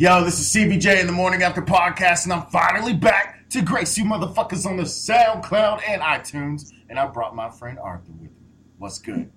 Yo, 0.00 0.24
this 0.24 0.40
is 0.40 0.50
CBJ 0.54 0.98
in 0.98 1.06
the 1.06 1.12
morning 1.12 1.42
after 1.42 1.60
podcast, 1.60 2.24
and 2.24 2.32
I'm 2.32 2.46
finally 2.46 2.94
back 2.94 3.46
to 3.50 3.60
grace 3.60 3.98
you 3.98 4.04
motherfuckers 4.04 4.64
on 4.64 4.78
the 4.78 4.84
SoundCloud 4.84 5.82
and 5.86 6.00
iTunes. 6.00 6.72
And 6.88 6.98
I 6.98 7.06
brought 7.06 7.36
my 7.36 7.50
friend 7.50 7.78
Arthur 7.78 8.12
with 8.12 8.30
me. 8.30 8.36
What's 8.78 8.98
good? 8.98 9.30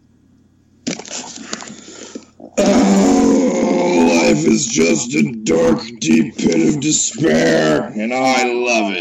Oh, 2.57 4.21
life 4.23 4.47
is 4.47 4.65
just 4.65 5.13
a 5.15 5.34
dark, 5.44 5.81
deep 5.99 6.38
pit 6.38 6.75
of 6.75 6.80
despair, 6.80 7.91
and 7.98 8.14
I 8.14 8.45
love 8.45 8.93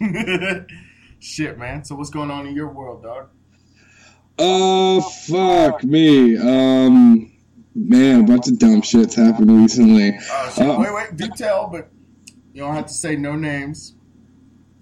it. 0.00 0.70
Shit, 1.18 1.58
man. 1.58 1.84
So 1.84 1.96
what's 1.96 2.08
going 2.08 2.30
on 2.30 2.46
in 2.46 2.56
your 2.56 2.68
world, 2.68 3.02
dog? 3.02 3.28
Uh, 4.38 5.02
fuck 5.02 5.84
me. 5.84 6.38
Um, 6.38 7.30
man, 7.74 8.20
a 8.20 8.22
bunch 8.24 8.48
of 8.48 8.58
dumb 8.58 8.82
shit's 8.82 9.14
happened 9.14 9.50
recently. 9.50 10.18
Oh, 10.30 10.52
shit. 10.54 10.66
Uh, 10.68 10.78
wait, 10.80 10.94
wait. 10.94 11.16
detail, 11.16 11.68
but 11.70 11.88
you 12.52 12.62
don't 12.62 12.74
have 12.74 12.86
to 12.86 12.94
say 12.94 13.16
no 13.16 13.36
names. 13.36 13.94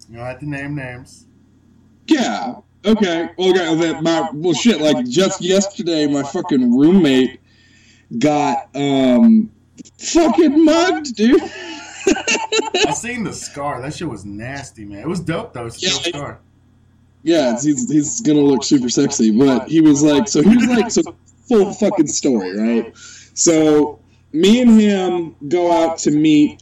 You 0.09 0.17
don't 0.17 0.25
have 0.25 0.39
to 0.39 0.49
name 0.49 0.75
names. 0.75 1.27
Yeah. 2.07 2.55
Okay. 2.85 3.29
Well, 3.37 3.49
okay, 3.49 3.75
that 3.91 4.03
my 4.03 4.29
well, 4.33 4.53
shit. 4.53 4.79
Like 4.79 5.05
just 5.07 5.41
yesterday, 5.41 6.07
my 6.07 6.23
fucking 6.23 6.77
roommate 6.77 7.41
got 8.17 8.69
um 8.75 9.51
fucking 9.99 10.63
mugged, 10.63 11.15
dude. 11.15 11.41
I 12.87 12.93
seen 12.93 13.23
the 13.23 13.33
scar. 13.33 13.81
That 13.81 13.93
shit 13.93 14.07
was 14.07 14.25
nasty, 14.25 14.85
man. 14.85 14.99
It 14.99 15.07
was 15.07 15.19
dope 15.19 15.53
though. 15.53 15.65
It's 15.65 15.83
a 15.83 15.87
Yeah, 15.87 15.93
dope 15.93 16.03
scar. 16.03 16.39
Yeah, 17.23 17.51
he's 17.61 17.91
he's 17.91 18.21
gonna 18.21 18.39
look 18.39 18.63
super 18.63 18.89
sexy, 18.89 19.31
but 19.31 19.67
he 19.67 19.81
was 19.81 20.01
like, 20.01 20.29
so 20.29 20.41
he 20.41 20.55
was 20.55 20.67
like, 20.67 20.91
so 20.91 21.01
full 21.47 21.73
fucking 21.73 22.07
story, 22.07 22.57
right? 22.57 22.91
So 23.33 23.99
me 24.33 24.61
and 24.61 24.79
him 24.79 25.35
go 25.47 25.71
out 25.71 25.97
to 25.99 26.11
meet 26.11 26.61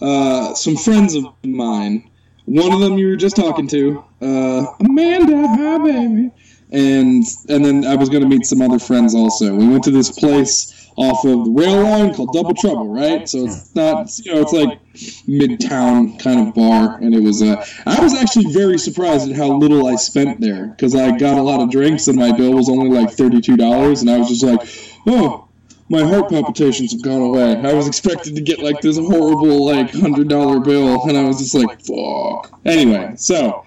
uh, 0.00 0.54
some 0.54 0.76
friends 0.76 1.14
of 1.14 1.26
mine. 1.44 2.10
One 2.44 2.72
of 2.72 2.80
them 2.80 2.96
you 2.98 3.08
were 3.08 3.16
just 3.16 3.36
talking 3.36 3.66
to, 3.68 4.04
uh, 4.22 4.66
Amanda, 4.80 5.48
hi 5.48 5.78
baby, 5.78 6.30
and 6.70 7.24
and 7.48 7.64
then 7.64 7.84
I 7.84 7.96
was 7.96 8.08
gonna 8.08 8.28
meet 8.28 8.46
some 8.46 8.62
other 8.62 8.78
friends 8.78 9.14
also. 9.14 9.54
We 9.54 9.66
went 9.68 9.84
to 9.84 9.90
this 9.90 10.10
place 10.10 10.72
off 10.96 11.24
of 11.24 11.44
the 11.44 11.50
rail 11.50 11.82
line 11.82 12.14
called 12.14 12.32
Double 12.32 12.54
Trouble, 12.54 12.88
right? 12.88 13.28
So 13.28 13.44
it's 13.44 13.74
not, 13.74 14.02
it's, 14.02 14.24
you 14.24 14.34
know, 14.34 14.40
it's 14.40 14.52
like 14.52 14.82
midtown 15.26 16.18
kind 16.18 16.48
of 16.48 16.54
bar, 16.54 16.98
and 16.98 17.14
it 17.14 17.20
was. 17.20 17.42
Uh, 17.42 17.64
I 17.86 18.00
was 18.00 18.14
actually 18.14 18.52
very 18.52 18.78
surprised 18.78 19.30
at 19.30 19.36
how 19.36 19.48
little 19.48 19.86
I 19.86 19.96
spent 19.96 20.40
there 20.40 20.68
because 20.68 20.94
I 20.94 21.16
got 21.18 21.38
a 21.38 21.42
lot 21.42 21.60
of 21.60 21.70
drinks 21.70 22.08
and 22.08 22.18
my 22.18 22.32
bill 22.32 22.54
was 22.54 22.68
only 22.68 22.88
like 22.88 23.10
thirty-two 23.10 23.56
dollars, 23.56 24.00
and 24.00 24.10
I 24.10 24.18
was 24.18 24.28
just 24.28 24.42
like, 24.42 24.68
oh. 25.06 25.42
My 25.88 26.02
heart 26.02 26.30
palpitations 26.30 26.90
have 26.90 27.02
gone 27.02 27.22
away. 27.22 27.54
I 27.54 27.72
was 27.72 27.86
expected 27.86 28.34
to 28.34 28.40
get 28.40 28.58
like 28.58 28.80
this 28.80 28.98
horrible 28.98 29.64
like 29.64 29.94
hundred 29.94 30.28
dollar 30.28 30.58
bill, 30.58 31.08
and 31.08 31.16
I 31.16 31.22
was 31.22 31.38
just 31.38 31.54
like, 31.54 31.80
"Fuck." 31.80 32.58
Anyway, 32.64 33.12
so 33.14 33.64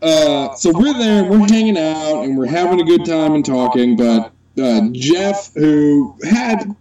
uh, 0.00 0.54
so 0.54 0.72
we're 0.72 0.92
there, 0.94 1.24
and 1.24 1.30
we're 1.30 1.48
hanging 1.48 1.76
out, 1.76 2.22
and 2.22 2.36
we're 2.36 2.46
having 2.46 2.80
a 2.80 2.84
good 2.84 3.04
time 3.04 3.34
and 3.34 3.44
talking. 3.44 3.96
But 3.96 4.31
uh, 4.60 4.88
Jeff, 4.92 5.52
who 5.54 6.16
had 6.24 6.74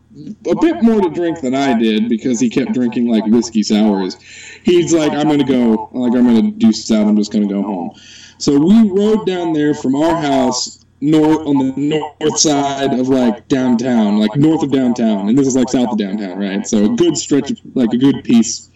a 0.47 0.55
bit 0.55 0.83
more 0.83 1.01
to 1.01 1.09
drink 1.09 1.41
than 1.41 1.55
I 1.55 1.77
did 1.77 2.09
because 2.09 2.39
he 2.39 2.49
kept 2.49 2.73
drinking 2.73 3.07
like 3.07 3.25
whiskey 3.25 3.63
sours, 3.63 4.17
he's 4.63 4.93
like, 4.93 5.11
"I'm 5.13 5.27
gonna 5.27 5.43
go, 5.43 5.89
like 5.93 6.13
I'm 6.13 6.25
gonna 6.25 6.51
deuce 6.51 6.91
out. 6.91 7.07
I'm 7.07 7.15
just 7.15 7.31
gonna 7.31 7.47
go 7.47 7.61
home." 7.61 7.91
So 8.37 8.57
we 8.57 8.89
rode 8.89 9.25
down 9.25 9.53
there 9.53 9.73
from 9.73 9.95
our 9.95 10.15
house 10.15 10.83
north 10.99 11.47
on 11.47 11.57
the 11.57 11.73
north 12.19 12.39
side 12.39 12.93
of 12.99 13.09
like 13.09 13.47
downtown, 13.47 14.19
like 14.19 14.35
north 14.35 14.63
of 14.63 14.71
downtown, 14.71 15.29
and 15.29 15.37
this 15.37 15.47
is 15.47 15.55
like 15.55 15.69
south 15.69 15.93
of 15.93 15.97
downtown, 15.97 16.37
right? 16.37 16.65
So 16.67 16.85
a 16.85 16.95
good 16.95 17.17
stretch, 17.17 17.51
of, 17.51 17.59
like 17.73 17.93
a 17.93 17.97
good 17.97 18.23
piece. 18.23 18.69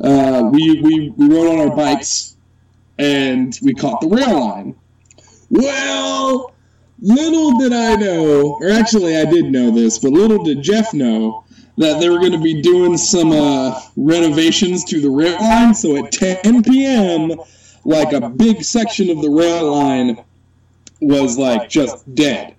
Uh, 0.00 0.48
we, 0.52 0.80
we 0.80 1.10
we 1.10 1.28
rode 1.28 1.48
on 1.48 1.68
our 1.68 1.76
bikes 1.76 2.36
and 2.98 3.58
we 3.62 3.74
caught 3.74 4.00
the 4.00 4.08
rail 4.08 4.40
line. 4.40 4.74
Well, 5.50 6.52
little 7.00 7.58
did 7.58 7.72
I 7.72 7.96
know, 7.96 8.58
or 8.60 8.70
actually 8.70 9.16
I 9.16 9.24
did 9.24 9.46
know 9.46 9.70
this, 9.70 9.98
but 9.98 10.12
little 10.12 10.42
did 10.44 10.62
Jeff 10.62 10.92
know 10.94 11.44
that 11.76 12.00
they 12.00 12.10
were 12.10 12.18
going 12.18 12.32
to 12.32 12.38
be 12.38 12.60
doing 12.60 12.96
some 12.96 13.32
uh, 13.32 13.80
renovations 13.96 14.84
to 14.84 15.00
the 15.00 15.10
rail 15.10 15.40
line. 15.40 15.74
So 15.74 16.04
at 16.04 16.12
10 16.12 16.62
p.m., 16.62 17.32
like 17.84 18.12
a 18.12 18.28
big 18.28 18.62
section 18.62 19.08
of 19.10 19.22
the 19.22 19.30
rail 19.30 19.70
line 19.70 20.22
was 21.00 21.38
like 21.38 21.70
just 21.70 22.14
dead. 22.14 22.54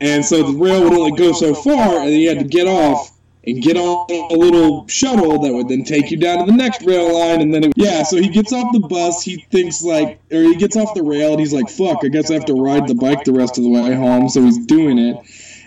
And 0.00 0.24
so 0.24 0.42
the 0.42 0.58
rail 0.58 0.84
would 0.84 0.92
only 0.92 1.16
go 1.16 1.32
so 1.32 1.54
far, 1.54 2.00
and 2.00 2.10
you 2.10 2.28
had 2.28 2.38
to 2.38 2.44
get 2.44 2.66
off 2.66 3.17
and 3.48 3.62
get 3.62 3.76
on 3.76 4.06
a 4.10 4.34
little 4.34 4.86
shuttle 4.88 5.40
that 5.40 5.52
would 5.52 5.68
then 5.68 5.82
take 5.82 6.10
you 6.10 6.18
down 6.18 6.44
to 6.44 6.50
the 6.50 6.56
next 6.56 6.82
rail 6.84 7.18
line, 7.18 7.40
and 7.40 7.52
then 7.52 7.64
it, 7.64 7.72
yeah. 7.76 8.02
So 8.02 8.16
he 8.16 8.28
gets 8.28 8.52
off 8.52 8.72
the 8.72 8.80
bus. 8.80 9.22
He 9.22 9.36
thinks 9.50 9.82
like, 9.82 10.20
or 10.30 10.42
he 10.42 10.56
gets 10.56 10.76
off 10.76 10.94
the 10.94 11.02
rail, 11.02 11.32
and 11.32 11.40
he's 11.40 11.52
like, 11.52 11.68
"Fuck, 11.70 12.04
I 12.04 12.08
guess 12.08 12.30
I 12.30 12.34
have 12.34 12.44
to 12.46 12.54
ride 12.54 12.86
the 12.86 12.94
bike 12.94 13.24
the 13.24 13.32
rest 13.32 13.56
of 13.56 13.64
the 13.64 13.70
way 13.70 13.94
home." 13.94 14.28
So 14.28 14.42
he's 14.42 14.58
doing 14.66 14.98
it, 14.98 15.16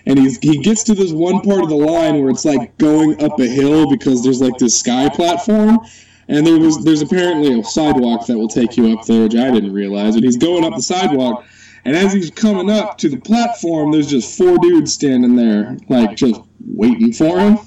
and 0.05 0.19
he's 0.19 0.37
he 0.39 0.59
gets 0.59 0.83
to 0.83 0.93
this 0.93 1.11
one 1.11 1.41
part 1.41 1.63
of 1.63 1.69
the 1.69 1.75
line 1.75 2.21
where 2.21 2.29
it's 2.29 2.45
like 2.45 2.77
going 2.77 3.21
up 3.23 3.39
a 3.39 3.47
hill 3.47 3.89
because 3.89 4.23
there's 4.23 4.41
like 4.41 4.57
this 4.57 4.79
sky 4.79 5.09
platform. 5.09 5.79
And 6.27 6.47
there 6.47 6.57
was 6.57 6.81
there's 6.85 7.01
apparently 7.01 7.59
a 7.59 7.63
sidewalk 7.63 8.27
that 8.27 8.37
will 8.37 8.47
take 8.47 8.77
you 8.77 8.97
up 8.97 9.05
there, 9.05 9.23
which 9.23 9.35
I 9.35 9.51
didn't 9.51 9.73
realize. 9.73 10.15
But 10.15 10.23
he's 10.23 10.37
going 10.37 10.63
up 10.63 10.75
the 10.75 10.81
sidewalk, 10.81 11.43
and 11.83 11.93
as 11.95 12.13
he's 12.13 12.29
coming 12.29 12.69
up 12.69 12.97
to 12.99 13.09
the 13.09 13.17
platform, 13.17 13.91
there's 13.91 14.07
just 14.07 14.37
four 14.37 14.57
dudes 14.59 14.93
standing 14.93 15.35
there, 15.35 15.77
like 15.89 16.15
just 16.15 16.39
waiting 16.65 17.11
for 17.11 17.37
him. 17.37 17.57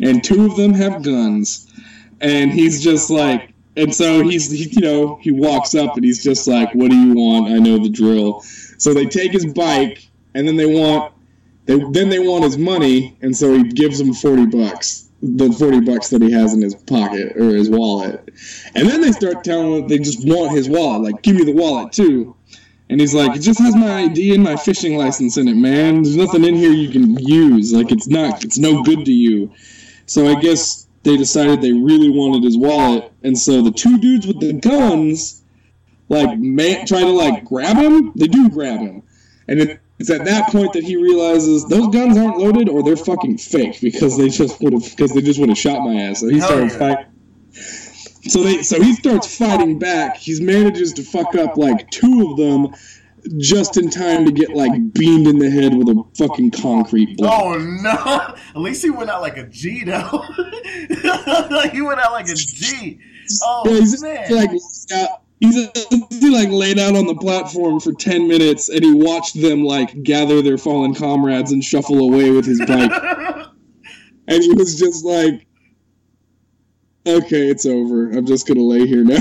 And 0.00 0.22
two 0.22 0.46
of 0.46 0.56
them 0.56 0.74
have 0.74 1.02
guns. 1.02 1.66
And 2.20 2.52
he's 2.52 2.82
just 2.82 3.10
like, 3.10 3.52
and 3.76 3.94
so 3.94 4.22
he's, 4.22 4.50
he, 4.50 4.68
you 4.70 4.80
know, 4.80 5.16
he 5.22 5.30
walks 5.30 5.74
up 5.74 5.94
and 5.94 6.04
he's 6.04 6.22
just 6.22 6.48
like, 6.48 6.74
what 6.74 6.90
do 6.90 6.96
you 6.96 7.14
want? 7.14 7.52
I 7.52 7.58
know 7.58 7.78
the 7.78 7.88
drill. 7.88 8.42
So 8.42 8.92
they 8.92 9.06
take 9.06 9.32
his 9.32 9.46
bike, 9.46 10.08
and 10.34 10.46
then 10.46 10.56
they 10.56 10.66
want, 10.66 11.12
they, 11.66 11.78
then 11.92 12.08
they 12.08 12.18
want 12.18 12.44
his 12.44 12.58
money, 12.58 13.16
and 13.22 13.36
so 13.36 13.54
he 13.54 13.64
gives 13.64 13.98
them 13.98 14.14
40 14.14 14.46
bucks. 14.46 15.08
The 15.20 15.50
40 15.50 15.80
bucks 15.80 16.10
that 16.10 16.22
he 16.22 16.30
has 16.30 16.54
in 16.54 16.62
his 16.62 16.76
pocket 16.76 17.36
or 17.36 17.50
his 17.56 17.68
wallet. 17.68 18.28
And 18.76 18.88
then 18.88 19.00
they 19.00 19.10
start 19.10 19.42
telling 19.42 19.82
him 19.82 19.88
they 19.88 19.98
just 19.98 20.24
want 20.24 20.52
his 20.52 20.68
wallet. 20.68 21.12
Like, 21.12 21.22
give 21.22 21.34
me 21.34 21.44
the 21.44 21.54
wallet 21.54 21.92
too. 21.92 22.36
And 22.90 23.00
he's 23.00 23.14
like, 23.14 23.36
it 23.36 23.40
just 23.40 23.60
has 23.60 23.76
my 23.76 24.04
ID 24.04 24.34
and 24.34 24.42
my 24.42 24.56
fishing 24.56 24.96
license 24.96 25.36
in 25.36 25.46
it, 25.46 25.56
man. 25.56 26.02
There's 26.02 26.16
nothing 26.16 26.44
in 26.44 26.54
here 26.54 26.70
you 26.70 26.88
can 26.88 27.18
use. 27.18 27.72
Like, 27.72 27.92
it's 27.92 28.08
not, 28.08 28.44
it's 28.44 28.58
no 28.58 28.82
good 28.82 29.04
to 29.04 29.12
you. 29.12 29.52
So 30.06 30.26
I 30.26 30.40
guess 30.40 30.88
they 31.02 31.16
decided 31.16 31.60
they 31.60 31.72
really 31.72 32.10
wanted 32.10 32.42
his 32.42 32.56
wallet, 32.56 33.12
and 33.22 33.38
so 33.38 33.62
the 33.62 33.70
two 33.70 33.98
dudes 33.98 34.26
with 34.26 34.40
the 34.40 34.54
guns, 34.54 35.42
like, 36.08 36.38
man, 36.38 36.86
try 36.86 37.00
to 37.00 37.10
like 37.10 37.44
grab 37.44 37.76
him. 37.76 38.12
They 38.16 38.26
do 38.26 38.48
grab 38.48 38.80
him, 38.80 39.02
and 39.46 39.60
it, 39.60 39.80
it's 39.98 40.10
at 40.10 40.24
that 40.24 40.50
point 40.50 40.72
that 40.72 40.84
he 40.84 40.96
realizes 40.96 41.66
those 41.66 41.88
guns 41.88 42.16
aren't 42.16 42.38
loaded 42.38 42.68
or 42.68 42.82
they're 42.82 42.96
fucking 42.96 43.38
fake 43.38 43.80
because 43.80 44.16
they 44.16 44.28
just 44.28 44.60
would 44.60 44.72
have 44.72 44.84
because 44.90 45.12
they 45.12 45.20
just 45.20 45.38
would 45.40 45.48
have 45.48 45.58
shot 45.58 45.82
my 45.82 45.94
ass. 45.94 46.20
So 46.20 46.28
he 46.28 46.40
started 46.40 46.72
fighting. 46.72 47.06
So 48.26 48.42
they 48.42 48.62
so 48.62 48.82
he 48.82 48.94
starts 48.94 49.36
fighting 49.36 49.78
back. 49.78 50.16
He 50.16 50.40
manages 50.42 50.92
to 50.94 51.02
fuck 51.02 51.34
up 51.34 51.56
like 51.56 51.90
two 51.90 52.30
of 52.30 52.36
them 52.36 52.74
just 53.36 53.76
in 53.76 53.90
time 53.90 54.24
to 54.24 54.32
get 54.32 54.50
like 54.50 54.92
beamed 54.92 55.26
in 55.26 55.38
the 55.38 55.50
head 55.50 55.74
with 55.74 55.88
a 55.88 56.02
fucking 56.16 56.50
concrete 56.52 57.16
block. 57.16 57.42
Oh 57.44 57.58
no! 57.58 58.34
At 58.54 58.60
least 58.60 58.82
he 58.82 58.90
went 58.90 59.10
out 59.10 59.20
like 59.20 59.36
a 59.36 59.46
G 59.46 59.84
though. 59.84 60.24
he 61.72 61.82
went 61.82 62.00
out 62.00 62.12
like 62.12 62.28
a 62.28 62.34
G. 62.34 62.98
Oh 63.42 63.62
Yeah, 63.66 63.80
he's 63.80 64.02
man! 64.02 64.34
like 64.34 64.50
yeah, 64.90 65.06
he's 65.40 65.66
uh, 65.66 65.70
he 66.10 66.30
like 66.30 66.48
laid 66.50 66.78
out 66.78 66.96
on 66.96 67.06
the 67.06 67.16
platform 67.16 67.80
for 67.80 67.92
ten 67.92 68.28
minutes, 68.28 68.68
and 68.68 68.84
he 68.84 68.92
watched 68.92 69.40
them 69.40 69.64
like 69.64 70.02
gather 70.02 70.42
their 70.42 70.58
fallen 70.58 70.94
comrades 70.94 71.52
and 71.52 71.62
shuffle 71.62 72.00
away 72.00 72.30
with 72.30 72.46
his 72.46 72.58
bike, 72.60 72.90
and 74.28 74.42
he 74.42 74.52
was 74.54 74.78
just 74.78 75.04
like, 75.04 75.46
"Okay, 77.08 77.48
it's 77.48 77.66
over. 77.66 78.10
I'm 78.10 78.26
just 78.26 78.46
gonna 78.46 78.62
lay 78.62 78.86
here 78.86 79.04
now." 79.04 79.20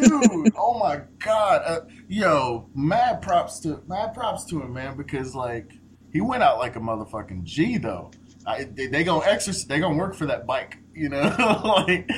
Dude, 0.00 0.52
oh 0.58 0.78
my 0.78 1.00
god. 1.18 1.62
Uh, 1.64 1.80
yo, 2.08 2.68
mad 2.74 3.22
props 3.22 3.60
to 3.60 3.82
mad 3.86 4.14
props 4.14 4.44
to 4.46 4.60
him, 4.60 4.72
man, 4.72 4.96
because 4.96 5.34
like 5.34 5.72
he 6.12 6.20
went 6.20 6.42
out 6.42 6.58
like 6.58 6.76
a 6.76 6.80
motherfucking 6.80 7.44
G 7.44 7.78
though. 7.78 8.10
I, 8.46 8.64
they, 8.64 8.86
they 8.86 9.04
gonna 9.04 9.24
exercise. 9.26 9.66
They 9.66 9.80
gonna 9.80 9.96
work 9.96 10.14
for 10.14 10.26
that 10.26 10.46
bike, 10.46 10.78
you 10.94 11.08
know. 11.08 11.22
like, 11.86 12.08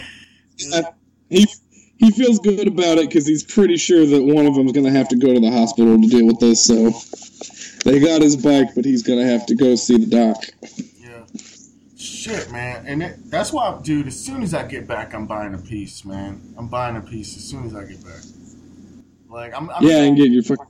he 1.29 1.47
he 1.99 2.11
feels 2.11 2.38
good 2.41 2.69
about 2.69 2.99
it 2.99 3.09
because 3.09 3.26
he's 3.26 3.43
pretty 3.43 3.76
sure 3.76 4.05
that 4.05 4.23
one 4.23 4.47
of 4.47 4.55
them's 4.55 4.73
gonna 4.73 4.91
have 4.91 5.09
to 5.09 5.17
go 5.17 5.32
to 5.32 5.41
the 5.41 5.50
hospital 5.50 6.00
to 6.00 6.09
deal 6.09 6.26
with 6.26 6.41
this. 6.41 6.64
So 6.64 6.91
they 7.85 8.00
got 8.00 8.20
his 8.20 8.37
bike, 8.37 8.75
but 8.75 8.85
he's 8.85 9.02
gonna 9.02 9.26
have 9.26 9.47
to 9.47 9.55
go 9.55 9.75
see 9.76 9.97
the 9.97 10.06
doc. 10.06 10.44
Shit, 12.26 12.50
man. 12.50 12.84
And 12.87 13.02
it, 13.02 13.31
that's 13.31 13.52
why, 13.52 13.78
dude. 13.82 14.06
As 14.08 14.19
soon 14.19 14.43
as 14.43 14.55
I 14.55 14.67
get 14.67 14.87
back, 14.87 15.14
I'm 15.14 15.26
buying 15.26 15.55
a 15.55 15.58
piece, 15.58 16.05
man. 16.05 16.55
I'm 16.58 16.69
buying 16.69 16.96
a 16.96 17.00
piece 17.00 17.37
as 17.37 17.44
soon 17.44 17.67
as 17.67 17.75
I 17.75 17.84
get 17.84 18.02
back. 18.05 18.23
Like, 19.28 19.55
I'm, 19.55 19.70
I'm 19.70 19.84
Yeah, 19.84 20.02
and 20.02 20.17
get 20.17 20.31
your 20.31 20.43
fuck. 20.43 20.69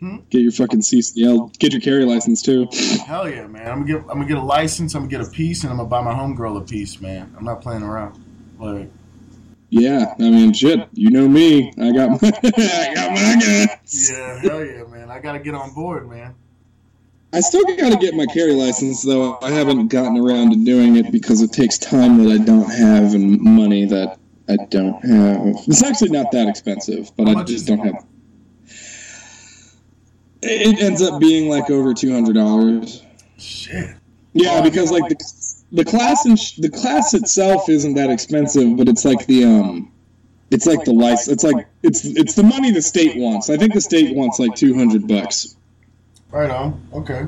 Hmm? 0.00 0.18
Get 0.30 0.42
your 0.42 0.52
fucking 0.52 0.80
CCL. 0.80 1.58
Get 1.58 1.72
your 1.72 1.80
carry 1.80 2.04
license 2.04 2.40
too. 2.40 2.68
Hell 3.04 3.28
yeah, 3.28 3.46
man. 3.48 3.66
I'm 3.68 3.84
gonna 3.84 4.00
get 4.00 4.00
I'm 4.02 4.18
gonna 4.18 4.26
get 4.26 4.38
a 4.38 4.42
license. 4.42 4.94
I'm 4.94 5.08
gonna 5.08 5.10
get 5.10 5.20
a 5.20 5.30
piece, 5.30 5.64
and 5.64 5.72
I'm 5.72 5.78
gonna 5.78 5.88
buy 5.88 6.00
my 6.02 6.12
homegirl 6.14 6.62
a 6.62 6.64
piece, 6.64 7.00
man. 7.00 7.34
I'm 7.36 7.44
not 7.44 7.60
playing 7.62 7.82
around. 7.82 8.22
Like, 8.60 8.88
Yeah, 9.70 10.14
I 10.16 10.22
mean, 10.22 10.52
shit. 10.52 10.88
You 10.92 11.10
know 11.10 11.26
me. 11.26 11.72
I 11.80 11.90
got 11.90 12.10
my, 12.10 12.18
I 12.44 12.94
got 12.94 13.12
my 13.12 13.36
guns. 13.40 14.10
yeah, 14.10 14.38
hell 14.38 14.64
yeah, 14.64 14.84
man. 14.84 15.10
I 15.10 15.18
gotta 15.18 15.40
get 15.40 15.54
on 15.56 15.74
board, 15.74 16.08
man. 16.08 16.36
I 17.32 17.40
still 17.40 17.64
got 17.64 17.92
to 17.92 17.98
get 17.98 18.14
my 18.14 18.26
carry 18.26 18.52
license, 18.52 19.02
though. 19.02 19.38
I 19.42 19.50
haven't 19.50 19.88
gotten 19.88 20.16
around 20.16 20.50
to 20.50 20.64
doing 20.64 20.96
it 20.96 21.12
because 21.12 21.42
it 21.42 21.52
takes 21.52 21.76
time 21.76 22.24
that 22.24 22.32
I 22.32 22.42
don't 22.42 22.70
have 22.70 23.14
and 23.14 23.40
money 23.40 23.84
that 23.84 24.18
I 24.48 24.56
don't 24.70 25.04
have. 25.04 25.56
It's 25.66 25.82
actually 25.82 26.10
not 26.10 26.32
that 26.32 26.48
expensive, 26.48 27.10
but 27.16 27.28
I 27.28 27.44
just 27.44 27.66
don't 27.66 27.80
have. 27.80 28.06
It 30.40 30.74
it 30.78 30.80
ends 30.80 31.02
up 31.02 31.20
being 31.20 31.50
like 31.50 31.68
over 31.70 31.92
two 31.92 32.12
hundred 32.12 32.34
dollars. 32.34 33.02
Shit. 33.36 33.94
Yeah, 34.32 34.62
because 34.62 34.90
like 34.90 35.08
the, 35.08 35.64
the 35.72 35.84
class 35.84 36.24
and 36.24 36.38
sh- 36.38 36.56
the 36.56 36.70
class 36.70 37.12
itself 37.12 37.68
isn't 37.68 37.94
that 37.94 38.08
expensive, 38.08 38.76
but 38.76 38.88
it's 38.88 39.04
like 39.04 39.26
the 39.26 39.44
um, 39.44 39.92
it's 40.50 40.64
like 40.64 40.84
the 40.84 40.92
license. 40.92 41.28
It's 41.28 41.44
like 41.44 41.66
it's 41.82 42.06
it's 42.06 42.34
the 42.34 42.42
money 42.42 42.70
the 42.70 42.80
state 42.80 43.18
wants. 43.18 43.50
I 43.50 43.58
think 43.58 43.74
the 43.74 43.82
state 43.82 44.16
wants 44.16 44.38
like 44.38 44.54
two 44.54 44.74
hundred 44.74 45.06
bucks. 45.06 45.56
Right 46.30 46.50
on. 46.50 46.80
Okay. 46.92 47.26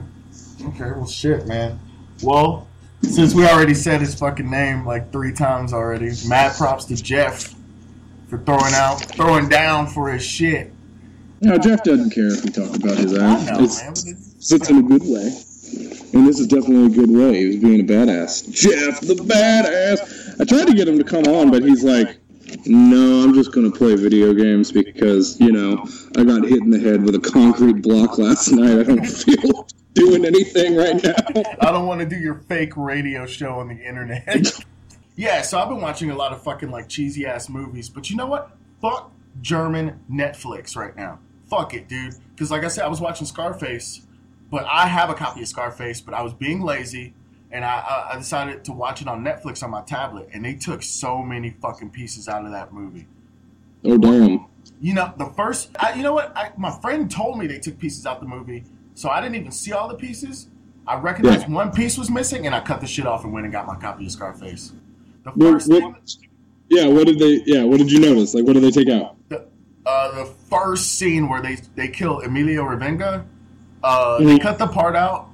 Okay. 0.62 0.90
Well, 0.92 1.06
shit, 1.06 1.46
man. 1.46 1.78
Well, 2.22 2.68
since 3.02 3.34
we 3.34 3.46
already 3.46 3.74
said 3.74 4.00
his 4.00 4.14
fucking 4.14 4.50
name 4.50 4.84
like 4.86 5.10
three 5.10 5.32
times 5.32 5.72
already, 5.72 6.10
mad 6.28 6.54
props 6.56 6.84
to 6.86 6.96
Jeff 6.96 7.54
for 8.28 8.38
throwing 8.38 8.74
out, 8.74 8.96
throwing 9.16 9.48
down 9.48 9.86
for 9.86 10.10
his 10.12 10.22
shit. 10.22 10.72
No, 11.40 11.56
Jeff 11.56 11.82
doesn't 11.82 12.10
care 12.10 12.28
if 12.34 12.44
we 12.44 12.50
talk 12.50 12.76
about 12.76 12.98
his 12.98 13.16
I 13.18 13.24
ass. 13.24 13.46
know, 13.50 13.64
It's, 13.64 13.82
man. 13.82 13.92
It's, 13.92 14.52
it's 14.52 14.68
in 14.70 14.78
a 14.78 14.82
good 14.82 15.02
way. 15.02 15.32
And 16.12 16.26
this 16.26 16.38
is 16.38 16.46
definitely 16.48 16.86
a 16.86 17.06
good 17.06 17.10
way. 17.10 17.38
He 17.38 17.46
was 17.46 17.56
being 17.56 17.80
a 17.80 17.84
badass. 17.84 18.50
Jeff 18.52 19.00
the 19.00 19.14
badass. 19.14 20.38
I 20.40 20.44
tried 20.44 20.66
to 20.66 20.74
get 20.74 20.86
him 20.86 20.98
to 20.98 21.04
come 21.04 21.24
on, 21.24 21.50
but 21.50 21.62
he's 21.62 21.82
like, 21.82 22.18
no, 22.66 23.24
I'm 23.24 23.34
just 23.34 23.52
going 23.52 23.70
to 23.70 23.76
play 23.76 23.94
video 23.96 24.32
games 24.34 24.72
because, 24.72 25.38
you 25.40 25.52
know, 25.52 25.86
I 26.16 26.24
got 26.24 26.44
hit 26.44 26.60
in 26.60 26.70
the 26.70 26.78
head 26.78 27.02
with 27.02 27.14
a 27.14 27.20
concrete 27.20 27.82
block 27.82 28.18
last 28.18 28.50
night. 28.52 28.80
I 28.80 28.82
don't 28.82 29.04
feel 29.04 29.66
doing 29.94 30.24
anything 30.24 30.76
right 30.76 31.02
now. 31.02 31.14
I 31.60 31.72
don't 31.72 31.86
want 31.86 32.00
to 32.00 32.06
do 32.06 32.16
your 32.16 32.36
fake 32.48 32.76
radio 32.76 33.26
show 33.26 33.54
on 33.54 33.68
the 33.68 33.74
internet. 33.74 34.52
yeah, 35.16 35.42
so 35.42 35.58
I've 35.58 35.68
been 35.68 35.80
watching 35.80 36.10
a 36.10 36.16
lot 36.16 36.32
of 36.32 36.42
fucking 36.42 36.70
like 36.70 36.88
cheesy 36.88 37.26
ass 37.26 37.48
movies, 37.48 37.88
but 37.88 38.10
you 38.10 38.16
know 38.16 38.26
what? 38.26 38.50
Fuck 38.80 39.12
German 39.40 40.00
Netflix 40.10 40.76
right 40.76 40.96
now. 40.96 41.18
Fuck 41.48 41.74
it, 41.74 41.88
dude. 41.88 42.14
Because 42.30 42.50
like 42.50 42.64
I 42.64 42.68
said, 42.68 42.84
I 42.84 42.88
was 42.88 43.00
watching 43.00 43.26
Scarface, 43.26 44.06
but 44.50 44.64
I 44.64 44.86
have 44.86 45.10
a 45.10 45.14
copy 45.14 45.42
of 45.42 45.48
Scarface, 45.48 46.00
but 46.00 46.14
I 46.14 46.22
was 46.22 46.32
being 46.32 46.60
lazy. 46.60 47.14
And 47.52 47.64
I, 47.64 47.78
I- 47.78 48.10
I 48.14 48.16
decided 48.18 48.64
to 48.64 48.72
watch 48.72 49.02
it 49.02 49.08
on 49.08 49.24
Netflix 49.24 49.62
on 49.62 49.70
my 49.70 49.82
tablet, 49.82 50.28
and 50.32 50.44
they 50.44 50.54
took 50.54 50.82
so 50.82 51.22
many 51.22 51.50
fucking 51.60 51.90
pieces 51.90 52.28
out 52.28 52.44
of 52.44 52.52
that 52.52 52.72
movie. 52.72 53.06
Oh, 53.84 53.98
damn. 53.98 54.46
You 54.80 54.94
know, 54.94 55.12
the 55.16 55.26
first, 55.36 55.70
I, 55.78 55.94
you 55.94 56.02
know 56.02 56.12
what? 56.12 56.36
I, 56.36 56.52
my 56.56 56.70
friend 56.80 57.10
told 57.10 57.38
me 57.38 57.46
they 57.46 57.58
took 57.58 57.78
pieces 57.78 58.06
out 58.06 58.20
the 58.20 58.26
movie, 58.26 58.64
so 58.94 59.08
I 59.08 59.20
didn't 59.20 59.36
even 59.36 59.50
see 59.52 59.72
all 59.72 59.88
the 59.88 59.94
pieces. 59.94 60.48
I 60.86 60.96
recognized 60.98 61.48
Yeah. 61.48 61.54
one 61.54 61.72
piece 61.72 61.98
was 61.98 62.10
missing, 62.10 62.46
and 62.46 62.54
I 62.54 62.60
cut 62.60 62.80
the 62.80 62.86
shit 62.86 63.06
off 63.06 63.24
and 63.24 63.32
went 63.32 63.44
and 63.46 63.52
got 63.52 63.66
my 63.66 63.76
copy 63.76 64.06
of 64.06 64.12
Scarface. 64.12 64.72
The 65.24 65.32
first, 65.32 65.68
what, 65.70 65.82
one, 65.82 65.96
yeah, 66.68 66.86
what 66.86 67.06
did 67.06 67.18
they, 67.18 67.42
yeah, 67.46 67.64
what 67.64 67.78
did 67.78 67.90
you 67.90 68.00
notice? 68.00 68.34
Like, 68.34 68.44
what 68.44 68.52
did 68.54 68.62
they 68.62 68.70
take 68.70 68.88
out? 68.88 69.16
the, 69.28 69.46
uh, 69.86 70.24
the 70.24 70.26
first 70.50 70.98
scene 70.98 71.28
where 71.28 71.42
they 71.42 71.56
they 71.74 71.88
kill 71.88 72.20
Emilio 72.20 72.64
Rebenga, 72.64 73.24
uh, 73.82 74.18
they 74.18 74.36
Mhm. 74.38 74.40
cut 74.40 74.58
the 74.58 74.66
part 74.68 74.94
out 74.96 75.28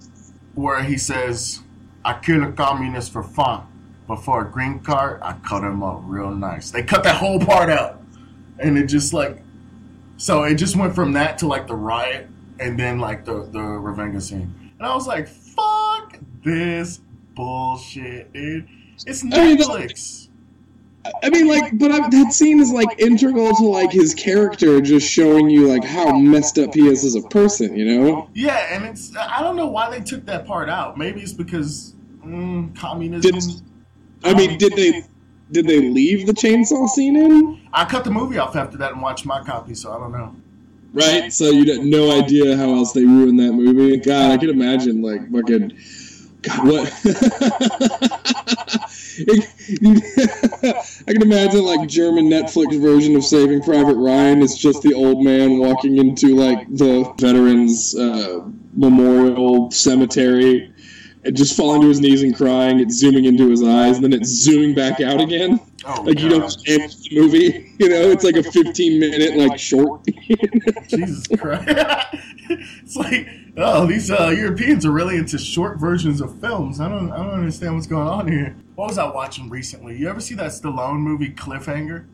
where 0.54 0.82
he 0.82 0.96
says, 0.96 1.60
"I 2.06 2.18
kill 2.20 2.44
a 2.44 2.52
communist 2.52 3.12
for 3.12 3.22
fun, 3.22 3.66
but 4.06 4.16
for 4.16 4.46
a 4.46 4.50
green 4.50 4.78
card, 4.80 5.20
I 5.22 5.32
cut 5.46 5.64
him 5.64 5.82
up 5.82 6.00
real 6.04 6.30
nice." 6.30 6.70
They 6.70 6.82
cut 6.82 7.02
that 7.04 7.16
whole 7.16 7.40
part 7.40 7.68
out, 7.68 8.00
and 8.58 8.78
it 8.78 8.86
just 8.86 9.12
like, 9.12 9.42
so 10.16 10.44
it 10.44 10.54
just 10.54 10.76
went 10.76 10.94
from 10.94 11.12
that 11.14 11.38
to 11.38 11.46
like 11.46 11.66
the 11.66 11.74
riot, 11.74 12.28
and 12.60 12.78
then 12.78 13.00
like 13.00 13.24
the 13.24 13.48
the 13.50 13.58
Rebenga 13.58 14.22
scene, 14.22 14.72
and 14.78 14.86
I 14.86 14.94
was 14.94 15.06
like, 15.06 15.26
"Fuck 15.28 16.18
this 16.44 17.00
bullshit, 17.34 18.32
dude! 18.32 18.68
It's 19.06 19.24
I 19.24 19.26
mean, 19.26 19.58
Netflix." 19.58 20.28
I 21.22 21.30
mean, 21.30 21.48
like, 21.48 21.78
but 21.78 21.90
I, 21.90 22.08
that 22.08 22.32
scene 22.32 22.60
is 22.60 22.72
like 22.72 22.98
integral 22.98 23.54
to 23.54 23.64
like 23.64 23.92
his 23.92 24.14
character, 24.14 24.80
just 24.80 25.08
showing 25.08 25.50
you 25.50 25.68
like 25.68 25.84
how 25.84 26.16
messed 26.16 26.58
up 26.58 26.74
he 26.74 26.88
is 26.88 27.04
as 27.04 27.14
a 27.14 27.22
person. 27.28 27.76
You 27.76 27.84
know? 27.84 28.30
Yeah, 28.34 28.74
and 28.74 28.84
it's 28.84 29.14
I 29.16 29.40
don't 29.42 29.56
know 29.56 29.66
why 29.66 29.90
they 29.90 30.00
took 30.00 30.24
that 30.26 30.46
part 30.46 30.68
out. 30.68 30.98
Maybe 30.98 31.20
it's 31.20 31.32
because 31.32 31.94
mm, 32.26 32.76
communism. 32.76 33.30
Did, 33.30 33.44
I 34.24 34.34
mean, 34.34 34.58
did 34.58 34.74
they 34.74 35.04
did 35.52 35.66
they 35.66 35.80
leave 35.80 36.26
the 36.26 36.32
chainsaw 36.32 36.88
scene 36.88 37.16
in? 37.16 37.60
I 37.72 37.84
cut 37.84 38.04
the 38.04 38.10
movie 38.10 38.38
off 38.38 38.56
after 38.56 38.76
that 38.78 38.92
and 38.92 39.02
watched 39.02 39.26
my 39.26 39.42
copy, 39.42 39.74
so 39.74 39.92
I 39.92 39.98
don't 39.98 40.12
know. 40.12 40.34
Right. 40.92 41.32
So 41.32 41.50
you 41.50 41.70
had 41.70 41.84
no 41.84 42.18
idea 42.18 42.56
how 42.56 42.74
else 42.74 42.92
they 42.92 43.04
ruined 43.04 43.38
that 43.40 43.52
movie. 43.52 43.96
God, 43.98 44.32
I 44.32 44.36
can 44.38 44.50
imagine 44.50 45.02
like 45.02 45.30
fucking. 45.30 45.76
God, 46.42 46.66
what? 46.66 46.92
I 51.08 51.12
can 51.12 51.22
imagine 51.22 51.64
like 51.64 51.88
German 51.88 52.26
Netflix 52.26 52.80
version 52.80 53.16
of 53.16 53.24
Saving 53.24 53.62
Private 53.62 53.96
Ryan. 53.96 54.42
It's 54.42 54.56
just 54.56 54.82
the 54.82 54.94
old 54.94 55.24
man 55.24 55.58
walking 55.58 55.98
into 55.98 56.34
like 56.34 56.66
the 56.70 57.12
veterans 57.18 57.96
uh, 57.96 58.40
memorial 58.74 59.70
cemetery, 59.70 60.72
and 61.26 61.36
just 61.36 61.56
falling 61.56 61.80
to 61.82 61.88
his 61.88 62.00
knees 62.00 62.22
and 62.22 62.34
crying. 62.36 62.78
It's 62.80 62.94
zooming 62.94 63.24
into 63.26 63.50
his 63.50 63.62
eyes, 63.62 63.96
and 63.96 64.04
then 64.04 64.12
it's 64.12 64.28
zooming 64.30 64.74
back 64.74 65.00
out 65.00 65.20
again. 65.20 65.60
Oh, 65.84 66.02
Like 66.02 66.18
you 66.20 66.28
don't 66.28 66.44
end 66.66 66.90
the 66.90 67.08
movie. 67.20 67.62
You 67.78 67.90
know, 67.90 68.10
it's 68.10 68.24
like 68.24 68.36
a 68.36 68.42
15 68.42 68.98
minute 68.98 69.36
like 69.36 69.58
short. 69.58 70.00
Jesus 70.88 71.26
Christ! 71.38 71.64
it's 72.48 72.96
like 72.96 73.28
oh, 73.58 73.86
these 73.86 74.10
uh, 74.10 74.28
Europeans 74.34 74.86
are 74.86 74.90
really 74.92 75.16
into 75.18 75.36
short 75.36 75.78
versions 75.78 76.22
of 76.22 76.40
films. 76.40 76.80
I 76.80 76.88
don't 76.88 77.12
I 77.12 77.18
don't 77.18 77.34
understand 77.34 77.74
what's 77.74 77.86
going 77.86 78.08
on 78.08 78.28
here. 78.32 78.56
What 78.76 78.88
was 78.88 78.96
I 78.96 79.04
watching 79.12 79.50
recently? 79.50 79.94
You 79.98 80.08
ever 80.08 80.20
see 80.20 80.34
that 80.36 80.52
Stallone 80.52 81.00
movie 81.00 81.28
Cliffhanger? 81.34 82.06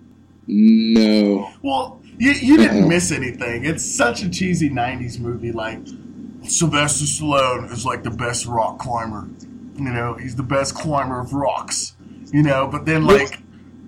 no. 0.49 1.51
Well, 1.63 2.01
you, 2.19 2.33
you 2.33 2.57
didn't 2.57 2.83
Uh-uh. 2.83 2.89
miss 2.89 3.13
anything. 3.13 3.65
It's 3.65 3.85
such 3.85 4.23
a 4.25 4.29
cheesy 4.29 4.69
'90s 4.69 5.21
movie. 5.21 5.53
Like 5.53 5.79
Sylvester 6.45 7.05
Stallone 7.05 7.71
is 7.71 7.85
like 7.85 8.03
the 8.03 8.11
best 8.11 8.47
rock 8.47 8.79
climber. 8.79 9.29
You 9.77 9.91
know, 9.91 10.15
he's 10.15 10.37
the 10.37 10.43
best 10.43 10.75
climber 10.75 11.21
of 11.21 11.33
rocks. 11.33 11.95
You 12.33 12.43
know, 12.43 12.67
but 12.67 12.87
then 12.87 13.05
like 13.05 13.41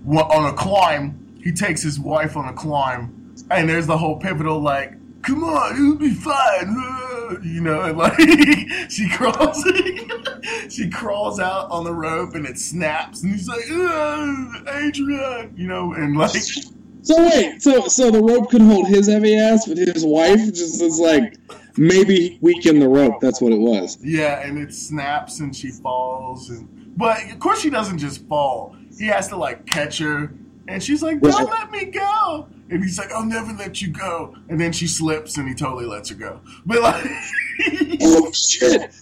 on 0.06 0.46
a 0.46 0.52
climb, 0.52 1.38
he 1.42 1.52
takes 1.52 1.82
his 1.82 1.98
wife 1.98 2.36
on 2.36 2.48
a 2.48 2.52
climb, 2.52 3.34
and 3.50 3.68
there's 3.68 3.86
the 3.86 3.96
whole 3.96 4.16
pivotal 4.18 4.60
like, 4.60 4.92
"Come 5.22 5.44
on, 5.44 5.74
it'll 5.74 5.96
be 5.96 6.14
fine." 6.14 6.34
uh," 6.68 7.04
You 7.42 7.62
know, 7.62 7.80
and 7.82 7.96
like 7.96 8.18
she 8.90 9.08
crawls, 9.08 9.64
she 10.68 10.90
crawls 10.90 11.40
out 11.40 11.70
on 11.70 11.84
the 11.84 11.92
rope, 11.92 12.34
and 12.34 12.46
it 12.46 12.58
snaps, 12.58 13.22
and 13.22 13.32
he's 13.32 13.48
like, 13.48 13.64
"Uh, 13.70 14.84
"Adrian," 14.86 15.54
you 15.56 15.66
know, 15.66 15.94
and 15.94 16.16
like. 16.16 16.32
So 17.04 17.22
wait, 17.22 17.62
so 17.62 17.86
so 17.86 18.10
the 18.10 18.22
rope 18.22 18.50
could 18.50 18.62
hold 18.62 18.88
his 18.88 19.08
heavy 19.08 19.36
ass, 19.36 19.66
but 19.68 19.76
his 19.76 20.06
wife 20.06 20.40
just 20.54 20.80
is 20.80 20.98
like 20.98 21.36
maybe 21.76 22.38
weaken 22.40 22.78
the 22.80 22.88
rope. 22.88 23.20
That's 23.20 23.42
what 23.42 23.52
it 23.52 23.60
was. 23.60 23.98
Yeah, 24.02 24.40
and 24.40 24.58
it 24.58 24.72
snaps 24.72 25.40
and 25.40 25.54
she 25.54 25.68
falls, 25.68 26.48
and 26.48 26.66
but 26.96 27.22
of 27.30 27.38
course 27.40 27.60
she 27.60 27.68
doesn't 27.68 27.98
just 27.98 28.26
fall. 28.26 28.74
He 28.98 29.06
has 29.08 29.28
to 29.28 29.36
like 29.36 29.66
catch 29.66 29.98
her, 29.98 30.32
and 30.66 30.82
she's 30.82 31.02
like, 31.02 31.20
"Don't 31.20 31.50
let 31.50 31.70
me 31.70 31.84
go," 31.84 32.48
and 32.70 32.82
he's 32.82 32.98
like, 32.98 33.12
"I'll 33.12 33.26
never 33.26 33.52
let 33.52 33.82
you 33.82 33.88
go," 33.88 34.34
and 34.48 34.58
then 34.58 34.72
she 34.72 34.86
slips, 34.86 35.36
and 35.36 35.46
he 35.46 35.54
totally 35.54 35.84
lets 35.84 36.08
her 36.08 36.14
go. 36.14 36.40
But 36.64 36.80
like, 36.80 37.04
Oh 38.00 38.32
shit! 38.32 38.94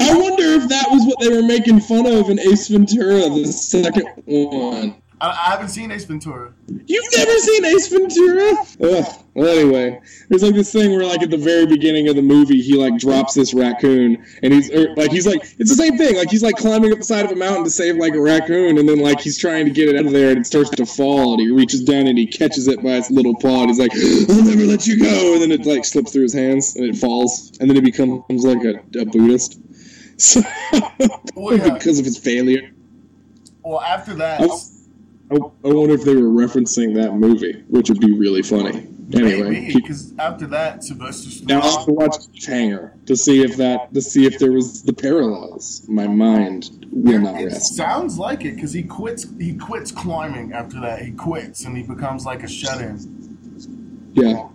I 0.00 0.12
wonder 0.18 0.42
if 0.42 0.68
that 0.70 0.86
was 0.90 1.06
what 1.06 1.20
they 1.20 1.28
were 1.28 1.46
making 1.46 1.82
fun 1.82 2.06
of 2.06 2.30
in 2.30 2.40
Ace 2.40 2.66
Ventura, 2.66 3.28
the 3.30 3.46
second 3.46 4.08
one. 4.24 4.96
I, 5.24 5.30
I 5.30 5.50
haven't 5.52 5.68
seen 5.68 5.90
Ace 5.90 6.04
Ventura. 6.04 6.52
You've 6.86 7.04
never 7.16 7.38
seen 7.38 7.64
Ace 7.64 7.88
Ventura? 7.88 8.52
Ugh. 8.82 9.20
Well, 9.34 9.58
anyway, 9.58 10.00
there's 10.28 10.44
like 10.44 10.54
this 10.54 10.72
thing 10.72 10.92
where, 10.92 11.04
like, 11.04 11.20
at 11.22 11.30
the 11.30 11.36
very 11.36 11.66
beginning 11.66 12.08
of 12.08 12.14
the 12.14 12.22
movie, 12.22 12.60
he 12.60 12.76
like 12.76 12.98
drops 12.98 13.34
this 13.34 13.52
raccoon, 13.52 14.24
and 14.44 14.52
he's 14.52 14.70
or, 14.70 14.94
like, 14.94 15.10
he's 15.10 15.26
like, 15.26 15.42
it's 15.58 15.70
the 15.70 15.76
same 15.76 15.98
thing. 15.98 16.14
Like, 16.16 16.30
he's 16.30 16.42
like 16.44 16.56
climbing 16.56 16.92
up 16.92 16.98
the 16.98 17.04
side 17.04 17.24
of 17.24 17.32
a 17.32 17.36
mountain 17.36 17.64
to 17.64 17.70
save 17.70 17.96
like 17.96 18.14
a 18.14 18.20
raccoon, 18.20 18.78
and 18.78 18.88
then 18.88 19.00
like 19.00 19.20
he's 19.20 19.36
trying 19.36 19.64
to 19.64 19.72
get 19.72 19.88
it 19.88 19.96
out 19.96 20.06
of 20.06 20.12
there, 20.12 20.30
and 20.30 20.38
it 20.38 20.46
starts 20.46 20.70
to 20.70 20.86
fall, 20.86 21.32
and 21.32 21.40
he 21.40 21.50
reaches 21.50 21.82
down 21.82 22.06
and 22.06 22.16
he 22.16 22.26
catches 22.26 22.68
it 22.68 22.80
by 22.82 22.90
its 22.90 23.10
little 23.10 23.34
paw, 23.36 23.62
and 23.62 23.70
he's 23.70 23.78
like, 23.80 23.92
I'll 24.30 24.44
never 24.44 24.64
let 24.66 24.86
you 24.86 25.00
go, 25.00 25.32
and 25.34 25.42
then 25.42 25.50
it 25.50 25.66
like 25.66 25.84
slips 25.84 26.12
through 26.12 26.22
his 26.22 26.34
hands, 26.34 26.76
and 26.76 26.84
it 26.84 26.96
falls, 26.96 27.50
and 27.58 27.68
then 27.68 27.74
he 27.74 27.80
becomes 27.80 28.44
like 28.44 28.62
a, 28.64 28.78
a 29.00 29.04
Buddhist. 29.04 29.60
So, 30.16 30.40
Well, 31.34 31.56
yeah. 31.56 31.74
because 31.74 31.98
of 31.98 32.04
his 32.04 32.16
failure. 32.16 32.70
Well, 33.64 33.80
after 33.80 34.14
that, 34.14 34.38
I, 35.30 35.36
I 35.36 35.72
wonder 35.72 35.94
if 35.94 36.04
they 36.04 36.14
were 36.14 36.28
referencing 36.28 36.94
that 36.96 37.14
movie, 37.14 37.64
which 37.68 37.88
would 37.88 38.00
be 38.00 38.12
really 38.12 38.42
funny. 38.42 38.88
Anyway, 39.12 39.70
because 39.74 40.14
after 40.18 40.46
that, 40.46 40.82
Sylvester 40.82 41.44
now 41.44 41.60
I 41.60 41.84
watch 41.88 42.16
Cliffhanger 42.32 43.04
to 43.06 43.14
see 43.16 43.42
if 43.42 43.56
that 43.58 43.92
to 43.92 44.00
see 44.00 44.24
if 44.26 44.38
there 44.38 44.50
was 44.52 44.82
the 44.82 44.94
parallels. 44.94 45.84
My 45.88 46.06
mind 46.06 46.86
will 46.90 47.20
not 47.20 47.38
It 47.40 47.46
rest. 47.46 47.76
sounds 47.76 48.18
like 48.18 48.44
it 48.46 48.54
because 48.54 48.72
he 48.72 48.82
quits. 48.82 49.26
He 49.38 49.54
quits 49.56 49.92
climbing 49.92 50.52
after 50.54 50.80
that. 50.80 51.02
He 51.02 51.12
quits 51.12 51.64
and 51.66 51.76
he 51.76 51.82
becomes 51.82 52.24
like 52.24 52.42
a 52.42 52.48
shut-in. 52.48 54.10
Yeah. 54.14 54.48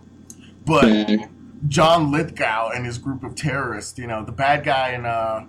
But 0.65 0.85
Okay. 0.85 1.25
John 1.67 2.11
Lithgow 2.11 2.69
and 2.73 2.85
his 2.85 2.97
group 2.97 3.23
of 3.23 3.35
terrorists, 3.35 3.99
you 3.99 4.07
know, 4.07 4.23
the 4.25 4.31
bad 4.31 4.63
guy 4.63 4.89
and 4.89 5.05
uh 5.05 5.43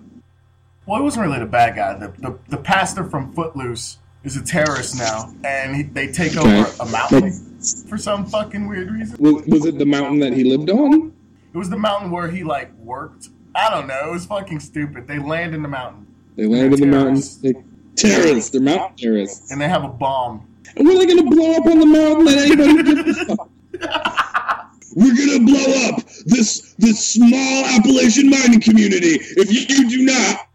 well, 0.85 0.99
he 0.99 1.03
wasn't 1.03 1.25
really 1.25 1.39
the 1.39 1.45
bad 1.45 1.75
guy. 1.75 1.97
The 1.97 2.09
the, 2.19 2.37
the 2.49 2.57
pastor 2.57 3.03
from 3.03 3.33
Footloose 3.33 3.97
is 4.23 4.35
a 4.37 4.43
terrorist 4.43 4.97
now, 4.97 5.33
and 5.43 5.75
he, 5.75 5.83
they 5.83 6.07
take 6.11 6.35
Okay. 6.37 6.59
over 6.61 6.71
a 6.81 6.85
mountain 6.87 7.31
for 7.87 7.97
some 7.97 8.25
fucking 8.25 8.67
weird 8.67 8.91
reason. 8.91 9.17
Was, 9.19 9.43
was 9.47 9.65
it 9.65 9.77
the 9.77 9.85
mountain 9.85 10.19
that 10.19 10.33
he 10.33 10.43
lived 10.43 10.69
on? 10.69 11.13
It 11.53 11.57
was 11.57 11.69
the 11.69 11.77
mountain 11.77 12.11
where 12.11 12.29
he 12.29 12.43
like 12.43 12.71
worked. 12.77 13.29
I 13.55 13.69
don't 13.69 13.87
know. 13.87 14.09
It 14.09 14.11
was 14.11 14.25
fucking 14.25 14.59
stupid. 14.61 15.07
They 15.07 15.19
land 15.19 15.53
in 15.53 15.61
the 15.61 15.67
mountain 15.67 16.07
They 16.37 16.45
landed 16.45 16.79
in 16.81 16.89
the 16.89 16.97
mountains. 16.97 17.37
Terrorists. 17.37 17.41
They, 17.41 18.07
terrorists. 18.09 18.49
They're 18.51 18.61
mountain 18.61 18.97
terrorists. 18.97 19.51
and 19.51 19.59
they 19.59 19.67
have 19.67 19.83
a 19.83 19.89
bomb. 19.89 20.47
And 20.77 20.87
were 20.87 20.93
to 21.05 21.23
blow 21.29 21.51
up 21.55 21.65
on 21.65 21.79
the 21.79 21.85
mountain 21.85 22.25
that 22.25 22.37
anybody 22.37 23.03
gives 23.03 23.17
a 23.19 23.25
fuck? 23.35 23.49
We're 24.93 25.15
gonna 25.15 25.45
blow 25.45 25.87
up 25.95 26.05
this 26.25 26.73
this 26.77 27.05
small 27.13 27.65
Appalachian 27.65 28.29
mining 28.29 28.59
community 28.59 29.19
if 29.37 29.69
you 29.69 29.89
do 29.89 30.03
not 30.03 30.50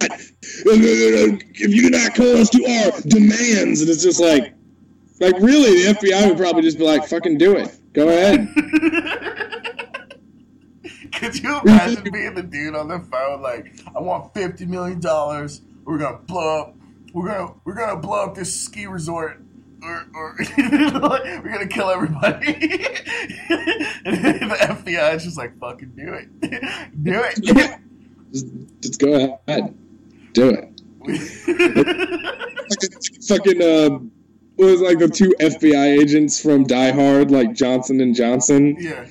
if 0.69 1.75
you 1.75 1.83
do 1.83 1.91
not 1.91 2.15
call 2.15 2.37
us 2.37 2.51
to 2.51 2.65
our 2.65 3.01
demands. 3.03 3.81
And 3.81 3.91
it's 3.91 4.03
just 4.03 4.21
like, 4.21 4.55
like 5.21 5.39
really, 5.41 5.83
the 5.83 5.95
FBI 5.95 6.29
would 6.29 6.39
probably 6.39 6.63
just 6.63 6.79
be 6.79 6.85
like, 6.85 7.07
"Fucking 7.07 7.39
do 7.39 7.57
it, 7.57 7.79
go 7.93 8.09
ahead." 8.09 8.49
Could 11.13 11.43
you 11.43 11.61
imagine 11.61 12.13
being 12.13 12.35
the 12.35 12.43
dude 12.43 12.75
on 12.75 12.89
the 12.89 12.99
phone 12.99 13.41
like, 13.41 13.81
I 13.97 14.01
want 14.01 14.35
fifty 14.35 14.67
million 14.67 15.01
dollars. 15.01 15.63
We're 15.85 15.99
gonna 15.99 16.19
blow 16.19 16.61
up. 16.61 16.77
We're 17.15 17.29
gonna 17.29 17.55
we're 17.65 17.75
gonna 17.75 18.01
blow 18.01 18.25
up 18.25 18.35
this 18.35 18.55
ski 18.55 18.87
resort. 18.87 19.43
Or, 19.83 20.07
or 20.15 20.37
we're 20.59 21.53
gonna 21.53 21.69
kill 21.69 21.91
everybody. 21.91 22.47
and 24.05 24.51
the 24.51 24.57
FBI 24.61 25.15
is 25.15 25.25
just 25.25 25.39
like, 25.39 25.59
fucking 25.59 25.93
do 25.97 26.13
it, 26.13 26.41
do 27.05 27.23
it. 27.23 27.41
Just, 28.33 28.47
just 28.81 28.99
go 29.01 29.39
ahead, 29.47 29.75
do 30.37 30.51
it. 30.51 30.73
Fucking 33.29 33.63
uh, 33.63 33.91
what 34.57 34.67
was 34.71 34.81
like 34.81 34.99
the 34.99 35.09
two 35.09 35.35
FBI 35.41 35.99
agents 36.01 36.41
from 36.41 36.65
Die 36.65 36.93
Hard, 36.93 37.31
like 37.31 37.55
Johnson 37.55 38.01
and 38.01 38.15
Johnson. 38.15 38.77
yeah, 38.79 39.07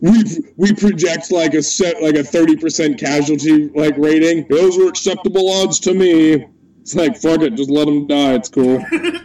we 0.00 0.22
we 0.56 0.72
project 0.74 1.30
like 1.30 1.54
a 1.54 1.62
set 1.62 2.02
like 2.02 2.16
a 2.16 2.24
thirty 2.24 2.56
percent 2.56 2.98
casualty 2.98 3.68
like 3.70 3.96
rating. 3.96 4.46
Those 4.48 4.76
were 4.76 4.88
acceptable 4.88 5.48
odds 5.50 5.78
to 5.80 5.94
me. 5.94 6.46
It's 6.82 6.94
like 6.94 7.16
fuck 7.16 7.40
it, 7.42 7.54
just 7.54 7.70
let 7.70 7.86
them 7.86 8.06
die. 8.06 8.34
It's 8.34 8.48
cool. 8.48 8.84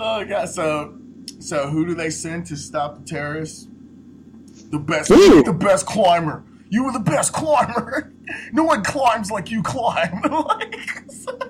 Oh 0.00 0.24
god, 0.24 0.48
so 0.48 0.96
so 1.40 1.68
who 1.70 1.84
do 1.84 1.92
they 1.92 2.08
send 2.10 2.46
to 2.46 2.56
stop 2.56 3.00
the 3.00 3.04
terrorists? 3.04 3.66
The 4.70 4.78
best 4.78 5.08
Who? 5.08 5.42
the 5.42 5.52
best 5.52 5.86
climber. 5.86 6.44
You 6.68 6.84
were 6.84 6.92
the 6.92 7.00
best 7.00 7.32
climber. 7.32 8.12
No 8.52 8.64
one 8.64 8.82
climbs 8.82 9.30
like 9.30 9.50
you 9.50 9.62
climb. 9.62 10.20
like, 10.30 10.76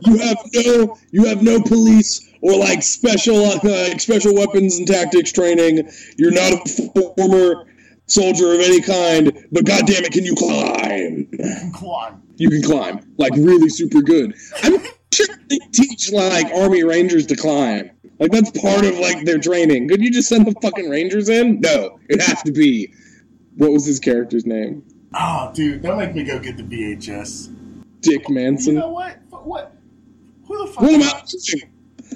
You 0.02 0.18
have 0.18 0.38
no 0.54 0.98
you 1.10 1.24
have 1.24 1.42
no 1.42 1.60
police 1.60 2.28
or 2.40 2.56
like 2.56 2.82
special 2.82 3.44
uh, 3.44 3.98
special 3.98 4.34
weapons 4.34 4.78
and 4.78 4.86
tactics 4.86 5.32
training. 5.32 5.90
You're 6.16 6.32
not 6.32 6.52
a 6.52 7.14
former 7.16 7.66
soldier 8.06 8.54
of 8.54 8.60
any 8.60 8.80
kind, 8.80 9.46
but 9.52 9.64
goddamn 9.64 10.04
it, 10.04 10.12
can 10.12 10.24
you 10.24 10.34
climb? 10.34 11.28
you 11.32 11.38
can 11.38 11.72
climb. 11.72 12.22
You 12.36 12.50
can 12.50 12.62
climb 12.62 13.14
like 13.18 13.32
really 13.34 13.68
super 13.68 14.00
good. 14.00 14.34
I'm 14.62 14.80
sure 15.12 15.26
they 15.48 15.58
teach 15.72 16.12
like 16.12 16.46
army 16.52 16.84
rangers 16.84 17.26
to 17.26 17.36
climb. 17.36 17.90
Like 18.18 18.32
that's 18.32 18.50
part 18.60 18.84
of 18.84 18.98
like 18.98 19.24
their 19.24 19.38
training. 19.38 19.88
Could 19.88 20.02
you 20.02 20.10
just 20.10 20.28
send 20.28 20.46
the 20.46 20.54
fucking 20.60 20.88
rangers 20.88 21.28
in? 21.28 21.60
No, 21.60 22.00
it 22.08 22.20
has 22.20 22.42
to 22.42 22.52
be. 22.52 22.92
What 23.56 23.72
was 23.72 23.84
his 23.84 23.98
character's 23.98 24.46
name? 24.46 24.84
Oh, 25.14 25.50
dude, 25.54 25.82
don't 25.82 25.98
make 25.98 26.14
me 26.14 26.22
go 26.24 26.38
get 26.38 26.56
the 26.56 26.62
VHS. 26.62 27.54
Dick 28.00 28.28
Manson. 28.28 28.74
You 28.74 28.80
know 28.80 28.90
what? 28.90 29.18
What? 29.30 29.72
Who 30.46 30.66
the 30.66 30.72
fuck? 30.72 30.82
What 30.82 30.92
am 30.94 31.02
I? 31.02 31.22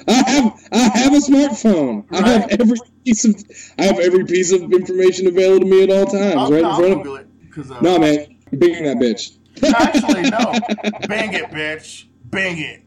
I 0.08 0.12
have 0.30 0.68
I 0.72 0.78
have 0.98 1.12
a 1.12 1.18
smartphone. 1.18 2.04
I 2.12 2.26
have 2.28 2.48
every 2.50 2.78
piece 3.04 3.24
of 3.24 3.34
I 3.78 3.84
have 3.84 3.98
every 3.98 4.24
piece 4.24 4.52
of 4.52 4.72
information 4.72 5.26
available 5.26 5.60
to 5.60 5.66
me 5.66 5.82
at 5.84 5.90
all 5.90 6.06
times, 6.06 6.50
right 6.50 6.64
in 6.64 6.74
front 6.76 6.92
of 6.92 7.04
me. 7.04 7.72
Uh, 7.74 7.80
No 7.82 7.98
man, 7.98 8.36
bang 8.52 8.84
that 8.84 8.96
bitch. 8.96 9.36
Actually, 9.62 10.22
no. 10.30 10.38
Bang 11.08 11.34
it, 11.34 11.50
bitch. 11.50 12.06
Bang 12.24 12.58
it. 12.58 12.82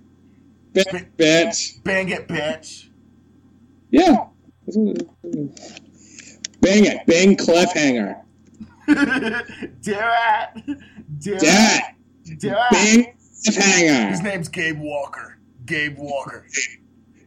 Bang, 0.74 1.06
bitch. 1.18 1.84
Bang 1.84 2.10
it, 2.10 2.28
bitch. 2.28 2.88
Yeah. 3.92 4.26
That's 4.66 4.78
what 4.78 4.98
it 4.98 5.08
is. 5.24 5.80
Bang 6.62 6.86
it. 6.86 7.06
Bang 7.06 7.38
cliffhanger. 7.38 8.25
Do 8.88 8.94
Dad. 9.92 10.62
it. 10.66 12.40
Do 12.40 12.54
it. 12.72 13.16
His 13.46 14.22
name's 14.24 14.48
Gabe 14.50 14.80
Walker. 14.80 15.38
Gabe 15.66 15.98
Walker. 15.98 16.46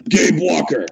Gabe 0.09 0.37
Walker. 0.39 0.87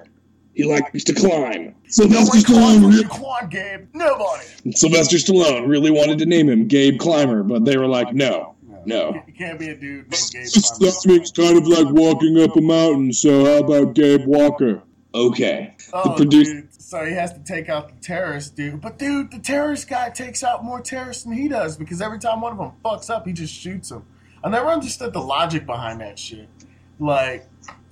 He 0.53 0.63
likes 0.63 1.03
to 1.03 1.13
climb. 1.13 1.75
Sylvester 1.87 2.39
Stallone, 2.39 2.83
like 2.83 3.03
re- 3.03 3.09
climb, 3.09 3.49
Gabe. 3.49 3.87
Nobody. 3.93 4.43
Sylvester 4.71 5.17
Stallone 5.17 5.67
really 5.67 5.91
wanted 5.91 6.17
to 6.19 6.25
name 6.25 6.49
him 6.49 6.67
Gabe 6.67 6.99
Climber, 6.99 7.43
but 7.43 7.63
they 7.65 7.77
were 7.77 7.85
like, 7.87 8.13
no, 8.13 8.55
no. 8.85 9.13
You 9.27 9.33
can't 9.33 9.59
be 9.59 9.69
a 9.69 9.75
dude 9.75 9.83
named 9.83 10.09
Gabe 10.09 10.43
This 10.43 10.71
Climber. 10.71 10.91
climbing's 11.01 11.31
kind 11.31 11.57
of 11.57 11.67
like 11.67 11.93
walking 11.93 12.39
up 12.41 12.55
a 12.55 12.61
mountain, 12.61 13.13
so 13.13 13.45
how 13.45 13.57
about 13.63 13.93
Gabe 13.93 14.25
Walker? 14.25 14.81
Okay. 15.13 15.75
The 15.77 15.97
Oh, 15.97 16.15
producer. 16.15 16.66
So 16.87 17.03
he 17.03 17.11
has 17.15 17.33
to 17.33 17.39
take 17.39 17.67
out 17.67 17.89
the 17.89 17.95
terrorist 18.01 18.55
dude. 18.55 18.79
But 18.79 18.97
dude, 18.97 19.29
the 19.29 19.39
terrorist 19.39 19.89
guy 19.89 20.09
takes 20.09 20.41
out 20.41 20.63
more 20.63 20.79
terrorists 20.79 21.23
than 21.23 21.33
he 21.33 21.49
does 21.49 21.75
because 21.75 22.01
every 22.01 22.17
time 22.17 22.39
one 22.39 22.53
of 22.53 22.57
them 22.57 22.71
fucks 22.81 23.09
up, 23.09 23.27
he 23.27 23.33
just 23.33 23.53
shoots 23.53 23.91
him. 23.91 24.05
I 24.41 24.47
never 24.47 24.69
understood 24.69 25.11
the 25.11 25.19
logic 25.19 25.65
behind 25.65 25.99
that 25.99 26.17
shit. 26.17 26.47
Like, 26.97 27.49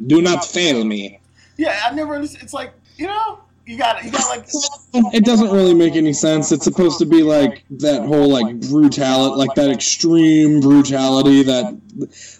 Do 0.07 0.21
not 0.21 0.45
fail 0.45 0.85
me. 0.85 1.19
yeah, 1.57 1.81
I 1.85 1.93
never 1.93 2.15
understood. 2.15 2.41
It's 2.43 2.53
like, 2.53 2.71
you 2.95 3.07
know, 3.07 3.41
you 3.65 3.77
got 3.77 4.03
you 4.03 4.11
got 4.11 4.29
like 4.29 4.47
It 5.13 5.25
doesn't 5.25 5.51
really 5.51 5.73
make 5.73 5.95
any 5.95 6.13
sense. 6.13 6.51
It's 6.51 6.63
supposed 6.63 6.99
to 6.99 7.05
be 7.05 7.23
like 7.23 7.63
that 7.71 8.05
whole 8.05 8.29
like 8.29 8.59
brutality, 8.69 9.35
like 9.35 9.55
that 9.55 9.71
extreme 9.71 10.61
brutality 10.61 11.43
that 11.43 11.75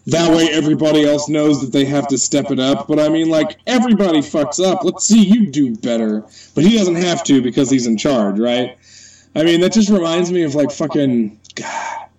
that 0.08 0.36
way 0.36 0.50
everybody 0.52 1.04
else 1.04 1.28
knows 1.28 1.62
that 1.62 1.72
they 1.72 1.86
have 1.86 2.08
to 2.10 2.18
step 2.18 2.52
it 2.52 2.60
up. 2.60 2.88
But 2.88 3.00
I 3.00 3.10
mean, 3.10 3.30
like 3.30 3.58
everybody 3.66 4.20
fucks 4.20 4.64
up. 4.64 4.84
Let's 4.84 5.06
see 5.06 5.26
you 5.26 5.50
do 5.52 5.76
better. 5.76 6.22
But 6.54 6.64
he 6.64 6.78
doesn't 6.78 6.96
have 6.96 7.24
to 7.26 7.42
because 7.42 7.70
he's 7.72 7.88
in 7.88 7.98
charge, 7.98 8.40
right? 8.40 8.78
I 9.36 9.44
mean, 9.44 9.62
that 9.62 9.74
just 9.74 9.90
reminds 9.90 10.32
me 10.32 10.44
of 10.44 10.54
like 10.54 10.72
fucking 10.72 11.40
God, 11.56 12.10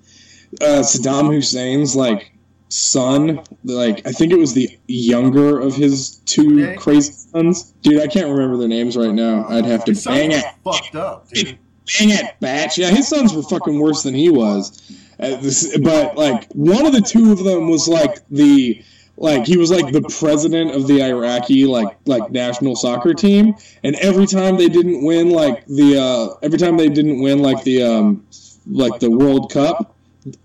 uh, 0.61 0.83
Saddam 0.83 1.33
Hussein's 1.33 1.95
like 1.95 2.33
son. 2.69 3.41
Like 3.65 4.07
I 4.07 4.13
think 4.13 4.33
it 4.33 4.39
was 4.39 4.55
the 4.55 4.79
younger 4.89 5.59
of 5.61 5.75
his 5.75 6.17
two 6.27 6.63
Okay. 6.65 6.77
crazy 6.77 7.13
sons. 7.13 7.73
Dude, 7.83 8.01
I 8.01 8.07
can't 8.07 8.29
remember 8.31 8.57
their 8.57 8.69
names 8.69 8.97
right 8.97 9.13
now. 9.13 9.47
I'd 9.49 9.65
have 9.65 9.85
to 9.87 9.93
his 9.93 10.05
bang 10.05 10.33
it. 10.33 10.45
fucked 10.65 10.95
up, 10.97 11.29
dude. 11.29 11.59
Dang 11.99 12.11
it, 12.11 12.35
batch. 12.41 12.79
Yeah, 12.79 12.91
his 12.91 13.07
sons 13.09 13.33
were 13.33 13.43
fucking 13.45 13.79
worse 13.79 14.03
than 14.03 14.15
he 14.15 14.29
was. 14.29 14.83
Uh, 15.21 15.37
this, 15.37 15.79
but 15.79 16.17
like 16.17 16.49
one 16.53 16.85
of 16.85 16.93
the 16.93 17.01
two 17.01 17.33
of 17.33 17.43
them 17.45 17.69
was 17.69 17.87
like 17.89 18.19
the 18.29 18.83
like 19.17 19.47
he 19.47 19.57
was 19.57 19.71
like 19.71 19.93
the 19.93 20.03
president 20.19 20.73
of 20.75 20.87
the 20.89 21.01
Iraqi 21.03 21.65
like 21.65 21.97
like 22.05 22.31
national 22.33 22.75
soccer 22.77 23.15
team, 23.15 23.55
and 23.85 23.95
every 23.97 24.27
time 24.27 24.57
they 24.59 24.69
didn't 24.69 25.05
win 25.05 25.31
like 25.31 25.65
the 25.67 25.97
uh, 25.99 26.35
every 26.43 26.59
time 26.59 26.77
they 26.77 26.89
didn't 26.89 27.23
win 27.23 27.39
like 27.39 27.63
the 27.63 27.83
um 27.85 28.27
like 28.67 28.99
the 29.01 29.11
World 29.11 29.51
Cup, 29.53 29.97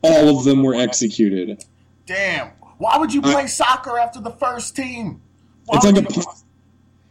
all 0.04 0.38
of 0.38 0.46
them 0.46 0.62
were 0.64 0.76
executed. 0.76 1.64
Damn. 2.12 2.50
Why 2.78 2.98
would 2.98 3.14
you 3.14 3.22
uh, 3.22 3.32
play 3.32 3.48
soccer 3.48 3.98
after 3.98 4.20
the 4.20 4.32
first 4.32 4.76
team? 4.76 5.22
Why 5.66 5.78
It's 5.82 5.86
like 5.86 5.96
a 5.96 6.42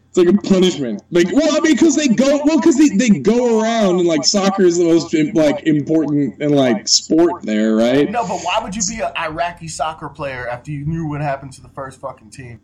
it's 0.09 0.19
like 0.19 0.29
a 0.29 0.37
punishment. 0.37 1.03
Like 1.11 1.29
well, 1.33 1.57
I 1.57 1.61
mean, 1.61 1.73
because 1.73 1.97
they 1.97 2.09
go 2.09 2.43
well, 2.45 2.59
because 2.59 2.77
they, 2.77 2.89
they 2.89 3.21
go 3.21 3.63
around 3.63 4.01
and 4.01 4.07
like 4.07 4.25
soccer 4.25 4.63
is 4.63 4.77
the 4.77 4.85
most 4.85 5.15
like 5.35 5.67
important 5.67 6.43
and 6.43 6.55
like 6.55 6.87
sport 6.89 7.45
there, 7.45 7.77
right? 7.77 8.11
No, 8.11 8.27
but 8.27 8.41
why 8.41 8.59
would 8.63 8.75
you 8.75 8.83
be 8.87 9.01
an 9.01 9.13
Iraqi 9.17 9.69
soccer 9.69 10.09
player 10.09 10.47
after 10.49 10.71
you 10.71 10.85
knew 10.85 11.07
what 11.07 11.21
happened 11.21 11.53
to 11.55 11.63
the 11.63 11.69
first 11.69 12.01
fucking 12.01 12.31
team? 12.31 12.61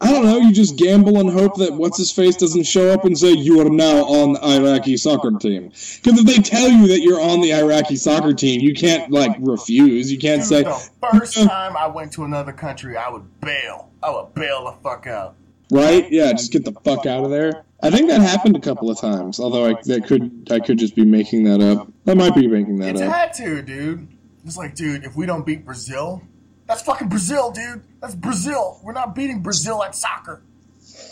I 0.00 0.12
don't 0.12 0.24
know. 0.26 0.36
You 0.38 0.52
just 0.52 0.76
gamble 0.76 1.18
and 1.20 1.30
hope 1.30 1.56
that 1.56 1.72
what's 1.72 1.96
his 1.96 2.12
face 2.12 2.36
doesn't 2.36 2.64
show 2.64 2.90
up 2.92 3.04
and 3.06 3.16
say 3.18 3.30
you 3.32 3.60
are 3.62 3.70
now 3.70 4.04
on 4.04 4.34
the 4.34 4.44
Iraqi 4.44 4.96
soccer 4.98 5.30
team. 5.32 5.68
Because 5.68 6.18
if 6.20 6.26
they 6.26 6.36
tell 6.36 6.68
you 6.68 6.86
that 6.88 7.00
you're 7.00 7.20
on 7.20 7.40
the 7.40 7.54
Iraqi 7.54 7.96
soccer 7.96 8.34
team, 8.34 8.60
you 8.60 8.74
can't 8.74 9.10
like 9.10 9.34
refuse. 9.40 10.12
You 10.12 10.18
can't 10.18 10.44
say 10.44 10.64
the 10.64 10.90
first 11.12 11.34
time 11.36 11.76
I 11.78 11.86
went 11.86 12.12
to 12.12 12.24
another 12.24 12.52
country, 12.52 12.96
I 12.98 13.08
would 13.08 13.40
bail. 13.40 13.90
I 14.02 14.10
would 14.10 14.34
bail 14.34 14.64
the 14.66 14.72
fuck 14.82 15.06
out. 15.06 15.34
right? 15.70 16.10
Yeah, 16.12 16.30
just 16.32 16.52
get 16.52 16.64
the 16.66 16.72
fuck 16.72 17.06
out 17.06 17.24
of 17.24 17.30
there. 17.30 17.64
I 17.82 17.90
think 17.90 18.08
that 18.08 18.20
happened 18.20 18.56
a 18.56 18.60
couple 18.60 18.90
of 18.90 18.98
times. 19.00 19.40
Although 19.40 19.66
I 19.70 19.74
that 19.84 20.06
could 20.06 20.48
I 20.50 20.60
could 20.60 20.78
just 20.78 20.94
be 20.94 21.04
making 21.06 21.44
that 21.44 21.62
up. 21.62 21.88
I 22.06 22.12
might 22.14 22.34
be 22.34 22.46
making 22.46 22.78
that 22.80 22.90
It's 22.90 23.00
up. 23.00 23.06
It's 23.08 23.38
had 23.38 23.46
to, 23.46 23.62
dude. 23.62 24.08
It's 24.44 24.56
like, 24.58 24.74
dude, 24.74 25.04
if 25.04 25.16
we 25.16 25.24
don't 25.26 25.44
beat 25.44 25.64
Brazil, 25.64 26.22
that's 26.66 26.82
fucking 26.82 27.08
Brazil, 27.08 27.50
dude. 27.50 27.82
That's 28.00 28.14
Brazil. 28.14 28.80
We're 28.82 28.92
not 28.92 29.14
beating 29.14 29.40
Brazil 29.42 29.82
at 29.82 29.94
soccer. 29.94 30.42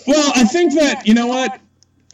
Well, 0.07 0.33
I 0.35 0.45
think 0.45 0.75
that 0.75 1.07
you 1.07 1.15
know 1.15 1.27
what. 1.27 1.61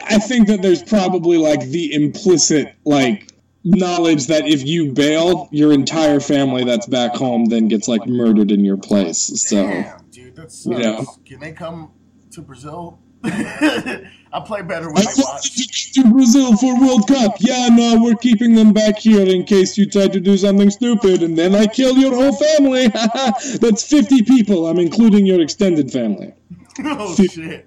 I 0.02 0.18
think 0.18 0.48
that 0.48 0.62
there's 0.62 0.82
probably 0.82 1.36
like 1.36 1.60
the 1.60 1.92
implicit 1.92 2.74
like 2.84 3.30
knowledge 3.64 4.28
that 4.28 4.46
if 4.46 4.64
you 4.66 4.92
bail, 4.92 5.48
your 5.50 5.72
entire 5.72 6.20
family 6.20 6.64
that's 6.64 6.86
back 6.86 7.14
home 7.14 7.46
then 7.46 7.68
gets 7.68 7.86
like 7.86 8.06
murdered 8.06 8.50
in 8.50 8.64
your 8.64 8.78
place. 8.78 9.18
So 9.18 9.56
Damn, 9.66 10.06
dude, 10.10 10.36
that's. 10.36 10.66
Yeah. 10.66 11.04
Can 11.26 11.40
they 11.40 11.52
come 11.52 11.92
to 12.32 12.40
Brazil? 12.40 12.98
I 14.32 14.40
play 14.40 14.62
better 14.62 14.90
when 14.90 15.06
I 15.06 15.10
I 15.10 15.14
watch. 15.18 15.92
to 15.92 16.10
Brazil 16.12 16.56
for 16.56 16.80
World 16.80 17.08
Cup. 17.08 17.36
Yeah, 17.40 17.68
no, 17.68 18.00
we're 18.02 18.14
keeping 18.14 18.54
them 18.54 18.72
back 18.72 18.98
here 18.98 19.26
in 19.26 19.44
case 19.44 19.76
you 19.76 19.86
try 19.86 20.06
to 20.06 20.20
do 20.20 20.36
something 20.36 20.70
stupid, 20.70 21.22
and 21.22 21.36
then 21.36 21.54
I 21.54 21.66
kill 21.66 21.98
your 21.98 22.14
whole 22.14 22.32
family. 22.32 22.88
That's 23.58 23.82
50 23.82 24.22
people. 24.22 24.68
I'm 24.68 24.78
including 24.78 25.26
your 25.26 25.40
extended 25.40 25.90
family, 25.90 26.32
oh 26.84 27.14
shit! 27.16 27.66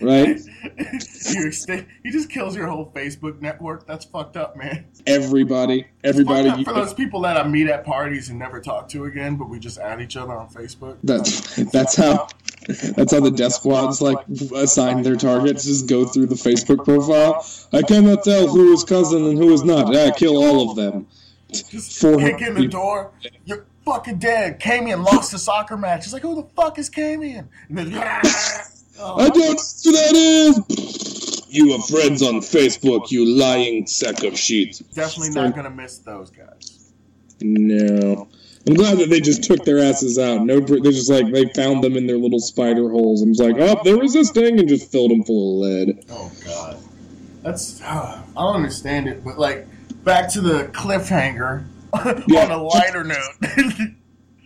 right? 0.00 0.38
you 0.78 1.46
extend. 1.46 1.86
He 2.02 2.10
just 2.10 2.30
kills 2.30 2.56
your 2.56 2.68
whole 2.68 2.92
Facebook 2.94 3.40
network. 3.40 3.86
That's 3.86 4.04
fucked 4.04 4.36
up, 4.36 4.56
man. 4.56 4.86
Everybody, 5.06 5.86
everybody. 6.04 6.48
up 6.48 6.64
for 6.64 6.74
those 6.74 6.94
people 6.94 7.20
that 7.22 7.36
I 7.36 7.46
meet 7.46 7.68
at 7.68 7.84
parties 7.84 8.28
and 8.28 8.38
never 8.38 8.60
talk 8.60 8.88
to 8.90 9.06
again, 9.06 9.36
but 9.36 9.48
we 9.48 9.58
just 9.58 9.78
add 9.78 10.00
each 10.00 10.16
other 10.16 10.34
on 10.34 10.48
Facebook. 10.48 10.96
That's 11.02 11.56
that's 11.72 11.96
how 11.96 12.28
that's 12.68 13.12
how 13.12 13.20
the 13.20 13.30
death 13.30 13.54
squads 13.54 14.02
like 14.02 14.18
assign 14.54 15.02
their 15.02 15.16
targets. 15.16 15.64
Just 15.64 15.88
go 15.88 16.04
through 16.04 16.26
the 16.26 16.34
Facebook 16.34 16.84
profile. 16.84 17.46
I 17.72 17.82
cannot 17.82 18.24
tell 18.24 18.46
who 18.46 18.72
is 18.72 18.84
cousin 18.84 19.24
and 19.24 19.38
who 19.38 19.52
is 19.52 19.64
not. 19.64 19.92
Yeah, 19.92 20.10
kill 20.10 20.36
all 20.36 20.70
of 20.70 20.76
them. 20.76 21.06
Just 21.50 21.98
Four 21.98 22.18
kick 22.18 22.42
in 22.42 22.54
the 22.54 22.66
door. 22.66 23.12
You're 23.46 23.64
fucking 23.86 24.18
dead. 24.18 24.60
Kamian 24.60 25.02
lost 25.02 25.32
the 25.32 25.38
soccer 25.38 25.78
match. 25.78 26.04
He's 26.04 26.12
like, 26.12 26.22
who 26.22 26.34
the 26.34 26.48
fuck 26.54 26.78
is 26.78 26.90
Kamian? 26.90 27.48
And 27.70 27.78
then, 27.78 27.94
oh, 28.98 29.16
I 29.16 29.28
don't 29.30 29.38
know 29.38 29.56
who 29.84 29.92
that 29.92 30.14
is. 30.14 31.46
You 31.50 31.72
are 31.72 31.80
friends 31.80 32.20
on 32.22 32.40
Facebook, 32.40 33.10
you 33.10 33.24
lying 33.24 33.86
sack 33.86 34.22
of 34.24 34.38
shit. 34.38 34.82
definitely 34.92 35.30
not 35.30 35.56
gonna 35.56 35.70
miss 35.70 35.96
those 35.98 36.30
guys. 36.30 36.92
No. 37.40 38.28
I'm 38.68 38.74
glad 38.74 38.98
that 38.98 39.08
they 39.08 39.20
just 39.20 39.42
took 39.44 39.64
their 39.64 39.78
asses 39.78 40.18
out. 40.18 40.44
No, 40.44 40.60
they're 40.60 40.92
just 40.92 41.10
like 41.10 41.32
they 41.32 41.46
found 41.54 41.82
them 41.82 41.96
in 41.96 42.06
their 42.06 42.18
little 42.18 42.38
spider 42.38 42.90
holes 42.90 43.22
and 43.22 43.30
was 43.30 43.40
like, 43.40 43.56
oh, 43.58 43.80
they're 43.82 43.96
resisting, 43.96 44.58
and 44.58 44.68
just 44.68 44.92
filled 44.92 45.10
them 45.10 45.24
full 45.24 45.64
of 45.64 45.70
lead. 45.70 46.04
Oh 46.10 46.30
god, 46.44 46.76
that's 47.42 47.80
uh, 47.80 48.20
I 48.36 48.40
don't 48.42 48.56
understand 48.56 49.08
it. 49.08 49.24
But 49.24 49.38
like, 49.38 49.66
back 50.04 50.30
to 50.32 50.42
the 50.42 50.64
cliffhanger. 50.64 51.64
Yeah. 52.28 52.44
On 52.44 52.50
a 52.50 52.62
lighter 52.62 53.02
note, 53.02 53.32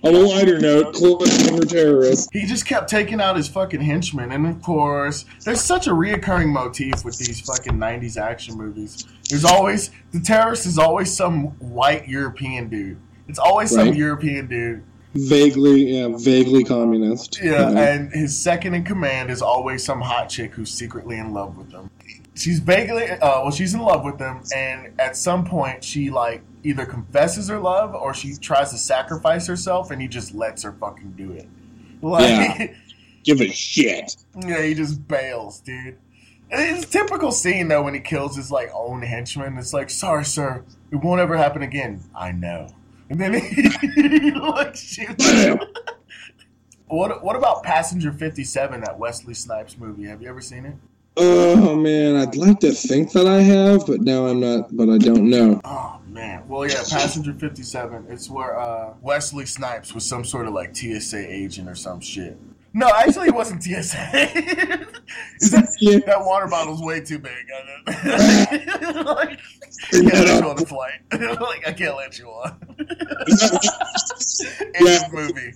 On 0.04 0.14
a 0.14 0.18
lighter 0.18 0.60
note, 0.60 0.94
cliffhanger 0.94 1.68
terrorists. 1.68 2.28
he 2.32 2.46
just 2.46 2.64
kept 2.64 2.88
taking 2.88 3.20
out 3.20 3.34
his 3.34 3.48
fucking 3.48 3.80
henchmen, 3.80 4.30
and 4.30 4.46
of 4.46 4.62
course, 4.62 5.24
there's 5.44 5.60
such 5.60 5.88
a 5.88 5.90
reoccurring 5.90 6.52
motif 6.52 7.04
with 7.04 7.18
these 7.18 7.40
fucking 7.40 7.72
'90s 7.72 8.16
action 8.16 8.56
movies. 8.56 9.04
There's 9.28 9.44
always 9.44 9.90
the 10.12 10.20
terrorist 10.20 10.66
is 10.66 10.78
always 10.78 11.12
some 11.12 11.46
white 11.58 12.06
European 12.06 12.68
dude. 12.68 12.98
It's 13.28 13.38
always 13.38 13.70
some 13.70 13.94
European 13.94 14.46
dude. 14.46 14.82
Vaguely, 15.14 15.98
yeah, 15.98 16.08
vaguely 16.16 16.64
communist. 16.64 17.38
Yeah, 17.42 17.68
You 17.68 17.74
know? 17.74 17.80
and 17.82 18.12
his 18.12 18.36
second 18.38 18.74
in 18.74 18.84
command 18.84 19.30
is 19.30 19.42
always 19.42 19.84
some 19.84 20.00
hot 20.00 20.28
chick 20.30 20.52
who's 20.54 20.70
secretly 20.70 21.18
in 21.18 21.32
love 21.34 21.56
with 21.58 21.70
him. 21.70 21.90
She's 22.34 22.60
vaguely, 22.60 23.10
uh, 23.10 23.42
well, 23.42 23.50
she's 23.50 23.74
in 23.74 23.80
love 23.80 24.04
with 24.04 24.18
him, 24.18 24.40
and 24.56 24.98
at 24.98 25.16
some 25.18 25.44
point, 25.44 25.84
she 25.84 26.08
like 26.10 26.42
either 26.64 26.86
confesses 26.86 27.48
her 27.48 27.58
love 27.58 27.94
or 27.94 28.14
she 28.14 28.34
tries 28.36 28.70
to 28.70 28.78
sacrifice 28.78 29.46
herself, 29.46 29.90
and 29.90 30.00
he 30.00 30.08
just 30.08 30.34
lets 30.34 30.62
her 30.62 30.72
fucking 30.72 31.12
do 31.12 31.32
it. 31.32 31.46
Like, 32.00 32.28
Yeah. 32.58 32.66
Give 33.24 33.40
a 33.40 33.48
shit. 33.50 34.16
yeah, 34.44 34.62
he 34.62 34.74
just 34.74 35.06
bails, 35.06 35.60
dude. 35.60 35.96
It's 36.50 36.84
a 36.84 36.88
typical 36.88 37.30
scene 37.32 37.68
though 37.68 37.82
when 37.82 37.94
he 37.94 38.00
kills 38.00 38.34
his 38.34 38.50
like 38.50 38.70
own 38.74 39.00
henchman. 39.02 39.56
It's 39.58 39.72
like, 39.72 39.90
sorry, 39.90 40.24
sir, 40.24 40.64
it 40.90 40.96
won't 40.96 41.20
ever 41.20 41.36
happen 41.36 41.62
again. 41.62 42.02
I 42.16 42.32
know. 42.32 42.68
And 43.12 43.20
then 43.20 43.34
he 43.44 44.30
like 44.32 44.74
shoots. 44.74 45.46
What 46.88 47.22
what 47.24 47.36
about 47.36 47.62
Passenger 47.62 48.12
Fifty 48.12 48.44
Seven, 48.44 48.82
that 48.82 48.98
Wesley 48.98 49.32
Snipes 49.32 49.78
movie? 49.78 50.04
Have 50.04 50.20
you 50.20 50.28
ever 50.28 50.42
seen 50.42 50.66
it? 50.66 50.74
Oh 51.16 51.74
man, 51.74 52.16
I'd 52.16 52.36
like 52.36 52.60
to 52.60 52.72
think 52.72 53.12
that 53.12 53.26
I 53.26 53.40
have, 53.40 53.86
but 53.86 54.02
now 54.02 54.26
I'm 54.26 54.40
not. 54.40 54.76
But 54.76 54.90
I 54.90 54.98
don't 54.98 55.30
know. 55.30 55.58
Oh 55.64 56.00
man. 56.06 56.46
Well, 56.48 56.66
yeah, 56.66 56.82
Passenger 56.90 57.32
Fifty 57.32 57.62
Seven. 57.62 58.04
It's 58.10 58.28
where 58.28 58.58
uh, 58.60 58.92
Wesley 59.00 59.46
Snipes 59.46 59.94
was 59.94 60.04
some 60.06 60.22
sort 60.22 60.46
of 60.46 60.52
like 60.52 60.76
TSA 60.76 61.32
agent 61.32 61.66
or 61.66 61.74
some 61.74 62.00
shit. 62.00 62.36
No, 62.74 62.90
actually, 62.94 63.28
it 63.28 63.34
wasn't 63.34 63.62
TSA. 63.62 64.86
That, 65.50 65.76
Yeah. 65.80 65.98
that 66.06 66.24
water 66.24 66.46
bottle's 66.46 66.80
way 66.82 67.00
too 67.00 67.18
big. 67.18 67.32
I 67.86 68.92
know. 68.94 69.02
like, 69.12 69.38
I 69.92 70.00
can't 70.00 70.12
let 70.14 70.42
you 70.42 70.48
on 70.50 70.56
the 70.56 70.66
flight. 70.66 71.00
like, 71.40 71.68
I 71.68 71.72
can't 71.72 71.96
let 71.96 72.18
you 72.18 72.28
on. 72.28 72.58
In 74.74 74.86
Yeah. 74.86 75.08
movie. 75.12 75.52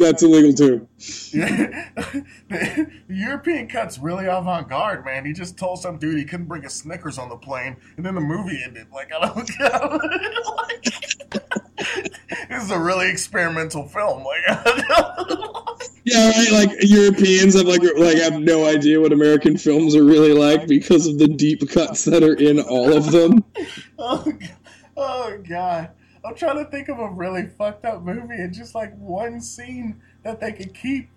That's 0.00 0.22
illegal 0.22 0.54
too. 0.54 0.88
the 0.98 2.90
European 3.08 3.68
cut's 3.68 3.98
really 3.98 4.24
avant 4.26 4.68
garde, 4.68 5.04
man. 5.04 5.26
He 5.26 5.34
just 5.34 5.58
told 5.58 5.78
some 5.78 5.98
dude 5.98 6.16
he 6.16 6.24
couldn't 6.24 6.46
bring 6.46 6.64
a 6.64 6.70
Snickers 6.70 7.18
on 7.18 7.28
the 7.28 7.36
plane, 7.36 7.76
and 7.98 8.06
then 8.06 8.14
the 8.14 8.20
movie 8.22 8.62
ended. 8.64 8.86
Like, 8.90 9.12
I 9.12 9.26
don't 9.26 9.36
like, 10.56 10.84
This 12.48 12.64
is 12.64 12.70
a 12.70 12.78
really 12.78 13.10
experimental 13.10 13.86
film. 13.86 14.24
Like, 14.24 14.40
Yeah, 16.04 16.30
right. 16.30 16.50
Like 16.50 16.70
Europeans 16.80 17.54
have 17.54 17.66
like 17.66 17.82
like 17.98 18.16
have 18.16 18.40
no 18.40 18.66
idea 18.66 19.00
what 19.00 19.12
American 19.12 19.58
films 19.58 19.94
are 19.94 20.04
really 20.04 20.32
like 20.32 20.66
because 20.66 21.06
of 21.06 21.18
the 21.18 21.28
deep 21.28 21.68
cuts 21.68 22.06
that 22.06 22.22
are 22.22 22.34
in 22.34 22.58
all 22.58 22.96
of 22.96 23.12
them. 23.12 23.44
oh, 23.98 24.32
oh, 24.96 25.38
God. 25.46 25.90
Oh, 25.90 25.99
I'm 26.24 26.34
trying 26.34 26.62
to 26.62 26.70
think 26.70 26.88
of 26.88 26.98
a 26.98 27.08
really 27.08 27.46
fucked 27.46 27.84
up 27.84 28.02
movie 28.02 28.34
and 28.34 28.52
just 28.52 28.74
like 28.74 28.96
one 28.98 29.40
scene 29.40 30.00
that 30.22 30.40
they 30.40 30.52
could 30.52 30.74
keep 30.74 31.08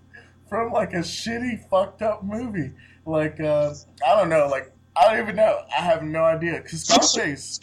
from 0.48 0.72
like 0.72 0.94
a 0.94 0.98
shitty 1.00 1.70
fucked 1.70 2.02
up 2.02 2.24
movie. 2.24 2.72
Like, 3.06 3.40
uh, 3.40 3.74
I 4.06 4.16
don't 4.16 4.30
know. 4.30 4.48
Like, 4.48 4.72
I 4.96 5.10
don't 5.10 5.24
even 5.24 5.36
know. 5.36 5.64
I 5.76 5.82
have 5.82 6.04
no 6.04 6.24
idea. 6.24 6.68
Scarface. 6.68 7.60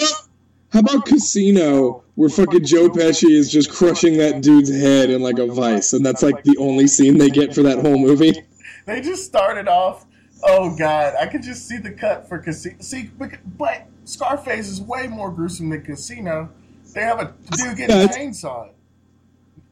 How 0.72 0.80
about 0.80 1.06
Casino, 1.06 2.04
where 2.14 2.28
fucking 2.28 2.64
Joe 2.64 2.88
Pesci 2.88 3.30
is 3.30 3.50
just 3.50 3.72
crushing 3.72 4.18
that 4.18 4.40
dude's 4.40 4.70
head 4.70 5.10
in 5.10 5.20
like 5.20 5.38
a 5.38 5.46
vice, 5.46 5.92
and 5.94 6.06
that's 6.06 6.22
like 6.22 6.44
the 6.44 6.56
only 6.58 6.86
scene 6.86 7.18
they 7.18 7.28
get 7.28 7.52
for 7.54 7.62
that 7.62 7.80
whole 7.80 7.98
movie? 7.98 8.44
They 8.86 9.00
just 9.00 9.24
started 9.24 9.66
off. 9.66 10.06
Oh 10.44 10.76
God, 10.76 11.14
I 11.20 11.26
could 11.26 11.42
just 11.42 11.66
see 11.66 11.78
the 11.78 11.90
cut 11.90 12.28
for 12.28 12.38
Casino. 12.38 12.76
See, 12.80 13.10
but 13.18 13.88
Scarface 14.04 14.68
is 14.68 14.80
way 14.80 15.08
more 15.08 15.30
gruesome 15.32 15.70
than 15.70 15.82
Casino. 15.82 16.50
They 16.92 17.00
have 17.02 17.20
a 17.20 17.34
dude 17.56 17.76
getting 17.76 17.96
Yeah, 17.96 18.06
chainsawed. 18.06 18.70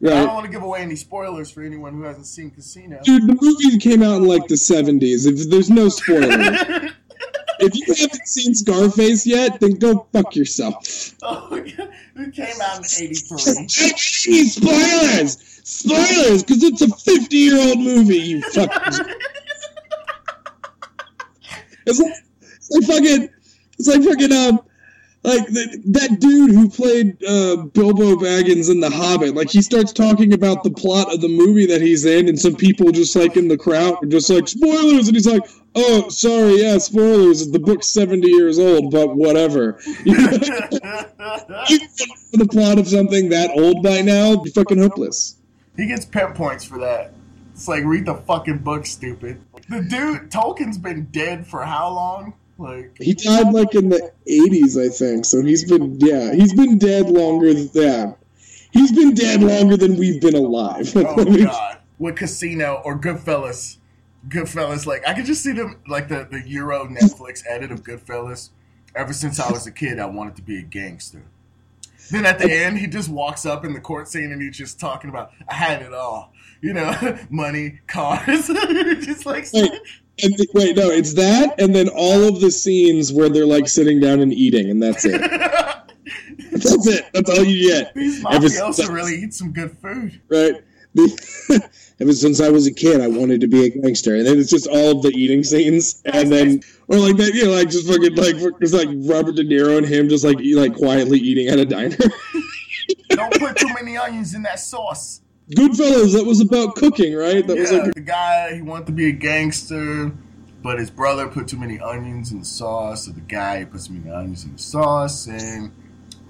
I 0.00 0.11
don't 0.11 0.35
want 0.35 0.46
to 0.46 0.52
give 0.52 0.62
away 0.62 0.81
any 0.83 0.94
spoilers 0.94 1.50
for 1.50 1.62
anyone 1.62 1.94
who 1.94 2.02
hasn't 2.02 2.26
seen 2.26 2.50
Casino. 2.50 3.00
Dude, 3.02 3.22
the 3.26 3.37
movie 3.40 3.78
came 3.78 4.02
out 4.02 4.18
in 4.18 4.28
like 4.28 4.46
the 4.46 4.54
70s. 4.54 5.26
If 5.26 5.50
there's 5.50 5.70
no 5.70 5.88
spoiler. 5.88 6.28
if 7.61 7.74
you 7.74 7.94
haven't 7.94 8.28
seen 8.28 8.54
Scarface 8.54 9.26
yet, 9.26 9.59
then 9.59 9.72
go 9.72 10.07
fuck 10.12 10.37
yourself. 10.37 11.14
oh, 11.22 11.48
it 11.52 12.33
came 12.33 12.61
out 12.62 12.78
in 12.78 12.85
'83. 12.85 13.66
Hey, 13.68 14.44
spoilers! 14.44 15.38
Spoilers, 15.64 16.44
because 16.44 16.62
it's 16.62 16.83
a 16.83 16.88
50 16.88 17.37
year 17.37 17.59
old 17.59 17.81
movie, 17.81 18.18
you 18.18 18.42
fucking. 18.42 19.07
It's 21.87 21.98
like, 22.00 22.12
it's 22.42 22.70
like 22.70 22.85
fucking. 22.85 23.31
It's 23.78 23.88
like 23.88 24.02
fucking, 24.02 24.31
um. 24.33 24.61
Like, 25.24 25.46
the, 25.48 25.83
that 25.87 26.20
dude 26.20 26.52
who 26.52 26.70
played 26.70 27.22
uh, 27.24 27.57
Bilbo 27.57 28.16
Baggins 28.16 28.70
in 28.70 28.81
The 28.81 28.88
Hobbit, 28.88 29.35
like, 29.35 29.50
he 29.50 29.62
starts 29.62 29.92
talking 29.92 30.33
about 30.33 30.62
the 30.62 30.70
plot 30.70 31.12
of 31.12 31.20
the 31.20 31.28
movie 31.28 31.66
that 31.66 31.83
he's 31.83 32.04
in, 32.04 32.28
and 32.28 32.38
some 32.38 32.54
people 32.54 32.92
just, 32.92 33.16
like, 33.16 33.37
in 33.37 33.48
the 33.48 33.59
crowd 33.59 34.02
are 34.02 34.07
just 34.07 34.31
like, 34.31 34.46
spoilers! 34.46 35.09
And 35.09 35.16
he's 35.16 35.26
like, 35.26 35.42
oh, 35.74 36.09
sorry, 36.09 36.62
yeah, 36.62 36.78
spoilers. 36.78 37.50
The 37.50 37.59
book's 37.59 37.88
70 37.88 38.28
years 38.28 38.59
old, 38.59 38.92
but 38.92 39.16
whatever. 39.16 39.81
you 40.04 40.14
know 40.16 40.28
the 42.33 42.48
plot 42.50 42.78
of 42.78 42.87
something 42.87 43.28
that 43.31 43.50
old 43.54 43.83
by 43.83 44.00
now, 44.02 44.42
you're 44.44 44.52
fucking 44.52 44.78
hopeless. 44.78 45.37
he 45.76 45.87
gets 45.87 46.04
pet 46.04 46.35
points 46.35 46.64
for 46.64 46.78
that. 46.78 47.12
It's 47.54 47.66
like 47.66 47.85
read 47.85 48.07
the 48.07 48.14
fucking 48.14 48.59
book, 48.59 48.87
stupid. 48.87 49.40
The 49.68 49.83
dude 49.83 50.31
Tolkien's 50.31 50.78
been 50.78 51.07
dead 51.07 51.46
for 51.46 51.64
how 51.64 51.90
long? 51.92 52.35
Like 52.59 52.97
He 52.99 53.14
died 53.14 53.53
like 53.53 53.75
in 53.75 53.88
the 53.88 54.12
80s, 54.29 54.85
I 54.85 54.88
think. 54.88 55.25
So 55.25 55.42
he's 55.42 55.64
been, 55.71 55.99
yeah, 56.01 56.35
he's 56.35 56.53
been 56.53 56.77
dead 56.79 57.09
longer 57.09 57.55
than 57.55 57.71
yeah. 57.73 58.12
He's 58.73 58.92
been 58.92 59.14
dead 59.14 59.42
longer 59.42 59.77
than 59.77 59.97
we've 59.97 60.21
been 60.21 60.35
alive. 60.35 60.92
Oh 60.94 61.25
god. 61.44 61.79
With 61.99 62.16
Casino 62.16 62.83
or 62.85 62.99
Goodfellas. 62.99 63.79
Goodfellas, 64.29 64.85
like 64.85 65.07
I 65.07 65.14
could 65.14 65.25
just 65.25 65.42
see 65.42 65.53
them 65.53 65.81
like 65.87 66.09
the 66.09 66.27
the 66.31 66.47
Euro 66.49 66.87
Netflix 66.87 67.42
edit 67.49 67.71
of 67.71 67.83
Goodfellas. 67.83 68.51
Ever 68.94 69.12
since 69.12 69.38
I 69.38 69.51
was 69.51 69.66
a 69.66 69.71
kid, 69.71 69.99
I 69.99 70.07
wanted 70.07 70.37
to 70.37 70.42
be 70.42 70.59
a 70.59 70.62
gangster. 70.62 71.23
Then 72.11 72.27
at 72.27 72.38
the 72.38 72.51
end, 72.51 72.79
he 72.79 72.87
just 72.87 73.09
walks 73.09 73.47
up 73.47 73.64
in 73.64 73.75
the 73.75 73.81
court 73.81 74.09
scene 74.09 74.33
and 74.33 74.40
he's 74.40 74.57
just 74.57 74.81
talking 74.81 75.11
about 75.11 75.31
I 75.49 75.55
had 75.55 75.83
it 75.83 75.92
all, 75.92 76.33
you 76.61 76.73
know, 76.73 77.18
money, 77.31 77.81
cars, 77.87 78.47
just 78.49 79.25
like 79.25 79.47
Wait, 79.53 79.71
and 80.22 80.37
th- 80.37 80.48
wait, 80.54 80.76
no, 80.76 80.90
it's 80.90 81.14
that, 81.14 81.61
and 81.61 81.74
then 81.74 81.88
all 81.88 82.24
of 82.24 82.40
the 82.40 82.50
scenes 82.50 83.12
where 83.12 83.28
they're 83.28 83.46
like 83.46 83.68
sitting 83.68 84.00
down 84.00 84.20
and 84.20 84.33
eating, 84.33 84.70
and 84.70 84.83
that's 84.83 85.04
it. 85.04 85.20
That's 86.50 86.87
it. 86.87 87.04
That's 87.12 87.31
all 87.31 87.44
you 87.44 87.68
get. 87.68 87.94
these 87.94 88.24
mafiosos 88.24 88.88
really 88.92 89.14
eat 89.16 89.35
some 89.35 89.52
good 89.52 89.76
food. 89.78 90.20
right? 90.28 90.54
The, 90.94 91.68
ever 92.00 92.12
since 92.12 92.40
I 92.40 92.48
was 92.48 92.66
a 92.66 92.72
kid, 92.72 93.00
I 93.00 93.07
wanted 93.07 93.40
to 93.42 93.46
be 93.46 93.66
a 93.66 93.68
gangster, 93.68 94.16
and 94.16 94.26
then 94.26 94.38
it's 94.38 94.50
just 94.50 94.66
all 94.66 94.92
of 94.96 95.02
the 95.02 95.11
eating 95.11 95.44
scenes, 95.44 96.02
and 96.07 96.33
then 96.33 96.61
or 96.88 96.98
like 96.98 97.16
that, 97.18 97.35
you 97.35 97.44
know, 97.44 97.50
like 97.52 97.68
just 97.68 97.87
fucking 97.87 98.14
like 98.16 98.37
it's 98.61 98.72
like 98.72 98.88
Robert 98.92 99.37
De 99.37 99.44
Niro 99.44 99.76
and 99.76 99.87
him 99.87 100.09
just 100.09 100.24
like 100.24 100.40
eat, 100.40 100.57
like 100.57 100.74
quietly 100.74 101.18
eating 101.18 101.48
at 101.48 101.59
a 101.59 101.64
diner. 101.66 101.96
Don't 103.11 103.38
put 103.38 103.57
too 103.57 103.68
many 103.74 103.96
onions 103.96 104.35
in 104.35 104.42
that 104.42 104.59
sauce. 104.59 105.20
Goodfellas, 105.50 106.14
that 106.14 106.24
was 106.26 106.40
about 106.40 106.76
cooking, 106.76 107.14
right? 107.14 107.46
That 107.46 107.56
was 107.56 107.72
yeah, 107.72 107.78
like 107.78 107.94
the 107.94 108.00
guy 108.00 108.54
he 108.54 108.62
wanted 108.62 108.87
to 108.87 108.92
be 108.92 109.08
a 109.08 109.12
gangster, 109.12 110.12
but 110.62 110.78
his 110.78 110.90
brother 110.90 111.26
put 111.26 111.48
too 111.48 111.56
many 111.56 111.80
onions 111.80 112.32
in 112.32 112.40
the 112.40 112.44
sauce. 112.44 113.06
So 113.06 113.12
the 113.12 113.20
guy 113.20 113.64
put 113.64 113.82
too 113.82 113.94
many 113.94 114.14
onions 114.14 114.44
in 114.44 114.52
the 114.52 114.58
sauce, 114.58 115.26
and 115.26 115.72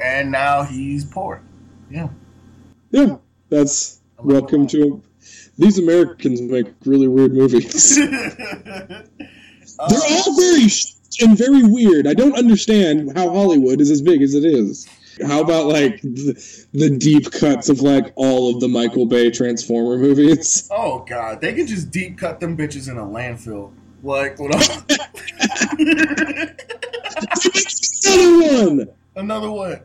and 0.01 0.31
now 0.31 0.63
he's 0.63 1.05
poor. 1.05 1.43
Yeah, 1.91 2.11
yeah, 2.91 3.17
that's 3.49 4.01
welcome 4.19 4.69
to. 4.69 5.03
These 5.59 5.79
Americans 5.79 6.41
make 6.41 6.69
really 6.85 7.09
weird 7.09 7.33
movies. 7.33 7.97
They're 7.97 9.03
all 9.79 10.37
very 10.37 10.69
sh- 10.69 10.95
and 11.21 11.37
very 11.37 11.65
weird. 11.65 12.07
I 12.07 12.15
don't 12.15 12.37
understand 12.37 13.17
how 13.17 13.31
Hollywood 13.31 13.81
is 13.81 13.91
as 13.91 14.01
big 14.01 14.23
as 14.23 14.35
it 14.35 14.45
is. 14.45 14.89
How 15.27 15.41
about 15.41 15.67
like 15.67 16.01
the, 16.03 16.67
the 16.73 16.91
deep 16.97 17.31
cuts 17.33 17.69
of 17.69 17.81
like 17.81 18.13
all 18.17 18.55
of 18.55 18.61
the 18.61 18.69
Michael 18.69 19.07
Bay 19.07 19.31
Transformer 19.31 19.99
movies? 19.99 20.69
oh 20.73 21.05
god, 21.09 21.41
they 21.41 21.55
can 21.55 21.67
just 21.67 21.91
deep 21.91 22.19
cut 22.19 22.41
them 22.41 22.57
bitches 22.57 22.91
in 22.91 22.99
a 22.99 23.05
landfill. 23.05 23.73
Like 24.03 24.39
what? 24.39 24.55
Another 28.07 28.67
one, 28.67 28.89
Another 29.17 29.51
one. 29.51 29.81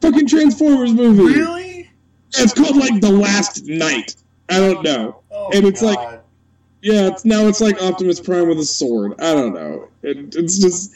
fucking 0.00 0.26
Transformers 0.28 0.92
movie. 0.92 1.34
Really? 1.38 1.90
It's 2.34 2.54
called 2.54 2.76
like 2.76 3.00
The 3.00 3.10
Last 3.10 3.64
Knight. 3.66 4.14
I 4.48 4.58
don't 4.60 4.84
know. 4.84 5.22
Oh, 5.30 5.50
And 5.54 5.64
it's 5.64 5.82
like- 5.82 6.20
Yeah, 6.82 7.08
it's 7.08 7.24
now 7.24 7.46
it's 7.46 7.60
like 7.60 7.80
Optimus 7.82 8.20
Prime 8.20 8.48
with 8.48 8.58
a 8.58 8.64
sword. 8.64 9.14
I 9.20 9.34
don't 9.34 9.54
know. 9.54 9.88
It, 10.02 10.34
it's 10.36 10.58
just. 10.58 10.92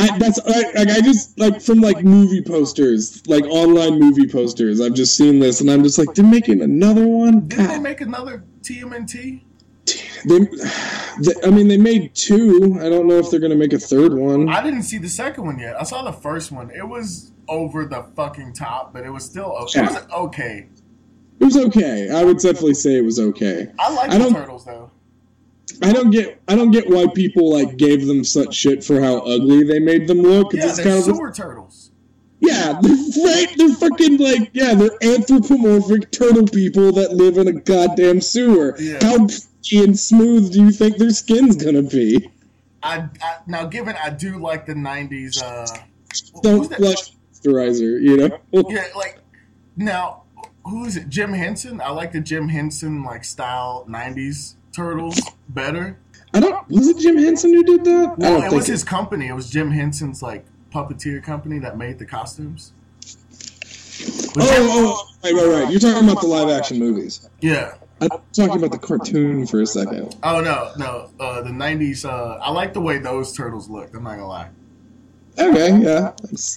I, 0.00 0.18
that's 0.18 0.38
I, 0.40 0.50
like 0.50 0.88
I 0.88 1.00
just 1.00 1.38
like 1.38 1.60
from 1.60 1.80
like 1.80 2.02
movie 2.02 2.42
posters, 2.42 3.26
like 3.26 3.44
online 3.44 3.98
movie 3.98 4.26
posters. 4.26 4.80
I've 4.80 4.94
just 4.94 5.16
seen 5.16 5.38
this, 5.38 5.60
and 5.60 5.70
I'm 5.70 5.82
just 5.82 5.98
like, 5.98 6.14
they're 6.14 6.24
making 6.24 6.62
another 6.62 7.06
one. 7.06 7.48
Didn't 7.48 7.68
they 7.68 7.78
make 7.78 8.00
another 8.00 8.44
TMNT? 8.62 9.42
they, 10.24 10.38
they, 10.38 11.32
I 11.44 11.50
mean, 11.50 11.68
they 11.68 11.76
made 11.76 12.14
two. 12.14 12.78
I 12.80 12.88
don't 12.88 13.06
know 13.06 13.18
if 13.18 13.30
they're 13.30 13.40
gonna 13.40 13.56
make 13.56 13.72
a 13.72 13.78
third 13.78 14.14
one. 14.14 14.48
I 14.48 14.62
didn't 14.62 14.84
see 14.84 14.98
the 14.98 15.08
second 15.08 15.44
one 15.44 15.58
yet. 15.58 15.80
I 15.80 15.84
saw 15.84 16.02
the 16.02 16.12
first 16.12 16.52
one. 16.52 16.70
It 16.70 16.86
was 16.86 17.32
over 17.48 17.84
the 17.84 18.04
fucking 18.16 18.54
top, 18.54 18.92
but 18.92 19.04
it 19.04 19.10
was 19.10 19.24
still 19.24 19.52
o- 19.56 19.66
it 19.66 19.80
was 19.80 20.06
okay. 20.10 20.68
It 21.40 21.44
was 21.44 21.56
okay. 21.56 22.10
I 22.10 22.24
would 22.24 22.38
definitely 22.38 22.74
say 22.74 22.96
it 22.96 23.04
was 23.04 23.18
okay. 23.18 23.68
I 23.78 23.92
like 23.92 24.10
the 24.10 24.30
turtles 24.30 24.64
though. 24.64 24.90
I 25.82 25.92
don't 25.92 26.10
get. 26.10 26.40
I 26.48 26.56
don't 26.56 26.70
get 26.70 26.88
why 26.88 27.06
people 27.08 27.52
like 27.52 27.76
gave 27.76 28.06
them 28.06 28.24
such 28.24 28.54
shit 28.54 28.84
for 28.84 29.00
how 29.00 29.18
ugly 29.18 29.64
they 29.64 29.78
made 29.78 30.06
them 30.06 30.18
look. 30.18 30.52
Yeah, 30.52 30.66
it's 30.66 30.76
they're 30.76 30.84
kind 30.84 30.98
of 30.98 31.04
sewer 31.04 31.32
turtles. 31.32 31.90
Yeah, 32.40 32.78
they're 32.80 32.92
right. 33.24 33.48
They're 33.56 33.74
fucking 33.74 34.18
like 34.18 34.50
yeah, 34.52 34.74
they're 34.74 34.96
anthropomorphic 35.02 36.10
turtle 36.12 36.46
people 36.46 36.92
that 36.92 37.12
live 37.12 37.38
in 37.38 37.48
a 37.48 37.52
goddamn 37.52 38.20
sewer. 38.20 38.76
Yeah. 38.78 38.98
How 39.02 39.26
and 39.72 39.98
smooth 39.98 40.52
do 40.52 40.64
you 40.64 40.70
think 40.70 40.96
their 40.96 41.10
skin's 41.10 41.56
gonna 41.56 41.82
be? 41.82 42.30
I, 42.82 43.08
I 43.22 43.36
now 43.46 43.66
given 43.66 43.96
I 44.02 44.10
do 44.10 44.38
like 44.38 44.66
the 44.66 44.74
'90s. 44.74 45.42
Uh, 45.42 45.66
Don't 46.42 46.74
flush 46.74 47.12
moisturizer, 47.44 48.00
you 48.02 48.16
know. 48.16 48.38
Yeah, 48.70 48.88
like 48.96 49.18
now, 49.76 50.24
who 50.64 50.84
is 50.84 50.96
it? 50.96 51.08
Jim 51.08 51.32
Henson. 51.32 51.80
I 51.80 51.90
like 51.90 52.12
the 52.12 52.20
Jim 52.20 52.48
Henson 52.48 53.02
like 53.04 53.24
style 53.24 53.86
'90s 53.88 54.54
turtles 54.72 55.20
better. 55.48 55.98
I 56.32 56.40
don't. 56.40 56.68
Was 56.68 56.88
it 56.88 56.98
Jim 56.98 57.18
Henson 57.18 57.52
who 57.52 57.64
did 57.64 57.84
that? 57.84 58.18
Don't 58.18 58.44
it 58.44 58.52
was 58.52 58.66
his 58.66 58.84
company. 58.84 59.28
It 59.28 59.34
was 59.34 59.50
Jim 59.50 59.70
Henson's 59.70 60.22
like 60.22 60.44
puppeteer 60.72 61.22
company 61.22 61.58
that 61.58 61.76
made 61.76 61.98
the 61.98 62.06
costumes. 62.06 62.72
Oh, 64.36 64.38
oh, 64.38 65.08
right, 65.24 65.34
right, 65.34 65.62
right. 65.62 65.70
You're 65.70 65.80
talking 65.80 66.08
about 66.08 66.22
the 66.22 66.28
live 66.28 66.48
action 66.48 66.78
movies. 66.78 67.28
Yeah. 67.40 67.74
I'm 68.00 68.08
talking 68.32 68.56
about 68.56 68.70
the 68.70 68.78
cartoon 68.78 69.46
for 69.46 69.60
a 69.60 69.66
second. 69.66 70.16
Oh 70.22 70.40
no, 70.40 70.72
no. 70.78 71.10
Uh, 71.20 71.42
the 71.42 71.50
'90s. 71.50 72.04
Uh, 72.06 72.38
I 72.40 72.50
like 72.50 72.72
the 72.72 72.80
way 72.80 72.98
those 72.98 73.36
turtles 73.36 73.68
looked. 73.68 73.94
I'm 73.94 74.04
not 74.04 74.12
gonna 74.12 74.26
lie. 74.26 74.48
Okay, 75.38 75.78
yeah, 75.78 76.12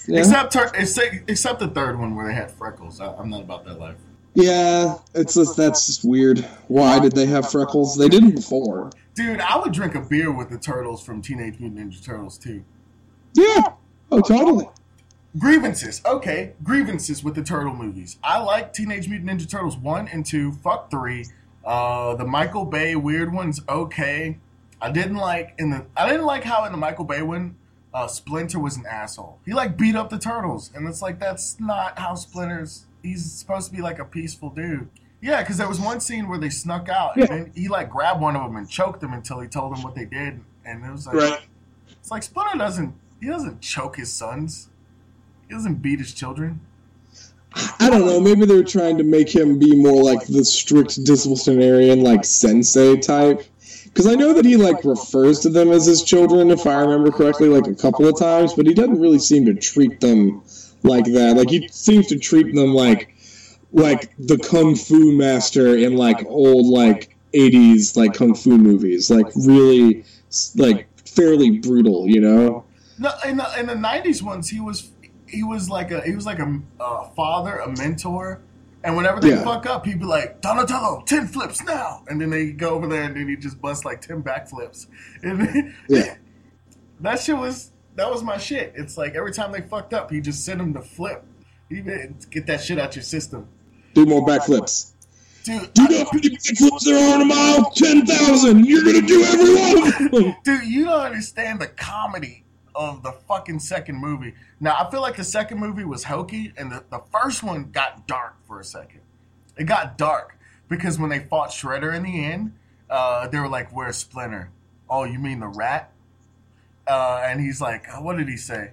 yeah. 0.08 0.19
Except, 0.19 0.56
except, 0.76 1.30
except 1.30 1.60
the 1.60 1.67
third 1.67 1.99
one 1.99 2.15
where 2.15 2.28
they 2.28 2.34
had 2.34 2.49
freckles. 2.49 3.02
I, 3.02 3.13
I'm 3.15 3.30
not 3.30 3.41
about 3.41 3.65
that 3.65 3.78
life. 3.80 3.97
Yeah, 4.34 4.98
it's 5.13 5.36
just 5.36 5.56
that's 5.56 5.86
just 5.86 6.04
weird. 6.04 6.39
Why 6.67 7.00
did 7.00 7.13
they 7.13 7.26
have 7.28 7.52
freckles? 7.52 7.98
They 7.98 8.10
didn't 8.10 8.36
before. 8.36 8.91
Dude, 9.15 9.41
I 9.41 9.58
would 9.58 9.74
drink 9.74 9.96
a 9.96 10.02
beer 10.02 10.32
with 10.32 10.50
the 10.50 10.58
turtles 10.58 11.04
from 11.06 11.22
Teenage 11.22 11.60
Mutant 11.60 11.91
Ninja 11.91 12.04
Turtles 12.04 12.38
too. 12.38 12.63
Yeah. 13.34 13.74
Oh, 14.12 14.22
totally. 14.22 14.67
Grievances. 15.38 16.02
Okay, 16.06 16.54
grievances 16.63 17.24
with 17.24 17.36
the 17.36 17.43
turtle 17.43 17.74
movies. 17.74 18.17
I 18.24 18.39
like 18.39 18.74
Teenage 18.74 19.08
Mutant 19.08 19.30
Ninja 19.30 19.50
Turtles 19.50 19.78
1 19.78 20.08
and 20.08 20.26
2. 20.26 20.52
Fuck 20.52 20.91
3. 20.91 21.26
Uh, 21.65 22.15
the 22.15 22.26
Michael 22.26 22.65
Bay 22.65 22.96
weird 22.96 23.34
one's 23.34 23.62
okay. 23.69 24.38
I 24.82 24.91
didn't 24.91 25.15
like 25.15 25.54
in 25.58 25.69
the 25.69 25.86
I 25.96 26.10
didn't 26.10 26.26
like 26.26 26.43
how 26.43 26.65
in 26.65 26.72
the 26.72 26.78
Michael 26.78 27.06
Bay 27.06 27.22
one 27.22 27.56
uh, 27.93 28.08
Splinter 28.08 28.60
was 28.60 28.76
an 28.76 28.86
asshole. 28.86 29.39
He 29.46 29.54
like 29.54 29.78
beat 29.78 29.96
up 29.96 30.10
the 30.10 30.19
turtles 30.19 30.72
and 30.76 30.88
it's 30.88 31.02
like 31.02 31.19
that's 31.19 31.58
not 31.60 31.98
how 31.98 32.15
Splinter's 32.15 32.86
he's 33.04 33.32
supposed 33.32 33.70
to 33.70 33.76
be 33.76 33.82
like 33.84 34.00
a 34.00 34.06
peaceful 34.06 34.50
dude. 34.50 34.89
Yeah, 35.22 35.42
because 35.42 35.58
there 35.58 35.68
was 35.70 35.80
one 35.80 36.00
scene 36.02 36.28
where 36.28 36.39
they 36.39 36.50
snuck 36.50 36.89
out 36.89 37.16
and 37.16 37.22
Yeah. 37.30 37.36
then 37.36 37.52
he 37.56 37.68
like 37.68 37.89
grabbed 37.89 38.20
one 38.22 38.36
of 38.36 38.44
them 38.44 38.56
and 38.56 38.68
choked 38.68 39.00
them 39.02 39.13
until 39.13 39.39
he 39.39 39.48
told 39.48 39.76
them 39.76 39.84
what 39.84 39.94
they 39.96 40.06
did 40.06 40.39
and 40.66 40.84
it 40.84 40.92
was 40.92 41.06
like 41.08 41.16
Right. 41.16 41.39
it's 42.02 42.10
like 42.12 42.24
Splinter 42.24 42.58
doesn't 42.58 42.94
he 43.22 43.28
doesn't 43.28 43.62
choke 43.62 43.96
his 43.98 44.12
sons. 44.12 44.68
He 45.48 45.54
doesn't 45.54 45.76
beat 45.76 46.00
his 46.00 46.13
children. 46.13 46.60
I 47.80 47.89
don't 47.89 48.06
know. 48.06 48.20
Maybe 48.20 48.46
they're 48.46 48.63
trying 48.63 48.98
to 48.98 49.04
make 49.04 49.34
him 49.34 49.60
be 49.60 49.76
more 49.76 50.04
like 50.04 50.26
the 50.26 50.44
strict 50.44 51.04
disciplinarian, 51.06 52.02
like 52.02 52.26
sensei 52.26 52.98
type. 52.98 53.44
Because 53.86 54.08
I 54.08 54.16
know 54.16 54.34
that 54.34 54.44
he 54.44 54.58
like 54.58 54.84
refers 54.84 55.39
to 55.42 55.50
them 55.50 55.72
as 55.72 55.86
his 55.86 56.02
children, 56.04 56.50
if 56.50 56.66
I 56.66 56.82
remember 56.82 57.12
correctly, 57.12 57.48
like 57.48 57.68
a 57.68 57.76
couple 57.76 58.08
of 58.08 58.18
times. 58.18 58.54
But 58.56 58.66
he 58.66 58.74
doesn't 58.74 59.00
really 59.00 59.20
seem 59.20 59.46
to 59.46 59.54
treat 59.54 60.00
them 60.00 60.42
like 60.84 61.06
that. 61.06 61.36
Like 61.36 61.50
he 61.50 61.67
seems 61.69 62.08
to 62.08 62.19
treat 62.19 62.54
them 62.54 62.74
like 62.74 63.15
like 63.72 64.13
the 64.17 64.38
kung 64.38 64.76
fu 64.76 65.12
master 65.12 65.76
in 65.76 65.96
like 65.96 66.26
old 66.26 66.67
like 66.67 67.15
'80s 67.34 67.98
like 67.98 68.13
kung 68.13 68.36
fu 68.36 68.58
movies, 68.58 69.10
like 69.10 69.28
really 69.36 70.06
like 70.56 70.88
fairly 71.08 71.60
brutal, 71.60 72.08
you 72.08 72.22
know. 72.22 72.65
No, 73.00 73.12
in 73.26 73.38
the 73.38 73.60
in 73.60 73.65
the 73.67 73.76
nineties 73.76 74.22
ones, 74.22 74.50
he 74.50 74.60
was 74.60 74.91
he 75.28 75.43
was 75.43 75.69
like 75.69 75.91
a 75.91 76.02
he 76.02 76.15
was 76.15 76.26
like 76.26 76.39
a, 76.39 76.62
a 76.80 77.10
father, 77.15 77.58
a 77.58 77.69
mentor, 77.78 78.41
and 78.84 78.96
whenever 78.96 79.19
they 79.19 79.30
Yeah. 79.30 79.43
fuck 79.43 79.65
up, 79.65 79.86
he'd 79.86 80.00
be 80.00 80.06
like 80.06 80.41
Donatello, 80.41 81.04
ten 81.08 81.28
flips 81.28 81.63
now, 81.63 82.04
and 82.08 82.22
then 82.22 82.30
they 82.30 82.52
go 82.52 82.69
over 82.76 82.88
there 82.88 83.04
and 83.04 83.15
then 83.15 83.28
he 83.28 83.36
just 83.36 83.60
bust 83.60 83.84
like 83.86 84.02
ten 84.02 84.22
backflips. 84.22 84.86
And 85.24 85.74
Yeah. 85.89 86.15
that 87.00 87.19
shit 87.19 87.38
was 87.38 87.72
that 87.95 88.10
was 88.10 88.23
my 88.23 88.38
shit. 88.38 88.73
It's 88.75 88.97
like 88.97 89.15
every 89.15 89.32
time 89.32 89.51
they 89.51 89.62
fucked 89.62 89.93
up, 89.93 90.12
he 90.12 90.21
just 90.21 90.43
sent 90.45 90.60
them 90.60 90.73
to 90.73 90.82
flip. 90.82 91.23
Did- 91.69 92.29
get 92.29 92.45
that 92.47 92.62
shit 92.62 92.77
out 92.79 92.95
your 92.95 93.03
system, 93.03 93.47
Do 93.93 94.06
more 94.06 94.25
backflips. 94.25 94.91
dude. 95.43 95.73
Do 95.73 95.84
you 95.84 95.89
know 95.89 95.97
how 96.06 96.10
many 96.13 96.29
backflips 96.29 96.84
there 96.86 96.97
are 97.12 97.15
in 97.15 97.21
a 97.21 97.25
mile? 97.25 97.71
Ten 97.71 98.06
thousand. 98.06 98.65
You're 98.65 98.84
gonna 98.84 99.01
do 99.01 99.23
every 99.23 99.56
one 99.56 99.88
of 99.88 100.12
them. 100.12 100.36
Dude, 100.43 100.65
you 100.65 100.86
don't 100.86 101.01
understand 101.01 101.60
the 101.62 101.67
comedy 101.67 102.43
of 102.75 103.01
the 103.03 103.12
fucking 103.12 103.60
second 103.60 103.95
movie. 103.97 104.34
Now, 104.60 104.75
I 104.79 104.89
feel 104.91 105.01
like 105.01 105.15
the 105.17 105.23
second 105.23 105.60
movie 105.60 105.84
was 105.86 106.03
hokey, 106.06 106.53
and 106.58 106.71
the, 106.71 106.84
the 106.89 107.01
first 107.12 107.43
one 107.43 107.71
got 107.71 108.08
dark 108.08 108.36
for 108.47 108.60
a 108.60 108.63
second. 108.63 109.01
It 109.58 109.65
got 109.65 109.97
dark 109.97 110.38
because 110.69 110.97
when 110.99 111.10
they 111.10 111.19
fought 111.19 111.49
Shredder 111.49 111.95
in 111.95 112.03
the 112.03 112.23
end, 112.25 112.53
uh, 112.89 113.27
they 113.27 113.39
were 113.39 113.47
like, 113.49 113.69
Where's 113.75 113.97
Splinter? 113.97 114.49
Oh, 114.89 115.03
you 115.06 115.17
mean 115.19 115.39
the 115.39 115.47
rat? 115.47 115.91
Uh, 116.88 117.22
and 117.24 117.39
he's 117.39 117.62
like, 117.62 117.86
What 118.02 118.17
did 118.17 118.28
he 118.28 118.38
say? 118.38 118.72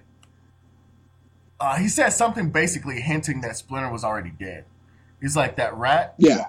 Uh, 1.59 1.77
he 1.77 1.87
said 1.87 2.09
something 2.09 2.49
basically 2.49 3.01
hinting 3.01 3.41
that 3.41 3.55
Splinter 3.55 3.91
was 3.91 4.03
already 4.03 4.31
dead. 4.31 4.65
He's 5.21 5.35
like, 5.35 5.55
That 5.57 5.75
rat? 5.75 6.15
Yeah. 6.17 6.47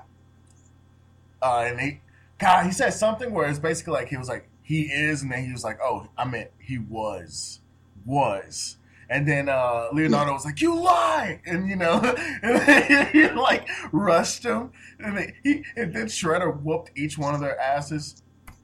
Uh, 1.42 1.64
and 1.66 1.80
he, 1.80 2.00
God, 2.38 2.66
he 2.66 2.72
said 2.72 2.90
something 2.90 3.32
where 3.32 3.48
it's 3.48 3.58
basically 3.58 3.94
like 3.94 4.08
he 4.08 4.16
was 4.16 4.28
like 4.28 4.48
he 4.62 4.82
is, 4.82 5.22
and 5.22 5.30
then 5.30 5.44
he 5.44 5.52
was 5.52 5.64
like, 5.64 5.78
oh, 5.82 6.08
I 6.16 6.24
meant 6.24 6.50
he 6.58 6.78
was, 6.78 7.60
was. 8.06 8.78
And 9.10 9.28
then 9.28 9.48
uh, 9.48 9.88
Leonardo 9.92 10.32
was 10.32 10.46
like, 10.46 10.62
"You 10.62 10.74
lie!" 10.74 11.42
And 11.44 11.68
you 11.68 11.76
know, 11.76 12.00
and 12.42 12.56
then 12.66 13.06
he 13.12 13.28
like 13.28 13.68
rushed 13.92 14.44
him, 14.44 14.72
and 14.98 15.18
then 15.18 15.34
he 15.42 15.64
and 15.76 15.94
then 15.94 16.06
Shredder 16.06 16.62
whooped 16.62 16.92
each 16.96 17.18
one 17.18 17.34
of 17.34 17.40
their 17.40 17.60
asses, 17.60 18.22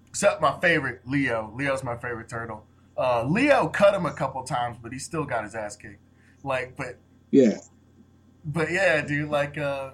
except 0.09 0.41
my 0.41 0.59
favorite, 0.61 1.03
Leo. 1.05 1.53
Leo's 1.55 1.85
my 1.85 1.97
favorite 1.97 2.31
turtle. 2.31 2.65
Uh, 2.99 3.23
Leo 3.25 3.69
cut 3.69 3.95
him 3.95 4.07
a 4.07 4.13
couple 4.13 4.43
times, 4.43 4.77
but 4.83 4.93
he 4.93 4.99
still 4.99 5.25
got 5.25 5.45
his 5.45 5.55
ass 5.55 5.77
kicked. 5.77 6.01
Like, 6.43 6.77
but 6.77 6.97
Yeah. 7.31 7.59
but 8.45 8.71
yeah, 8.71 9.01
dude, 9.03 9.29
like 9.31 9.57
uh 9.57 9.93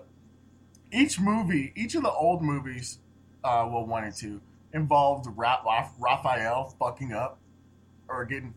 each 0.93 1.21
movie, 1.21 1.73
each 1.77 1.95
of 1.95 2.03
the 2.03 2.11
old 2.12 2.43
movies, 2.43 2.99
uh 3.43 3.69
well 3.71 3.85
one 3.87 4.05
and 4.05 4.14
two, 4.14 4.40
involved 4.73 5.27
Ra- 5.37 5.61
Ra- 5.64 5.90
Raphael 5.99 6.75
fucking 6.79 7.12
up 7.12 7.38
or 8.09 8.25
getting 8.25 8.55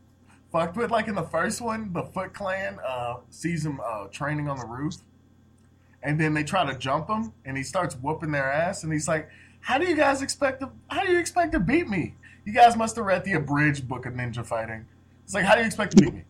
fucked 0.51 0.77
with. 0.77 0.91
Like 0.91 1.07
in 1.07 1.15
the 1.15 1.23
first 1.23 1.59
one, 1.61 1.91
the 1.91 2.03
Foot 2.03 2.33
Clan 2.33 2.79
uh 2.85 3.17
sees 3.29 3.65
him 3.65 3.79
uh 3.83 4.07
training 4.07 4.47
on 4.49 4.57
the 4.57 4.65
roof. 4.65 4.95
And 6.03 6.19
then 6.19 6.33
they 6.33 6.43
try 6.43 6.65
to 6.71 6.77
jump 6.77 7.09
him 7.09 7.33
and 7.43 7.57
he 7.57 7.63
starts 7.63 7.95
whooping 7.95 8.31
their 8.31 8.49
ass 8.51 8.83
and 8.83 8.93
he's 8.93 9.07
like, 9.09 9.29
How 9.59 9.77
do 9.77 9.85
you 9.85 9.95
guys 9.95 10.21
expect 10.21 10.61
to 10.61 10.69
how 10.89 11.03
do 11.05 11.11
you 11.11 11.19
expect 11.19 11.51
to 11.53 11.59
beat 11.59 11.89
me? 11.89 12.13
You 12.47 12.53
guys 12.53 12.77
must 12.77 12.95
have 12.95 13.03
read 13.03 13.25
the 13.25 13.33
abridged 13.33 13.89
book 13.89 14.05
of 14.05 14.13
ninja 14.13 14.45
fighting. 14.45 14.85
It's 15.25 15.33
like, 15.33 15.43
how 15.43 15.55
do 15.55 15.59
you 15.59 15.67
expect 15.67 15.97
to 15.97 16.01
beat 16.01 16.13
me? 16.13 16.23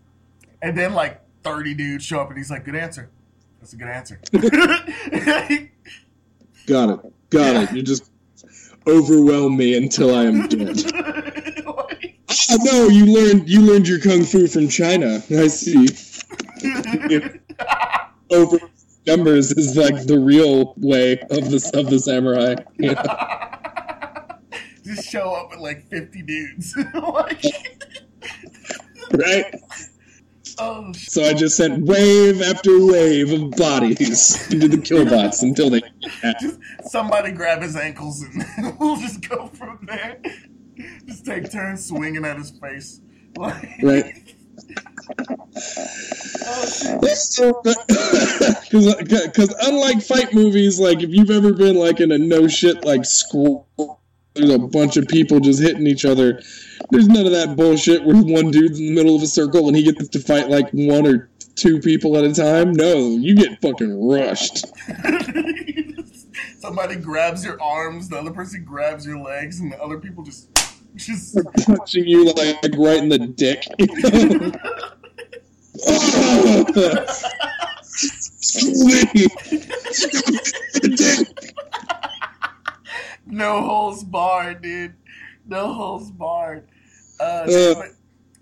And 0.64 0.76
then 0.76 0.96
like 0.96 1.22
30 1.44 1.76
dudes 1.76 2.04
show 2.04 2.20
up 2.20 2.30
and 2.30 2.38
he's 2.40 2.50
like, 2.50 2.66
good 2.66 2.76
answer. 2.76 3.12
That's 3.60 3.74
a 3.74 3.76
good 3.76 3.88
answer. 3.88 4.20
Got 6.66 6.90
it. 6.90 7.14
Got 7.30 7.56
it. 7.64 7.72
You 7.72 7.84
just 7.84 8.10
overwhelm 8.88 9.58
me 9.58 9.78
until 9.78 10.16
I 10.16 10.24
am 10.24 10.48
dead. 10.48 10.82
Like, 11.68 12.18
Oh 12.50 12.58
no, 12.64 12.88
you 12.88 13.06
learned 13.06 13.48
you 13.48 13.62
learned 13.62 13.88
your 13.88 14.00
kung 14.00 14.24
fu 14.24 14.48
from 14.48 14.68
China. 14.70 15.22
I 15.30 15.48
see. 15.48 15.88
Over 18.32 18.58
numbers 19.06 19.52
is 19.52 19.78
like 19.78 20.08
the 20.08 20.18
real 20.18 20.74
way 20.78 21.20
of 21.30 21.52
the 21.52 21.72
of 21.76 21.90
the 21.92 22.00
samurai. 22.00 22.56
Just 24.88 25.10
show 25.10 25.34
up 25.34 25.52
with 25.52 25.60
like 25.60 25.88
50 25.90 26.22
dudes. 26.24 26.76
like, 26.94 27.44
Right? 29.14 29.56
oh, 30.60 30.92
So 30.94 31.24
I 31.24 31.34
just 31.34 31.58
sent 31.58 31.86
wave 31.86 32.42
after 32.42 32.86
wave 32.86 33.32
of 33.32 33.52
bodies 33.52 34.48
into 34.52 34.68
the 34.68 34.78
killbots 34.78 35.44
until 35.44 35.70
they 35.70 35.82
just 36.42 36.60
somebody 36.86 37.32
grab 37.32 37.62
his 37.62 37.76
ankles 37.76 38.22
and 38.24 38.80
we'll 38.80 38.98
just 38.98 39.28
go 39.28 39.48
from 39.48 39.80
there. 39.84 40.22
Just 41.06 41.26
take 41.26 41.52
turns 41.52 41.86
swinging 41.86 42.26
at 42.26 42.38
his 42.38 42.52
face. 42.52 43.02
Like, 43.38 43.70
right. 43.84 44.36
oh. 47.40 47.62
Because 48.72 49.54
uh, 49.54 49.58
unlike 49.68 50.02
fight 50.02 50.34
movies, 50.34 50.80
like 50.80 51.02
if 51.02 51.10
you've 51.12 51.30
ever 51.30 51.54
been 51.54 51.76
like 51.76 52.00
in 52.00 52.12
a 52.12 52.18
no 52.18 52.48
shit 52.48 52.84
like 52.84 53.06
school, 53.06 53.68
there's 54.38 54.52
a 54.52 54.60
bunch 54.60 54.98
of 54.98 55.08
people 55.08 55.40
just 55.40 55.62
hitting 55.62 55.88
each 55.88 56.06
other. 56.06 56.42
There's 56.92 57.08
none 57.08 57.26
of 57.26 57.32
that 57.32 57.56
bullshit 57.56 58.04
where 58.04 58.16
one 58.16 58.52
dude's 58.52 58.80
in 58.80 58.88
the 58.88 58.94
middle 58.94 59.16
of 59.16 59.24
a 59.24 59.28
circle 59.28 59.68
and 59.68 59.76
he 59.76 59.84
gets 59.84 60.08
to 60.08 60.20
fight 60.20 60.50
like 60.50 60.70
one 60.72 61.08
or 61.08 61.30
two 61.56 61.80
people 61.80 62.18
at 62.18 62.24
a 62.24 62.34
time. 62.34 62.74
No, 62.74 62.98
you 62.98 63.36
get 63.36 63.60
fucking 63.62 64.08
rushed. 64.08 64.66
Somebody 66.60 66.96
grabs 66.96 67.44
your 67.44 67.62
arms, 67.62 68.10
the 68.10 68.18
other 68.18 68.32
person 68.32 68.64
grabs 68.64 69.06
your 69.06 69.20
legs, 69.20 69.60
and 69.60 69.72
the 69.72 69.82
other 69.82 70.00
people 70.00 70.24
just 70.24 70.50
just 70.96 71.38
Punching 71.66 72.08
you 72.08 72.26
like 72.26 72.58
right 72.76 72.98
in 72.98 73.10
the 73.10 73.20
dick. 73.20 73.64
no 83.28 83.62
holes 83.62 84.04
barred, 84.04 84.62
dude. 84.62 84.96
No 85.46 85.74
holes 85.74 86.12
barred. 86.12 86.68
Uh, 87.20 87.46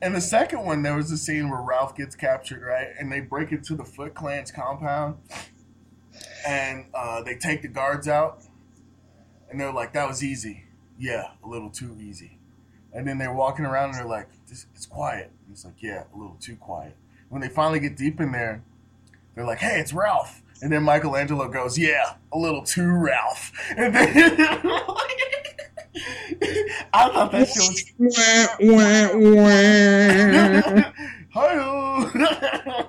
and 0.02 0.14
the 0.14 0.22
second 0.22 0.66
one, 0.66 0.84
there 0.84 0.96
was 0.96 1.12
a 1.12 1.18
scene 1.18 1.50
where 1.50 1.62
Ralph 1.62 1.96
gets 1.96 2.16
captured, 2.16 2.62
right? 2.62 2.90
And 3.00 3.12
they 3.12 3.22
break 3.22 3.52
into 3.52 3.76
the 3.76 3.86
Foot 3.86 4.14
Clan's 4.14 4.52
compound, 4.52 5.18
and 6.46 6.86
uh, 6.94 7.24
they 7.24 7.36
take 7.36 7.62
the 7.62 7.68
guards 7.68 8.08
out, 8.08 8.44
and 9.50 9.60
they're 9.60 9.74
like, 9.74 9.94
"That 9.94 10.08
was 10.08 10.24
easy." 10.24 10.66
Yeah, 11.00 11.32
a 11.44 11.48
little 11.48 11.70
too 11.70 11.98
easy. 12.00 12.40
And 12.94 13.08
then 13.08 13.18
they're 13.18 13.34
walking 13.34 13.66
around, 13.66 13.90
and 13.90 13.98
they're 14.00 14.06
like, 14.06 14.30
"It's 14.50 14.86
quiet." 14.86 15.32
And 15.46 15.54
it's 15.54 15.66
like, 15.66 15.82
"Yeah, 15.82 16.04
a 16.14 16.18
little 16.18 16.38
too 16.40 16.56
quiet." 16.56 16.96
When 17.30 17.42
they 17.42 17.50
finally 17.50 17.80
get 17.80 17.98
deep 17.98 18.20
in 18.20 18.32
there, 18.32 18.64
they're 19.34 19.46
like, 19.46 19.60
"Hey, 19.60 19.80
it's 19.80 19.94
Ralph." 19.94 20.42
And 20.62 20.72
then 20.72 20.84
Michelangelo 20.84 21.50
goes, 21.50 21.78
"Yeah, 21.78 22.14
a 22.32 22.38
little 22.38 22.64
too 22.64 22.90
Ralph." 22.92 23.52
And 23.76 23.94
then 23.94 24.10
I 26.94 27.10
thought 27.10 27.32
that 27.32 27.48
shit 27.48 27.64
was 27.64 27.84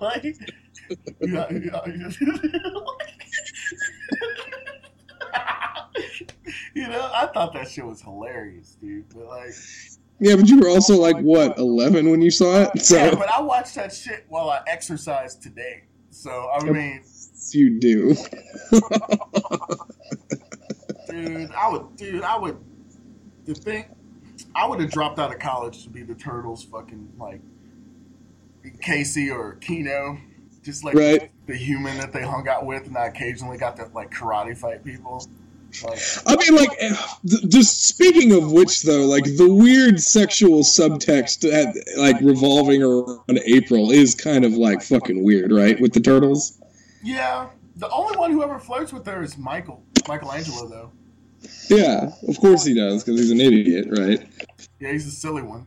like, 0.00 0.24
yeah, 1.20 1.46
yeah, 1.50 1.80
you 6.74 6.88
know, 6.88 7.10
I 7.12 7.26
thought 7.32 7.52
that 7.54 7.68
shit 7.68 7.84
was 7.84 8.00
hilarious, 8.02 8.76
dude. 8.80 9.08
But 9.14 9.26
like, 9.26 9.54
Yeah, 10.20 10.36
but 10.36 10.48
you 10.48 10.60
were 10.60 10.68
also 10.68 10.94
oh 10.94 11.00
like 11.00 11.18
what, 11.18 11.58
eleven 11.58 12.10
when 12.10 12.22
you 12.22 12.30
saw 12.30 12.62
it? 12.62 12.80
So 12.82 12.96
yeah, 12.96 13.14
but 13.14 13.28
I 13.28 13.40
watched 13.40 13.74
that 13.74 13.92
shit 13.92 14.24
while 14.28 14.50
I 14.50 14.60
exercised 14.66 15.42
today. 15.42 15.84
So 16.10 16.50
I 16.50 16.64
mean, 16.64 17.02
you 17.54 17.78
do. 17.80 18.14
dude, 21.08 21.52
I 21.52 21.68
would, 21.70 21.96
dude, 21.96 22.22
I 22.22 22.38
would. 22.38 22.56
The 23.44 23.54
thing, 23.54 23.84
I 24.54 24.66
would 24.66 24.80
have 24.80 24.90
dropped 24.90 25.18
out 25.18 25.32
of 25.32 25.38
college 25.38 25.84
to 25.84 25.90
be 25.90 26.02
the 26.02 26.14
Turtles, 26.14 26.64
fucking 26.64 27.12
like 27.18 27.40
Casey 28.80 29.30
or 29.30 29.52
Keno, 29.60 30.18
just 30.62 30.84
like 30.84 30.94
Right. 30.94 31.30
the 31.46 31.56
human 31.56 31.96
that 31.98 32.12
they 32.12 32.22
hung 32.22 32.48
out 32.48 32.66
with, 32.66 32.86
and 32.86 32.96
I 32.96 33.06
occasionally 33.06 33.56
got 33.58 33.76
to 33.76 33.88
like 33.94 34.10
karate 34.12 34.56
fight 34.56 34.84
people. 34.84 35.24
Like, 35.84 35.98
I 36.26 36.36
mean, 36.36 36.54
like, 36.56 36.70
just 37.48 37.86
speaking 37.86 38.32
of 38.32 38.50
which, 38.50 38.82
though, 38.82 39.04
like 39.04 39.24
the 39.24 39.52
weird 39.52 40.00
sexual 40.00 40.62
subtext, 40.62 41.44
at, 41.52 41.74
like 41.98 42.16
revolving 42.22 42.82
around 42.82 43.40
April, 43.44 43.90
is 43.90 44.14
kind 44.14 44.44
of 44.44 44.54
like 44.54 44.82
fucking 44.82 45.22
weird, 45.22 45.52
right? 45.52 45.78
With 45.80 45.92
the 45.92 46.00
turtles. 46.00 46.58
Yeah, 47.06 47.48
the 47.76 47.88
only 47.90 48.16
one 48.18 48.32
who 48.32 48.42
ever 48.42 48.58
flirts 48.58 48.92
with 48.92 49.06
her 49.06 49.22
is 49.22 49.38
Michael, 49.38 49.82
Michelangelo, 50.08 50.68
though. 50.68 50.92
Yeah, 51.68 52.10
of 52.26 52.38
course 52.40 52.64
he 52.64 52.74
does, 52.74 53.04
because 53.04 53.20
he's 53.20 53.30
an 53.30 53.40
idiot, 53.40 53.86
right? 53.90 54.26
Yeah, 54.80 54.90
he's 54.90 55.06
a 55.06 55.10
silly 55.10 55.42
one. 55.42 55.66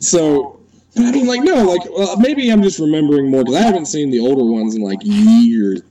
So, 0.00 0.60
but 0.94 1.06
I 1.06 1.10
mean, 1.10 1.26
like, 1.26 1.42
no, 1.42 1.64
like, 1.64 1.80
well, 1.90 2.16
maybe 2.18 2.48
I'm 2.50 2.62
just 2.62 2.78
remembering 2.78 3.30
more 3.30 3.42
because 3.42 3.56
I 3.56 3.62
haven't 3.62 3.86
seen 3.86 4.10
the 4.10 4.20
older 4.20 4.44
ones 4.44 4.76
in 4.76 4.82
like 4.82 5.00
years. 5.02 5.82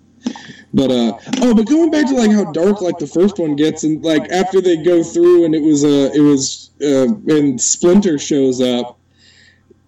But 0.74 0.92
uh 0.92 1.18
oh, 1.42 1.56
but 1.56 1.66
going 1.66 1.92
back 1.92 2.08
to 2.08 2.14
like 2.14 2.32
how 2.32 2.52
dark 2.52 2.82
like 2.82 2.98
the 2.98 3.08
first 3.08 3.40
one 3.40 3.56
gets, 3.56 3.84
and 3.84 4.04
like 4.04 4.30
after 4.30 4.62
they 4.62 4.78
go 4.78 5.02
through, 5.02 5.46
and 5.46 5.56
it 5.56 5.62
was 5.62 5.84
uh 5.84 6.12
it 6.14 6.20
was 6.20 6.72
uh 6.82 7.08
and 7.34 7.60
Splinter 7.60 8.20
shows 8.20 8.62
up, 8.62 9.00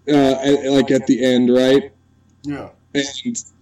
uh 0.08 0.12
at, 0.42 0.72
like 0.72 0.90
at 0.90 1.06
the 1.06 1.24
end, 1.24 1.54
right? 1.54 1.92
Yeah. 2.44 2.70
And 2.96 3.06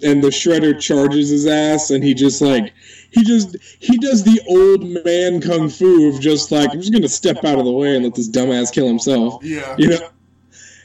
and 0.03 0.23
the 0.23 0.29
shredder 0.29 0.79
charges 0.79 1.29
his 1.29 1.45
ass 1.47 1.91
and 1.91 2.03
he 2.03 2.13
just 2.13 2.41
like 2.41 2.73
he 3.11 3.23
just 3.23 3.57
he 3.79 3.97
does 3.97 4.23
the 4.23 4.39
old 4.47 5.05
man 5.05 5.41
kung 5.41 5.67
fu 5.69 6.07
of 6.13 6.21
just 6.21 6.51
like 6.51 6.69
i'm 6.71 6.79
just 6.79 6.93
gonna 6.93 7.07
step 7.09 7.43
out 7.43 7.59
of 7.59 7.65
the 7.65 7.71
way 7.71 7.95
and 7.95 8.05
let 8.05 8.15
this 8.15 8.29
dumbass 8.29 8.71
kill 8.71 8.87
himself 8.87 9.43
Yeah. 9.43 9.75
you 9.77 9.89
know 9.89 10.09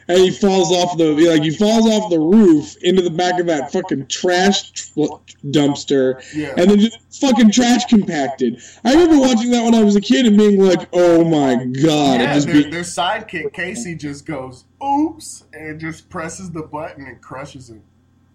and 0.09 0.19
he 0.19 0.33
falls 0.33 0.73
off 0.73 0.99
the 0.99 1.13
like 1.31 1.43
he 1.43 1.51
falls 1.51 1.87
off 1.89 2.11
the 2.11 2.19
roof 2.19 2.75
into 2.83 3.01
the 3.03 3.11
back 3.11 3.39
of 3.39 3.47
that 3.47 3.71
fucking 3.71 4.09
trash 4.09 4.73
tr- 4.73 5.03
dumpster 5.47 6.21
Yeah. 6.35 6.55
and 6.57 6.69
then 6.69 6.81
just 6.81 6.99
fucking 7.21 7.53
trash 7.53 7.85
compacted 7.87 8.61
i 8.85 8.93
remember 8.93 9.21
watching 9.21 9.53
that 9.53 9.63
when 9.63 9.77
i 9.77 9.85
was 9.85 9.95
a 9.95 10.01
kid 10.01 10.27
and 10.27 10.37
being 10.37 10.61
like 10.61 10.89
oh 10.93 11.23
my 11.23 11.55
god 11.55 12.21
and 12.21 12.23
Yeah, 12.23 12.35
just 12.35 12.47
their, 12.49 12.57
being 12.57 12.71
their 12.71 12.81
sidekick 12.83 13.53
Casey 13.53 13.95
just 13.95 14.27
goes 14.27 14.65
oops 14.85 15.45
and 15.53 15.79
just 15.79 16.11
presses 16.11 16.51
the 16.51 16.63
button 16.63 17.07
and 17.07 17.21
crushes 17.21 17.71
him. 17.71 17.85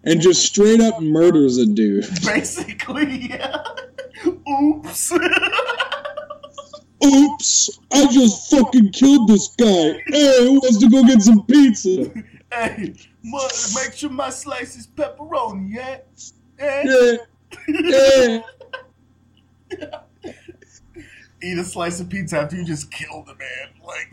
And 0.08 0.22
just 0.22 0.44
straight 0.46 0.82
up 0.82 1.02
murders 1.02 1.58
a 1.58 1.66
dude 1.66 2.06
Basically, 2.26 3.30
yeah. 3.30 3.64
oops. 4.50 5.12
Oops! 7.06 7.80
I 7.94 8.08
just 8.12 8.50
fucking 8.50 8.92
killed 8.92 9.30
this 9.30 9.50
guy. 9.56 10.02
Hey, 10.08 10.44
who 10.44 10.54
wants 10.54 10.80
to 10.80 10.90
go 10.90 11.04
get 11.04 11.22
some 11.22 11.46
pizza? 11.46 12.12
hey, 12.52 12.96
mother, 13.24 13.54
make 13.76 13.94
sure 13.94 14.10
my 14.10 14.32
slice 14.32 14.76
is 14.76 14.88
pepperoni, 14.88 15.76
yeah. 15.76 16.00
Eh? 16.58 17.18
Yeah, 17.78 18.42
yeah. 19.80 20.00
eat 21.44 21.58
a 21.58 21.64
slice 21.64 22.00
of 22.00 22.10
pizza 22.10 22.40
after 22.40 22.56
you 22.56 22.66
just 22.66 22.92
killed 22.92 23.30
a 23.30 23.36
man. 23.36 23.70
Like, 23.86 24.12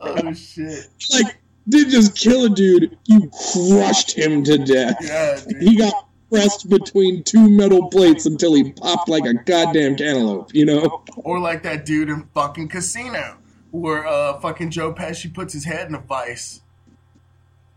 oh 0.00 0.32
shit. 0.32 0.88
Like, 1.12 1.38
didn't 1.70 1.90
just 1.90 2.16
kill 2.16 2.44
a 2.44 2.50
dude, 2.50 2.96
you 3.04 3.30
crushed 3.52 4.16
him 4.16 4.44
to 4.44 4.58
death. 4.58 4.96
Yeah. 5.00 5.38
He 5.60 5.76
got 5.76 5.94
pressed 6.30 6.68
between 6.68 7.22
two 7.24 7.48
metal 7.50 7.88
plates 7.88 8.26
until 8.26 8.54
he 8.54 8.72
popped 8.72 9.08
like 9.08 9.24
a 9.24 9.34
goddamn 9.34 9.96
cantaloupe, 9.96 10.54
you 10.54 10.64
know? 10.64 11.02
Or 11.16 11.38
like 11.40 11.62
that 11.64 11.84
dude 11.86 12.08
in 12.08 12.28
fucking 12.34 12.68
Casino, 12.68 13.36
where 13.70 14.06
uh 14.06 14.38
fucking 14.40 14.70
Joe 14.70 14.92
Pesci 14.94 15.32
puts 15.32 15.52
his 15.52 15.64
head 15.64 15.88
in 15.88 15.94
a 15.94 16.00
vice. 16.00 16.60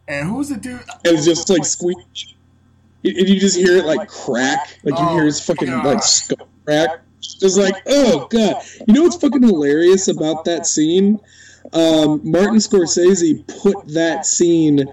And 0.08 0.28
who's 0.28 0.50
the 0.50 0.58
dude? 0.58 0.82
And 1.06 1.16
it's 1.18 1.26
just 1.26 1.50
like 1.50 1.66
squeak. 1.66 1.98
And 3.06 3.28
you 3.30 3.40
just 3.40 3.58
hear 3.58 3.78
it 3.78 3.86
like 3.86 4.08
crack. 4.10 4.80
Like 4.84 5.00
you 5.00 5.06
Oh, 5.08 5.16
hear 5.16 5.26
his 5.26 5.44
fucking 5.44 5.68
God. 5.70 5.86
like 5.86 6.04
skull 6.04 6.48
crack. 6.66 7.02
Just 7.22 7.58
like, 7.58 7.76
oh 7.88 8.28
god. 8.30 8.62
You 8.88 8.94
know 8.94 9.04
what's 9.04 9.16
fucking 9.18 9.42
hilarious 9.44 10.08
about 10.10 10.46
that 10.46 10.66
scene? 10.66 11.20
Um, 11.74 12.22
Martin 12.24 12.58
Scorsese 12.58 13.46
put 13.62 13.88
that 13.94 14.26
scene 14.26 14.86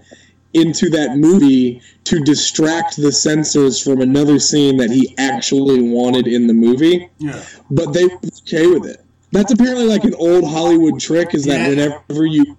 into 0.52 0.90
that 0.90 1.16
movie 1.16 1.80
to 2.04 2.20
distract 2.24 2.96
the 2.96 3.12
censors 3.12 3.80
from 3.80 4.00
another 4.00 4.38
scene 4.40 4.76
that 4.78 4.90
he 4.90 5.14
actually 5.18 5.80
wanted 5.80 6.26
in 6.26 6.46
the 6.48 6.54
movie, 6.54 7.08
Yeah. 7.18 7.40
but 7.70 7.92
they 7.92 8.06
were 8.06 8.18
okay 8.42 8.66
with 8.66 8.86
it. 8.86 9.04
That's 9.32 9.52
apparently 9.52 9.84
like 9.86 10.02
an 10.04 10.14
old 10.14 10.44
Hollywood 10.44 10.98
trick 10.98 11.34
is 11.34 11.44
that 11.44 11.60
Yeah. 11.60 11.68
whenever 12.08 12.26
you 12.26 12.56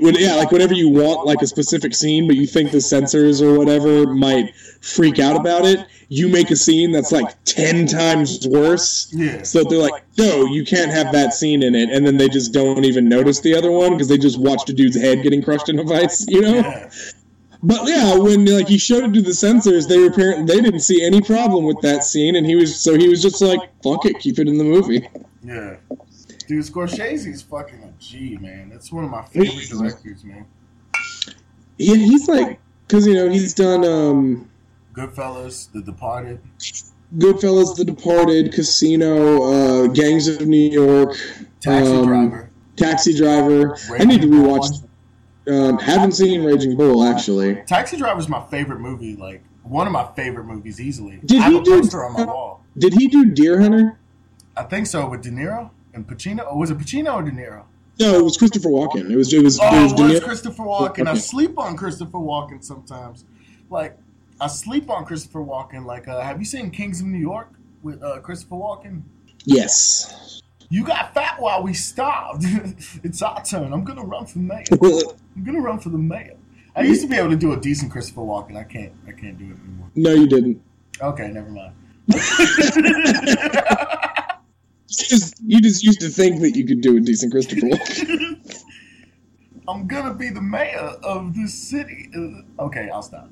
when, 0.00 0.14
yeah, 0.14 0.34
like 0.34 0.50
whenever 0.50 0.74
you 0.74 0.88
want 0.88 1.26
like 1.26 1.42
a 1.42 1.46
specific 1.46 1.94
scene, 1.94 2.26
but 2.26 2.36
you 2.36 2.46
think 2.46 2.70
the 2.70 2.80
censors 2.80 3.42
or 3.42 3.58
whatever 3.58 4.06
might 4.06 4.54
freak 4.80 5.18
out 5.18 5.36
about 5.36 5.64
it, 5.64 5.86
you 6.08 6.28
make 6.28 6.50
a 6.50 6.56
scene 6.56 6.92
that's 6.92 7.12
like 7.12 7.36
ten 7.44 7.86
times 7.86 8.46
worse. 8.46 9.12
Yeah. 9.12 9.42
So 9.42 9.64
they're 9.64 9.78
like, 9.78 10.02
no, 10.18 10.46
you 10.46 10.64
can't 10.64 10.90
have 10.90 11.12
that 11.12 11.34
scene 11.34 11.62
in 11.62 11.74
it, 11.74 11.90
and 11.90 12.06
then 12.06 12.16
they 12.16 12.28
just 12.28 12.52
don't 12.52 12.84
even 12.84 13.08
notice 13.08 13.40
the 13.40 13.54
other 13.54 13.70
one 13.70 13.92
because 13.92 14.08
they 14.08 14.18
just 14.18 14.38
watched 14.38 14.68
a 14.70 14.72
dude's 14.72 15.00
head 15.00 15.22
getting 15.22 15.42
crushed 15.42 15.68
in 15.68 15.78
a 15.78 15.84
vice, 15.84 16.26
you 16.28 16.40
know. 16.40 16.56
Yeah. 16.56 16.90
But 17.62 17.86
yeah, 17.86 18.16
when 18.16 18.46
like 18.46 18.68
he 18.68 18.78
showed 18.78 19.04
it 19.04 19.12
to 19.14 19.22
the 19.22 19.34
censors, 19.34 19.86
they 19.86 19.98
were 19.98 20.06
apparently 20.06 20.44
they 20.46 20.62
didn't 20.62 20.80
see 20.80 21.04
any 21.04 21.20
problem 21.20 21.64
with 21.64 21.80
that 21.82 22.04
scene, 22.04 22.36
and 22.36 22.46
he 22.46 22.56
was 22.56 22.78
so 22.78 22.96
he 22.96 23.08
was 23.08 23.22
just 23.22 23.40
like, 23.42 23.60
fuck 23.82 24.06
it, 24.06 24.18
keep 24.18 24.38
it 24.38 24.48
in 24.48 24.56
the 24.56 24.64
movie. 24.64 25.08
Yeah. 25.44 25.76
Dude, 26.48 26.64
Scorsese's 26.64 27.42
fucking 27.42 27.89
G, 28.00 28.38
man. 28.38 28.68
That's 28.70 28.90
one 28.90 29.04
of 29.04 29.10
my 29.10 29.22
favorite 29.24 29.68
directors, 29.68 30.24
man. 30.24 30.46
Yeah, 31.78 31.94
he's 31.96 32.28
like, 32.28 32.58
cause 32.88 33.06
you 33.06 33.14
know 33.14 33.28
he's 33.28 33.54
done 33.54 33.84
um. 33.84 34.50
Goodfellas, 34.92 35.70
The 35.72 35.82
Departed. 35.82 36.40
Goodfellas, 37.16 37.76
The 37.76 37.84
Departed, 37.84 38.52
Casino, 38.52 39.42
uh, 39.42 39.86
Gangs 39.88 40.26
of 40.28 40.46
New 40.46 40.70
York, 40.70 41.16
Taxi 41.60 41.92
um, 41.92 42.06
Driver. 42.06 42.50
Taxi 42.76 43.16
Driver. 43.16 43.76
I 43.98 44.04
need 44.04 44.22
to 44.22 44.28
rewatch. 44.28 44.84
Um, 45.48 45.78
haven't 45.78 46.12
seen 46.12 46.44
Raging 46.44 46.76
Bull 46.76 47.04
actually. 47.04 47.62
Taxi 47.66 47.96
Driver 47.96 48.20
is 48.20 48.28
my 48.28 48.44
favorite 48.46 48.80
movie, 48.80 49.16
like 49.16 49.42
one 49.62 49.86
of 49.86 49.92
my 49.92 50.06
favorite 50.14 50.44
movies 50.44 50.80
easily. 50.80 51.20
Did 51.24 51.40
I 51.40 51.44
have 51.44 51.52
he 51.52 51.58
a 51.58 51.62
do- 51.62 51.80
poster 51.80 52.04
on 52.04 52.12
my 52.14 52.24
wall. 52.24 52.64
Did 52.78 52.94
he 52.94 53.08
do 53.08 53.24
Deer 53.26 53.60
Hunter? 53.60 53.98
I 54.56 54.64
think 54.64 54.86
so 54.86 55.08
with 55.08 55.22
De 55.22 55.30
Niro 55.30 55.70
and 55.94 56.06
Pacino. 56.06 56.46
Or 56.50 56.58
was 56.58 56.70
it 56.70 56.78
Pacino 56.78 57.14
or 57.14 57.22
De 57.22 57.30
Niro? 57.30 57.64
No, 58.00 58.14
it 58.14 58.24
was 58.24 58.38
Christopher 58.38 58.70
Walken. 58.70 59.10
It 59.10 59.16
was 59.16 59.32
it 59.32 59.42
was 59.42 59.58
it 59.58 59.62
Oh, 59.64 59.82
was 59.84 59.92
it 59.92 60.00
was 60.00 60.20
Christopher 60.24 60.62
Walken. 60.62 61.06
I 61.06 61.14
sleep 61.14 61.58
on 61.58 61.76
Christopher 61.76 62.18
Walken 62.18 62.64
sometimes. 62.64 63.24
Like 63.68 63.96
I 64.40 64.46
sleep 64.46 64.88
on 64.88 65.04
Christopher 65.04 65.40
Walken. 65.40 65.84
Like, 65.84 66.08
uh, 66.08 66.20
have 66.20 66.38
you 66.38 66.46
seen 66.46 66.70
Kings 66.70 67.00
of 67.02 67.06
New 67.06 67.18
York 67.18 67.52
with 67.82 68.02
uh, 68.02 68.20
Christopher 68.20 68.54
Walken? 68.56 69.02
Yes. 69.44 70.40
You 70.70 70.84
got 70.84 71.12
fat 71.12 71.40
while 71.40 71.62
we 71.62 71.74
starved. 71.74 72.44
it's 73.04 73.20
our 73.20 73.44
turn. 73.44 73.70
I'm 73.72 73.84
gonna 73.84 74.04
run 74.04 74.24
for 74.24 74.38
mayor. 74.38 74.64
I'm 74.72 75.44
gonna 75.44 75.60
run 75.60 75.78
for 75.78 75.90
the 75.90 75.98
mayor. 75.98 76.36
I 76.74 76.82
used 76.82 77.02
to 77.02 77.08
be 77.08 77.16
able 77.16 77.30
to 77.30 77.36
do 77.36 77.52
a 77.52 77.60
decent 77.60 77.92
Christopher 77.92 78.22
Walken. 78.22 78.56
I 78.56 78.64
can't. 78.64 78.92
I 79.06 79.12
can't 79.12 79.38
do 79.38 79.44
it 79.44 79.58
anymore. 79.58 79.90
no, 79.94 80.14
you 80.14 80.26
didn't. 80.26 80.62
Okay, 81.02 81.30
never 81.30 81.50
mind. 81.50 81.74
You 84.90 85.06
just, 85.06 85.40
you 85.40 85.60
just 85.60 85.84
used 85.84 86.00
to 86.00 86.08
think 86.08 86.40
that 86.40 86.56
you 86.56 86.66
could 86.66 86.80
do 86.80 86.96
a 86.96 87.00
decent 87.00 87.30
Christopher 87.32 87.66
Walken. 87.66 88.64
I'm 89.68 89.86
gonna 89.86 90.14
be 90.14 90.30
the 90.30 90.42
mayor 90.42 90.96
of 91.04 91.34
this 91.34 91.54
city. 91.54 92.10
Okay, 92.58 92.90
I'll 92.90 93.02
stop. 93.02 93.30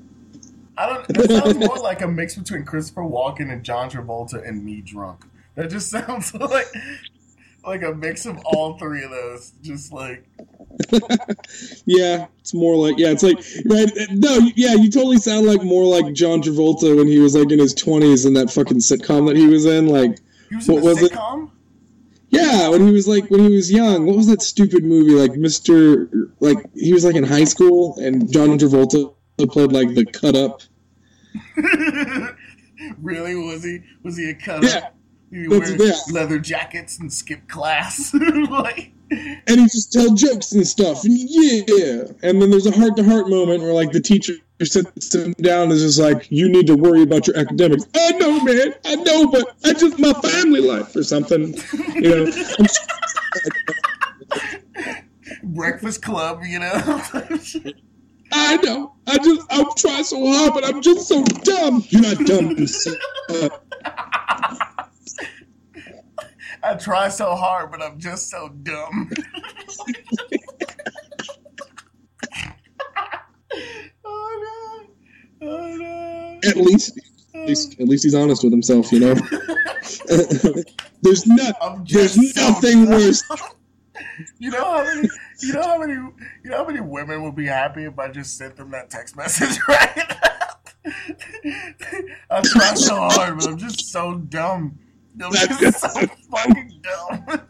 I 0.77 0.85
don't. 0.85 1.07
That 1.09 1.29
sounds 1.29 1.57
more 1.57 1.75
like 1.81 2.01
a 2.01 2.07
mix 2.07 2.35
between 2.35 2.63
Christopher 2.63 3.01
Walken 3.01 3.51
and 3.51 3.63
John 3.63 3.89
Travolta 3.89 4.47
and 4.47 4.63
me 4.63 4.79
drunk. 4.79 5.25
That 5.55 5.69
just 5.69 5.89
sounds 5.91 6.33
like 6.33 6.67
like 7.65 7.83
a 7.83 7.93
mix 7.93 8.25
of 8.25 8.39
all 8.45 8.77
three 8.77 9.03
of 9.03 9.11
those. 9.11 9.51
Just 9.61 9.91
like 9.91 10.25
yeah, 11.85 12.27
it's 12.39 12.53
more 12.53 12.75
like 12.75 12.97
yeah, 12.97 13.09
it's 13.09 13.23
like 13.23 13.37
right. 13.65 13.91
No, 14.11 14.49
yeah, 14.55 14.75
you 14.75 14.89
totally 14.89 15.17
sound 15.17 15.45
like 15.45 15.61
more 15.63 15.83
like 15.83 16.13
John 16.13 16.41
Travolta 16.41 16.95
when 16.95 17.07
he 17.07 17.19
was 17.19 17.35
like 17.35 17.51
in 17.51 17.59
his 17.59 17.73
twenties 17.73 18.25
in 18.25 18.33
that 18.35 18.49
fucking 18.49 18.77
sitcom 18.77 19.27
that 19.27 19.35
he 19.35 19.47
was 19.47 19.65
in. 19.65 19.87
Like, 19.87 20.19
he 20.49 20.55
was 20.55 20.67
in 20.69 20.75
What 20.75 20.81
a 20.81 20.85
was 20.85 21.03
it? 21.03 21.13
yeah, 22.29 22.67
when 22.69 22.85
he 22.87 22.93
was 22.93 23.07
like 23.07 23.29
when 23.29 23.41
he 23.49 23.55
was 23.55 23.71
young. 23.71 24.05
What 24.05 24.15
was 24.15 24.27
that 24.27 24.41
stupid 24.41 24.83
movie? 24.83 25.13
Like 25.13 25.33
Mister, 25.37 26.09
like 26.39 26.57
he 26.75 26.93
was 26.93 27.03
like 27.05 27.15
in 27.15 27.23
high 27.23 27.45
school, 27.45 27.97
and 27.99 28.31
John 28.31 28.57
Travolta 28.57 29.13
played 29.37 29.71
like 29.71 29.93
the 29.95 30.05
cut 30.05 30.35
up. 30.35 30.61
really? 33.01 33.35
Was 33.35 33.63
he? 33.63 33.79
Was 34.03 34.17
he 34.17 34.29
a 34.29 34.33
cut 34.35 34.63
Yeah. 34.63 34.69
up? 34.77 34.95
He 35.31 35.45
That's- 35.47 35.77
wear 35.77 35.87
yeah. 35.89 35.93
leather 36.11 36.39
jackets 36.39 36.99
and 36.99 37.11
skip 37.13 37.47
class. 37.47 38.13
like, 38.49 38.91
and 39.11 39.59
he 39.59 39.63
just 39.65 39.93
tell 39.93 40.13
jokes 40.13 40.51
and 40.53 40.65
stuff 40.67 41.03
and 41.03 41.15
yeah 41.17 42.03
and 42.21 42.39
then 42.39 42.51
there's 42.51 42.67
a 42.67 42.71
heart-to-heart 42.71 43.27
moment 43.27 43.63
where 43.63 43.73
like 43.73 43.91
the 43.91 43.99
teacher 43.99 44.33
sits 44.65 45.13
him 45.15 45.33
down 45.33 45.63
and 45.63 45.71
is 45.73 45.81
just 45.81 45.99
like 45.99 46.29
you 46.31 46.49
need 46.49 46.67
to 46.67 46.75
worry 46.75 47.03
about 47.03 47.27
your 47.27 47.37
academics. 47.37 47.85
I 47.95 48.11
know 48.13 48.43
man. 48.43 48.73
I 48.85 48.95
know 48.95 49.27
but 49.27 49.55
i 49.65 49.73
just 49.73 49.99
my 49.99 50.13
family 50.13 50.61
life 50.61 50.95
or 50.95 51.03
something. 51.03 51.53
You 51.95 52.25
know? 52.25 52.31
Breakfast 55.43 56.01
Club, 56.01 56.41
you 56.43 56.59
know. 56.59 56.71
i 58.31 58.55
know. 58.57 58.93
I 59.07 59.17
just 59.17 59.41
i'm 59.49 59.65
trying 59.77 60.03
so 60.03 60.25
hard 60.25 60.53
but 60.53 60.65
i'm 60.65 60.81
just 60.81 61.07
so 61.07 61.23
dumb. 61.23 61.83
You're 61.89 62.01
not 62.01 62.17
dumb 62.25 62.49
of 62.51 62.59
a- 62.59 63.59
I 66.61 66.75
try 66.75 67.07
so 67.09 67.35
hard, 67.35 67.71
but 67.71 67.81
I'm 67.81 67.99
just 67.99 68.29
so 68.29 68.49
dumb. 68.49 69.09
oh 75.41 75.75
no! 75.75 76.39
At 76.43 76.57
least 76.57 76.99
at 77.35 77.47
least, 77.47 77.79
at 77.79 77.87
least 77.87 78.03
he's 78.03 78.15
honest 78.15 78.43
with 78.43 78.51
himself 78.51 78.91
you 78.91 78.99
know 78.99 79.13
there's 81.01 81.27
I'm 81.61 81.85
there's 81.85 82.15
just 82.15 82.35
so 82.35 82.49
nothing 82.49 82.89
worse 82.89 83.23
You 84.37 84.51
know 84.51 84.63
how 84.63 84.83
many? 84.83 85.09
You 85.41 85.53
know 85.53 85.61
how 85.61 85.77
many? 85.77 85.93
You 85.93 86.49
know 86.49 86.57
how 86.57 86.65
many 86.65 86.81
women 86.81 87.23
would 87.23 87.35
be 87.35 87.45
happy 87.45 87.85
if 87.85 87.97
I 87.97 88.09
just 88.09 88.37
sent 88.37 88.55
them 88.55 88.71
that 88.71 88.89
text 88.89 89.15
message 89.15 89.59
right? 89.67 90.17
I 92.29 92.41
try 92.41 92.73
so 92.75 92.95
hard, 92.95 93.37
but 93.37 93.47
I'm 93.47 93.57
just 93.57 93.91
so 93.91 94.15
dumb. 94.15 94.77
I'm 95.21 95.31
just 95.33 95.79
so 95.79 96.07
fucking 96.31 96.81
dumb. 96.81 97.41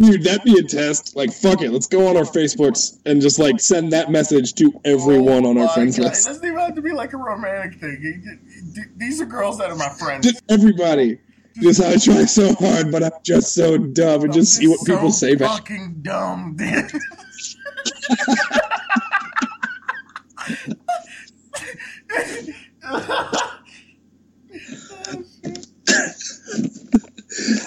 Dude, 0.00 0.24
that'd 0.24 0.42
be 0.44 0.58
a 0.58 0.62
test. 0.62 1.14
Like, 1.14 1.30
fuck 1.30 1.60
it, 1.60 1.70
let's 1.72 1.86
go 1.86 2.08
on 2.08 2.16
our 2.16 2.22
Facebooks 2.22 2.98
and 3.04 3.20
just 3.20 3.38
like 3.38 3.60
send 3.60 3.92
that 3.92 4.10
message 4.10 4.54
to 4.54 4.72
everyone 4.86 5.44
on 5.44 5.58
our 5.58 5.68
friends 5.68 5.98
God, 5.98 6.06
It 6.06 6.08
list. 6.08 6.26
doesn't 6.26 6.44
even 6.46 6.58
have 6.58 6.74
to 6.74 6.80
be 6.82 6.92
like 6.92 7.12
a 7.12 7.18
romantic 7.18 7.78
thing. 7.78 7.98
It- 8.02 8.78
it- 8.78 8.98
These 8.98 9.20
are 9.20 9.26
girls 9.26 9.58
that 9.58 9.70
are 9.70 9.76
my 9.76 9.90
friends. 9.90 10.26
Just 10.26 10.42
everybody. 10.48 11.18
Just 11.60 11.82
I 11.82 11.96
try 11.98 12.24
so 12.24 12.54
hard, 12.54 12.90
but 12.90 13.02
I'm 13.02 13.10
just 13.24 13.52
so 13.54 13.76
dumb, 13.76 14.22
and 14.22 14.30
I'm 14.30 14.32
just 14.32 14.54
see 14.56 14.68
what 14.68 14.86
people 14.86 15.10
say 15.12 15.34
back. 15.34 15.50
Fucking 15.50 15.96
dumb, 16.02 16.56
dude. 16.56 16.90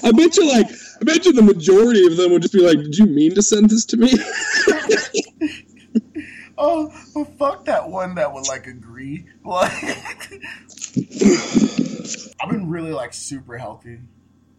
I 0.03 0.11
bet 0.11 0.35
you, 0.37 0.47
like, 0.47 0.67
I 1.03 1.05
bet 1.05 1.25
you 1.25 1.33
the 1.33 1.41
majority 1.41 2.07
of 2.07 2.15
them 2.15 2.31
would 2.31 2.43
just 2.43 2.53
be 2.53 2.61
like, 2.61 2.77
"Did 2.77 2.97
you 2.97 3.05
mean 3.07 3.35
to 3.35 3.41
send 3.41 3.69
this 3.69 3.83
to 3.87 3.97
me?" 3.97 4.13
oh, 6.57 6.93
well, 7.13 7.25
fuck 7.37 7.65
that 7.65 7.89
one 7.89 8.15
that 8.15 8.31
would 8.31 8.47
like 8.47 8.67
agree. 8.67 9.25
Like, 9.43 9.73
I've 12.39 12.49
been 12.49 12.69
really 12.69 12.93
like 12.93 13.13
super 13.13 13.57
healthy. 13.57 13.99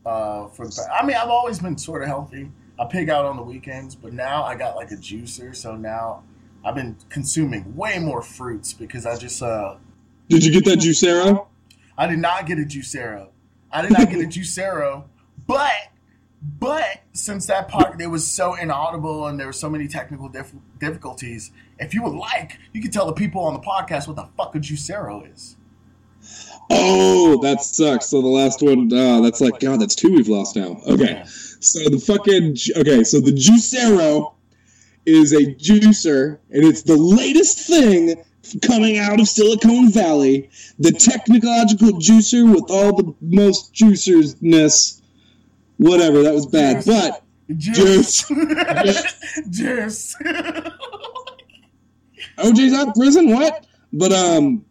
Uh, 0.04 0.48
for 0.48 0.66
the, 0.66 0.72
past—I 0.72 1.06
mean, 1.06 1.16
I've 1.16 1.30
always 1.30 1.60
been 1.60 1.78
sort 1.78 2.02
of 2.02 2.08
healthy. 2.08 2.52
I 2.78 2.84
pig 2.84 3.08
out 3.08 3.24
on 3.24 3.36
the 3.38 3.42
weekends, 3.42 3.94
but 3.94 4.12
now 4.12 4.44
I 4.44 4.54
got 4.54 4.76
like 4.76 4.90
a 4.90 4.96
juicer, 4.96 5.56
so 5.56 5.76
now 5.76 6.24
I've 6.62 6.74
been 6.74 6.98
consuming 7.08 7.74
way 7.74 7.98
more 7.98 8.20
fruits 8.20 8.74
because 8.74 9.06
I 9.06 9.16
just 9.16 9.42
uh, 9.42 9.76
Did 10.28 10.44
you 10.44 10.52
get 10.52 10.66
that 10.66 10.80
Juicero? 10.80 11.46
I 11.96 12.06
did 12.06 12.18
not 12.18 12.44
get 12.44 12.58
a 12.58 12.64
Juicero. 12.66 13.30
I 13.72 13.80
did 13.80 13.92
not 13.92 14.10
get 14.10 14.20
a 14.20 14.24
Juicero, 14.28 15.04
but 15.46 15.72
but 16.58 17.02
since 17.12 17.46
that 17.46 17.68
part 17.68 18.00
it 18.00 18.08
was 18.08 18.26
so 18.26 18.54
inaudible 18.54 19.26
and 19.26 19.40
there 19.40 19.46
were 19.46 19.52
so 19.52 19.70
many 19.70 19.88
technical 19.88 20.28
dif- 20.28 20.54
difficulties, 20.78 21.50
if 21.78 21.94
you 21.94 22.02
would 22.02 22.14
like, 22.14 22.58
you 22.72 22.82
can 22.82 22.90
tell 22.90 23.06
the 23.06 23.12
people 23.12 23.42
on 23.42 23.54
the 23.54 23.60
podcast 23.60 24.06
what 24.06 24.16
the 24.16 24.28
fuck 24.36 24.54
a 24.54 24.58
Juicero 24.58 25.32
is. 25.32 25.56
Oh, 26.70 27.38
that 27.42 27.62
sucks. 27.62 28.06
So 28.06 28.22
the 28.22 28.28
last 28.28 28.62
one, 28.62 28.92
uh, 28.92 29.20
that's 29.20 29.40
like 29.40 29.60
God. 29.60 29.80
That's 29.80 29.94
two 29.94 30.12
we've 30.12 30.28
lost 30.28 30.56
now. 30.56 30.80
Okay, 30.86 31.22
so 31.26 31.88
the 31.88 31.98
fucking 31.98 32.56
okay. 32.76 33.04
So 33.04 33.20
the 33.20 33.32
Juicero 33.32 34.32
is 35.06 35.32
a 35.32 35.44
juicer, 35.54 36.38
and 36.50 36.64
it's 36.64 36.82
the 36.82 36.96
latest 36.96 37.66
thing 37.66 38.22
coming 38.62 38.98
out 38.98 39.20
of 39.20 39.28
Silicon 39.28 39.90
Valley. 39.90 40.48
The 40.78 40.92
technological 40.92 41.92
juicer 41.92 42.50
with 42.52 42.70
all 42.70 42.94
the 42.94 43.14
most 43.20 43.74
juicerness. 43.74 45.00
Whatever, 45.76 46.22
that 46.22 46.34
was 46.34 46.46
bad. 46.46 46.84
Juice. 46.84 46.86
But 46.86 47.22
Juice. 47.56 48.28
Juice. 48.28 49.14
Juice. 49.50 50.16
OJ's 52.38 52.72
out 52.74 52.88
of 52.88 52.94
prison. 52.94 53.30
What? 53.30 53.66
But 53.92 54.12
um, 54.12 54.64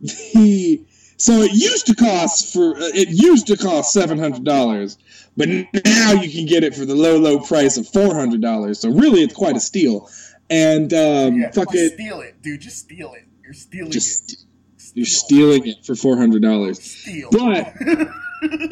the 0.00 0.84
so 1.16 1.42
it 1.42 1.52
used 1.52 1.86
to 1.86 1.94
cost 1.94 2.52
for 2.52 2.74
it 2.78 3.08
used 3.08 3.46
to 3.48 3.56
cost 3.56 3.92
seven 3.92 4.18
hundred 4.18 4.44
dollars, 4.44 4.98
but 5.36 5.48
now 5.48 6.12
you 6.12 6.30
can 6.30 6.46
get 6.46 6.64
it 6.64 6.74
for 6.74 6.84
the 6.84 6.94
low 6.94 7.18
low 7.18 7.38
price 7.38 7.76
of 7.76 7.88
four 7.88 8.14
hundred 8.14 8.40
dollars. 8.40 8.80
So 8.80 8.90
really, 8.90 9.22
it's 9.22 9.34
quite 9.34 9.56
a 9.56 9.60
steal. 9.60 10.10
And 10.48 10.92
um, 10.92 11.40
yeah, 11.40 11.50
fuck 11.52 11.74
it, 11.74 11.94
steal 11.94 12.20
it, 12.20 12.42
dude. 12.42 12.60
Just 12.60 12.78
steal 12.78 13.14
it. 13.14 13.24
You're 13.42 13.52
stealing 13.52 13.88
it. 13.88 13.92
just 13.92 14.30
Steal 14.30 14.46
you're 14.94 15.06
stealing 15.06 15.66
it 15.66 15.84
for 15.84 15.94
four 15.94 16.16
hundred 16.16 16.42
dollars. 16.42 16.82
Steal. 16.82 17.28
But 17.30 17.74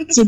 so 0.12 0.24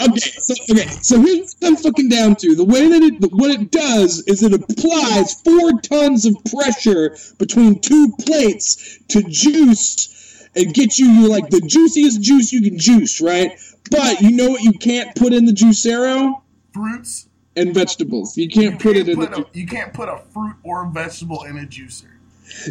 okay, 0.00 0.30
so 0.38 0.54
okay, 0.70 0.86
so 1.02 1.20
here's 1.20 1.54
what 1.58 1.68
I'm 1.68 1.76
fucking 1.76 2.08
down 2.08 2.36
to. 2.36 2.54
The 2.54 2.64
way 2.64 2.88
that 2.88 3.02
it 3.02 3.32
what 3.32 3.50
it 3.50 3.70
does 3.70 4.22
is 4.26 4.42
it 4.42 4.52
applies 4.52 5.40
four 5.42 5.80
tons 5.80 6.26
of 6.26 6.36
pressure 6.50 7.16
between 7.38 7.80
two 7.80 8.12
plates 8.20 8.98
to 9.08 9.22
juice 9.22 10.48
and 10.56 10.72
get 10.72 10.98
you 10.98 11.06
you 11.06 11.28
like 11.28 11.50
the 11.50 11.60
juiciest 11.60 12.20
juice 12.22 12.52
you 12.52 12.62
can 12.62 12.78
juice, 12.78 13.20
right? 13.20 13.58
But 13.90 14.20
you 14.20 14.36
know 14.36 14.50
what 14.50 14.62
you 14.62 14.72
can't 14.72 15.14
put 15.14 15.32
in 15.32 15.44
the 15.44 15.52
juicero? 15.52 16.42
Fruits. 16.72 17.28
And 17.56 17.72
vegetables. 17.72 18.36
You 18.36 18.44
You 18.44 18.50
can't 18.50 18.80
put 18.80 18.96
it 18.96 19.08
in 19.08 19.16
put 19.16 19.30
the 19.30 19.42
a, 19.42 19.46
you 19.52 19.66
can't 19.66 19.92
put 19.92 20.08
a 20.08 20.18
fruit 20.32 20.56
or 20.64 20.86
a 20.86 20.90
vegetable 20.90 21.44
in 21.44 21.58
a 21.58 21.62
juicer. 21.62 22.13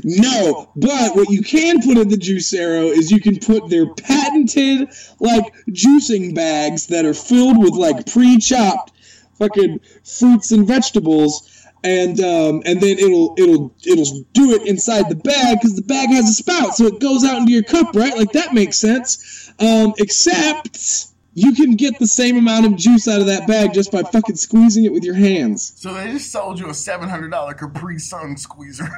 No, 0.03 0.71
but 0.75 1.15
what 1.15 1.29
you 1.29 1.41
can 1.41 1.81
put 1.81 1.97
in 1.97 2.09
the 2.09 2.17
juicero 2.17 2.91
is 2.91 3.11
you 3.11 3.19
can 3.19 3.39
put 3.39 3.69
their 3.69 3.93
patented 3.93 4.89
like 5.19 5.53
juicing 5.69 6.33
bags 6.35 6.87
that 6.87 7.05
are 7.05 7.13
filled 7.13 7.57
with 7.59 7.73
like 7.73 8.05
pre-chopped 8.05 8.91
fucking 9.37 9.79
fruits 10.03 10.51
and 10.51 10.67
vegetables, 10.67 11.65
and 11.83 12.19
um, 12.19 12.61
and 12.65 12.79
then 12.81 12.97
it'll 12.97 13.35
it'll 13.37 13.75
it'll 13.85 14.23
do 14.33 14.51
it 14.51 14.67
inside 14.67 15.09
the 15.09 15.15
bag 15.15 15.59
because 15.59 15.75
the 15.75 15.81
bag 15.81 16.09
has 16.09 16.29
a 16.29 16.33
spout, 16.33 16.75
so 16.75 16.85
it 16.85 16.99
goes 16.99 17.23
out 17.23 17.37
into 17.37 17.51
your 17.51 17.63
cup, 17.63 17.95
right? 17.95 18.15
Like 18.17 18.31
that 18.33 18.53
makes 18.53 18.77
sense. 18.77 19.51
Um, 19.59 19.93
except 19.97 21.12
you 21.35 21.53
can 21.53 21.75
get 21.75 21.97
the 21.99 22.07
same 22.07 22.37
amount 22.37 22.65
of 22.65 22.75
juice 22.75 23.07
out 23.07 23.19
of 23.19 23.27
that 23.27 23.47
bag 23.47 23.73
just 23.73 23.91
by 23.91 24.03
fucking 24.03 24.35
squeezing 24.35 24.85
it 24.85 24.91
with 24.93 25.03
your 25.03 25.15
hands. 25.15 25.73
So 25.77 25.93
they 25.93 26.11
just 26.11 26.31
sold 26.31 26.59
you 26.59 26.69
a 26.69 26.73
seven 26.73 27.09
hundred 27.09 27.31
dollar 27.31 27.53
Capri 27.53 27.99
Sun 27.99 28.37
squeezer. 28.37 28.87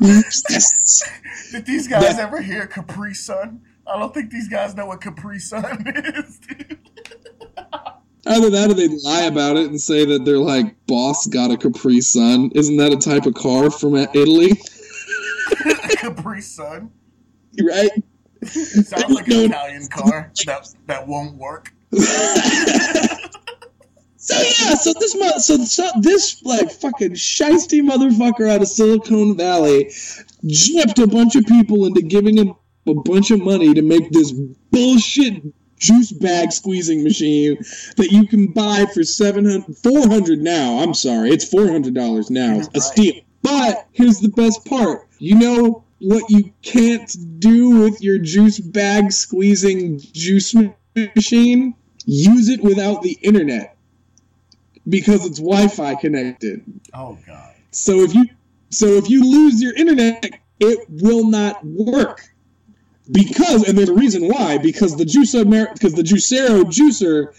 Yes. 0.00 1.02
did 1.52 1.66
these 1.66 1.88
guys 1.88 2.16
That- 2.16 2.18
ever 2.20 2.40
hear 2.40 2.66
Capri 2.66 3.14
Sun? 3.14 3.60
I 3.86 3.98
don't 3.98 4.14
think 4.14 4.30
these 4.30 4.48
guys 4.48 4.74
know 4.76 4.86
what 4.86 5.00
Capri 5.00 5.38
Sun 5.38 5.64
is, 6.14 6.38
dude. 6.38 6.78
Either 8.24 8.50
that 8.50 8.70
or 8.70 8.74
they 8.74 8.86
lie 8.88 9.22
about 9.22 9.56
it 9.56 9.66
and 9.68 9.80
say 9.80 10.04
that 10.04 10.24
they're 10.24 10.38
like 10.38 10.74
boss 10.86 11.26
got 11.26 11.50
a 11.50 11.56
Capri 11.56 12.00
Sun. 12.00 12.52
Isn't 12.54 12.76
that 12.76 12.92
a 12.92 12.96
type 12.96 13.26
of 13.26 13.34
car 13.34 13.70
from 13.70 13.96
Italy? 13.96 14.52
Capri 15.96 16.40
Sun 16.40 16.90
Right? 17.62 17.90
sounds 18.44 19.10
like 19.10 19.28
an 19.28 19.50
Italian 19.50 19.86
car 19.88 20.30
that 20.46 20.74
that 20.86 21.06
won't 21.06 21.36
work. 21.36 21.72
So 24.24 24.36
yeah, 24.36 24.76
so 24.76 24.92
this 25.00 25.44
so, 25.44 25.56
so 25.64 25.90
this 26.00 26.40
like 26.44 26.70
fucking 26.70 27.14
shisty 27.14 27.82
motherfucker 27.82 28.48
out 28.48 28.62
of 28.62 28.68
Silicon 28.68 29.36
Valley 29.36 29.86
gypped 30.46 31.02
a 31.02 31.08
bunch 31.08 31.34
of 31.34 31.44
people 31.44 31.86
into 31.86 32.02
giving 32.02 32.38
him 32.38 32.54
a 32.86 32.94
bunch 32.94 33.32
of 33.32 33.42
money 33.42 33.74
to 33.74 33.82
make 33.82 34.12
this 34.12 34.30
bullshit 34.70 35.42
juice 35.76 36.12
bag 36.12 36.52
squeezing 36.52 37.02
machine 37.02 37.56
that 37.96 38.12
you 38.12 38.28
can 38.28 38.46
buy 38.52 38.86
for 38.94 39.02
700 39.02 39.76
400 39.78 40.38
now. 40.38 40.78
I'm 40.78 40.94
sorry, 40.94 41.30
it's 41.30 41.52
$400 41.52 42.30
now. 42.30 42.60
A 42.76 42.80
steal. 42.80 43.14
But 43.42 43.88
here's 43.90 44.20
the 44.20 44.28
best 44.28 44.64
part. 44.64 45.08
You 45.18 45.34
know 45.34 45.84
what 46.02 46.30
you 46.30 46.52
can't 46.62 47.40
do 47.40 47.80
with 47.80 48.02
your 48.02 48.18
juice 48.18 48.58
bag 48.58 49.12
squeezing 49.12 50.00
juice 50.00 50.54
machine? 51.16 51.74
Use 52.04 52.48
it 52.48 52.62
without 52.62 53.02
the 53.02 53.16
internet 53.22 53.76
because 54.88 55.24
it's 55.24 55.38
Wi-Fi 55.38 55.94
connected. 55.96 56.64
Oh 56.94 57.18
god. 57.26 57.54
So 57.70 58.00
if 58.00 58.14
you 58.14 58.26
so 58.70 58.86
if 58.86 59.08
you 59.08 59.22
lose 59.30 59.62
your 59.62 59.74
internet, 59.74 60.40
it 60.58 60.86
will 60.88 61.26
not 61.26 61.64
work. 61.64 62.20
Because 63.10 63.68
and 63.68 63.76
there's 63.76 63.88
a 63.88 63.94
reason 63.94 64.28
why 64.28 64.58
because 64.58 64.96
the 64.96 65.04
juice 65.04 65.32
because 65.32 65.94
the 65.94 66.02
Juicero 66.02 66.64
juicer 66.64 67.34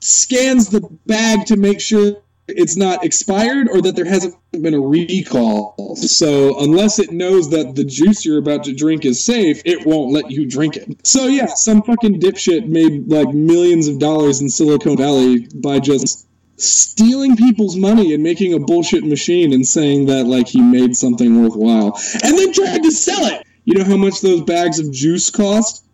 scans 0.00 0.68
the 0.68 0.80
bag 1.06 1.46
to 1.46 1.56
make 1.56 1.80
sure 1.80 2.22
it's 2.48 2.76
not 2.76 3.04
expired 3.04 3.68
or 3.68 3.82
that 3.82 3.94
there 3.94 4.04
hasn't 4.06 4.34
been 4.52 4.74
a 4.74 4.80
recall. 4.80 5.96
So 5.96 6.58
unless 6.60 6.98
it 6.98 7.12
knows 7.12 7.50
that 7.50 7.74
the 7.74 7.84
juice 7.84 8.24
you're 8.24 8.38
about 8.38 8.64
to 8.64 8.74
drink 8.74 9.04
is 9.04 9.22
safe, 9.22 9.60
it 9.64 9.86
won't 9.86 10.12
let 10.12 10.30
you 10.30 10.46
drink 10.46 10.76
it. 10.76 11.06
So 11.06 11.26
yeah, 11.26 11.46
some 11.46 11.82
fucking 11.82 12.20
dipshit 12.20 12.66
made 12.66 13.08
like 13.08 13.28
millions 13.34 13.88
of 13.88 13.98
dollars 13.98 14.40
in 14.40 14.48
Silicon 14.48 14.96
Valley 14.96 15.48
by 15.54 15.78
just 15.78 16.26
stealing 16.56 17.36
people's 17.36 17.76
money 17.76 18.14
and 18.14 18.22
making 18.22 18.54
a 18.54 18.58
bullshit 18.58 19.04
machine 19.04 19.52
and 19.52 19.66
saying 19.66 20.06
that 20.06 20.26
like 20.26 20.48
he 20.48 20.60
made 20.60 20.96
something 20.96 21.42
worthwhile 21.42 22.00
and 22.24 22.36
then 22.36 22.52
tried 22.52 22.82
to 22.82 22.90
sell 22.90 23.26
it. 23.26 23.46
You 23.64 23.74
know 23.74 23.84
how 23.84 23.96
much 23.96 24.22
those 24.22 24.42
bags 24.42 24.78
of 24.78 24.90
juice 24.90 25.30
cost? 25.30 25.84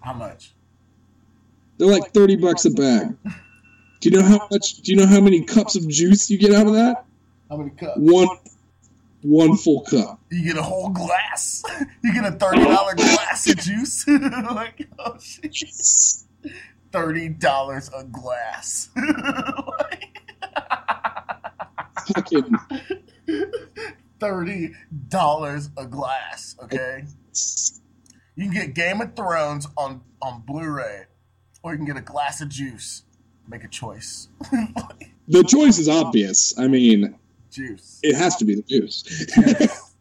How 0.00 0.12
much? 0.12 0.52
They're 1.78 1.88
like 1.88 2.12
30 2.12 2.36
bucks 2.36 2.64
a 2.64 2.70
bag. 2.70 3.16
Do 4.02 4.10
you 4.10 4.16
know 4.16 4.26
how 4.26 4.48
much 4.50 4.78
do 4.78 4.90
you 4.90 4.98
know 4.98 5.06
how 5.06 5.20
many 5.20 5.44
cups 5.44 5.76
of 5.76 5.88
juice 5.88 6.28
you 6.28 6.36
get 6.36 6.52
out 6.52 6.66
of 6.66 6.72
that? 6.72 7.04
How 7.48 7.56
many 7.56 7.70
cups? 7.70 7.98
One 7.98 8.26
one 9.22 9.56
full 9.56 9.82
cup. 9.82 10.18
You 10.28 10.44
get 10.44 10.56
a 10.56 10.62
whole 10.62 10.88
glass. 10.88 11.62
You 12.02 12.12
get 12.12 12.24
a 12.24 12.32
thirty 12.32 12.64
dollar 12.64 12.96
glass 12.96 13.48
of 13.48 13.58
juice. 13.58 14.04
like 14.08 14.88
oh 14.98 15.16
shit. 15.20 15.72
Thirty 16.90 17.28
dollars 17.28 17.90
a 17.96 18.02
glass. 18.02 18.88
Fucking 22.12 22.56
Thirty 24.18 24.72
dollars 25.08 25.70
a 25.76 25.86
glass. 25.86 26.56
Okay. 26.64 27.04
You 28.34 28.50
can 28.50 28.52
get 28.52 28.74
Game 28.74 29.00
of 29.00 29.14
Thrones 29.14 29.68
on 29.76 30.00
on 30.20 30.42
Blu-ray, 30.44 31.04
or 31.62 31.70
you 31.70 31.76
can 31.76 31.86
get 31.86 31.96
a 31.96 32.02
glass 32.02 32.40
of 32.40 32.48
juice. 32.48 33.04
Make 33.48 33.64
a 33.64 33.68
choice. 33.68 34.28
the 35.28 35.44
choice 35.44 35.78
is 35.78 35.88
obvious. 35.88 36.58
I 36.58 36.68
mean, 36.68 37.14
juice. 37.50 38.00
it 38.02 38.14
has 38.14 38.36
to 38.36 38.44
be 38.44 38.54
the 38.54 38.62
juice. 38.62 39.02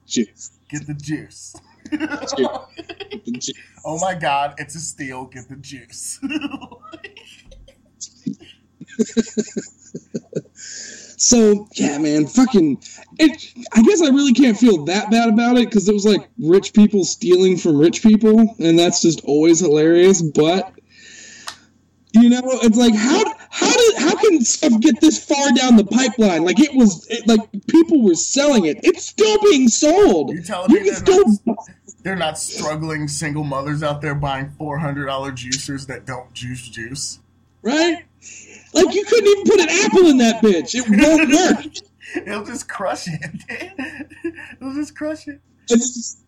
juice. 0.06 0.52
Get 0.70 0.88
the 0.88 0.94
juice. 0.94 1.56
The 1.90 3.26
juice. 3.26 3.52
oh 3.86 4.00
my 4.00 4.16
god, 4.16 4.56
it's 4.58 4.76
a 4.76 4.80
steal. 4.80 5.26
Get 5.26 5.50
the 5.50 5.58
juice. 5.58 6.20
So 11.22 11.68
yeah, 11.76 12.00
man, 12.00 12.26
fucking. 12.26 12.82
It, 13.20 13.54
I 13.74 13.84
guess 13.84 14.02
I 14.02 14.08
really 14.08 14.34
can't 14.34 14.58
feel 14.58 14.86
that 14.86 15.12
bad 15.12 15.30
about 15.30 15.56
it 15.58 15.70
because 15.70 15.88
it 15.88 15.94
was 15.94 16.04
like 16.04 16.28
rich 16.40 16.74
people 16.74 17.06
stealing 17.06 17.58
from 17.58 17.78
rich 17.78 18.02
people, 18.02 18.56
and 18.58 18.78
that's 18.78 19.04
just 19.04 19.24
always 19.24 19.60
hilarious. 19.60 20.24
But 20.24 20.74
you 22.14 22.30
know, 22.30 22.42
it's 22.44 22.78
like 22.78 22.94
how 22.96 23.24
how 23.50 23.72
did 23.72 23.96
how 23.98 24.16
can 24.16 24.42
stuff 24.42 24.80
get 24.82 25.00
this 25.02 25.24
far 25.24 25.52
down 25.54 25.76
the 25.78 25.86
pipeline? 25.86 26.44
Like 26.44 26.60
it 26.60 26.74
was 26.76 27.08
it, 27.10 27.28
like 27.28 27.40
people 27.68 28.02
were 28.04 28.16
selling 28.16 28.66
it. 28.66 28.80
It's 28.84 29.06
still 29.06 29.40
being 29.44 29.68
sold. 29.70 30.32
You 30.32 30.42
telling 30.42 30.72
You 30.72 30.82
me 30.82 30.90
they're 30.90 30.96
still. 31.00 31.24
not, 31.46 31.58
they're 32.04 32.16
not 32.16 32.38
struggling 32.38 33.08
single 33.08 33.44
mothers 33.44 33.84
out 33.84 34.02
there 34.02 34.16
buying 34.16 34.50
four 34.58 34.78
hundred 34.78 35.06
dollar 35.06 35.32
juicers 35.32 35.86
that 35.88 36.06
don't 36.06 36.34
juice 36.34 36.68
juice? 36.68 37.20
right? 37.62 38.04
Like 38.74 38.96
you 38.96 39.06
couldn't 39.06 39.28
even 39.28 39.44
put 39.46 39.60
an 39.62 39.70
apple 39.86 40.08
in 40.08 40.18
that 40.18 40.42
bitch. 40.42 40.74
It 40.74 40.86
won't 40.90 41.32
work. 41.66 42.28
It'll 42.28 42.44
just 42.44 42.68
crush 42.68 43.08
it. 43.08 44.08
It'll 44.60 44.74
just 44.74 44.96
crush 44.96 45.28
it. 45.28 45.40
Just- 45.68 46.20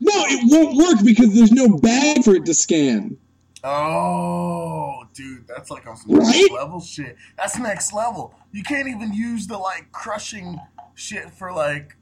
no, 0.00 0.12
it 0.14 0.40
won't 0.50 0.76
work 0.76 1.04
because 1.04 1.34
there's 1.34 1.52
no 1.52 1.76
bag 1.76 2.24
for 2.24 2.34
it 2.34 2.46
to 2.46 2.54
scan. 2.54 3.18
Oh, 3.62 5.04
dude, 5.12 5.46
that's 5.46 5.70
like 5.70 5.86
on 5.86 5.96
some 5.96 6.18
next 6.18 6.50
level 6.50 6.80
shit. 6.80 7.16
That's 7.36 7.58
next 7.58 7.92
level. 7.92 8.34
You 8.52 8.62
can't 8.62 8.88
even 8.88 9.12
use 9.12 9.46
the 9.46 9.58
like 9.58 9.92
crushing 9.92 10.58
shit 10.94 11.30
for 11.30 11.52
like 11.52 11.96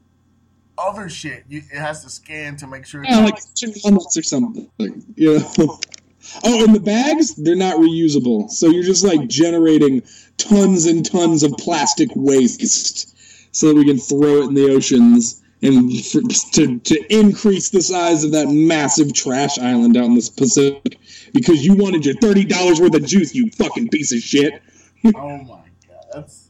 other 0.77 1.09
shit. 1.09 1.43
You, 1.49 1.59
it 1.59 1.79
has 1.79 2.03
to 2.03 2.09
scan 2.09 2.55
to 2.57 2.67
make 2.67 2.85
sure. 2.85 3.03
Yeah, 3.03 3.19
like 3.19 3.39
nuggets 3.83 4.17
or 4.17 4.23
something. 4.23 4.69
You 5.15 5.39
know. 5.57 5.79
Oh, 6.43 6.63
and 6.63 6.75
the 6.75 6.79
bags, 6.79 7.35
they're 7.35 7.55
not 7.55 7.77
reusable. 7.77 8.49
So 8.49 8.67
you're 8.67 8.83
just 8.83 9.03
like 9.03 9.27
generating 9.27 10.03
tons 10.37 10.85
and 10.85 11.05
tons 11.05 11.43
of 11.43 11.53
plastic 11.53 12.09
waste 12.15 13.15
so 13.55 13.67
that 13.67 13.75
we 13.75 13.85
can 13.85 13.97
throw 13.97 14.43
it 14.43 14.47
in 14.47 14.53
the 14.53 14.69
oceans 14.69 15.41
and 15.61 16.05
for, 16.05 16.21
to, 16.21 16.79
to 16.79 17.13
increase 17.13 17.69
the 17.69 17.81
size 17.81 18.23
of 18.23 18.31
that 18.31 18.47
massive 18.47 19.13
trash 19.13 19.57
island 19.59 19.97
out 19.97 20.05
in 20.05 20.15
the 20.15 20.31
Pacific 20.37 20.97
because 21.33 21.65
you 21.65 21.75
wanted 21.75 22.05
your 22.05 22.15
$30 22.15 22.79
worth 22.79 22.95
of 22.95 23.05
juice, 23.05 23.35
you 23.35 23.49
fucking 23.51 23.89
piece 23.89 24.13
of 24.13 24.19
shit. 24.19 24.61
oh 25.15 25.37
my 25.37 25.61
god, 25.87 26.05
that's 26.13 26.49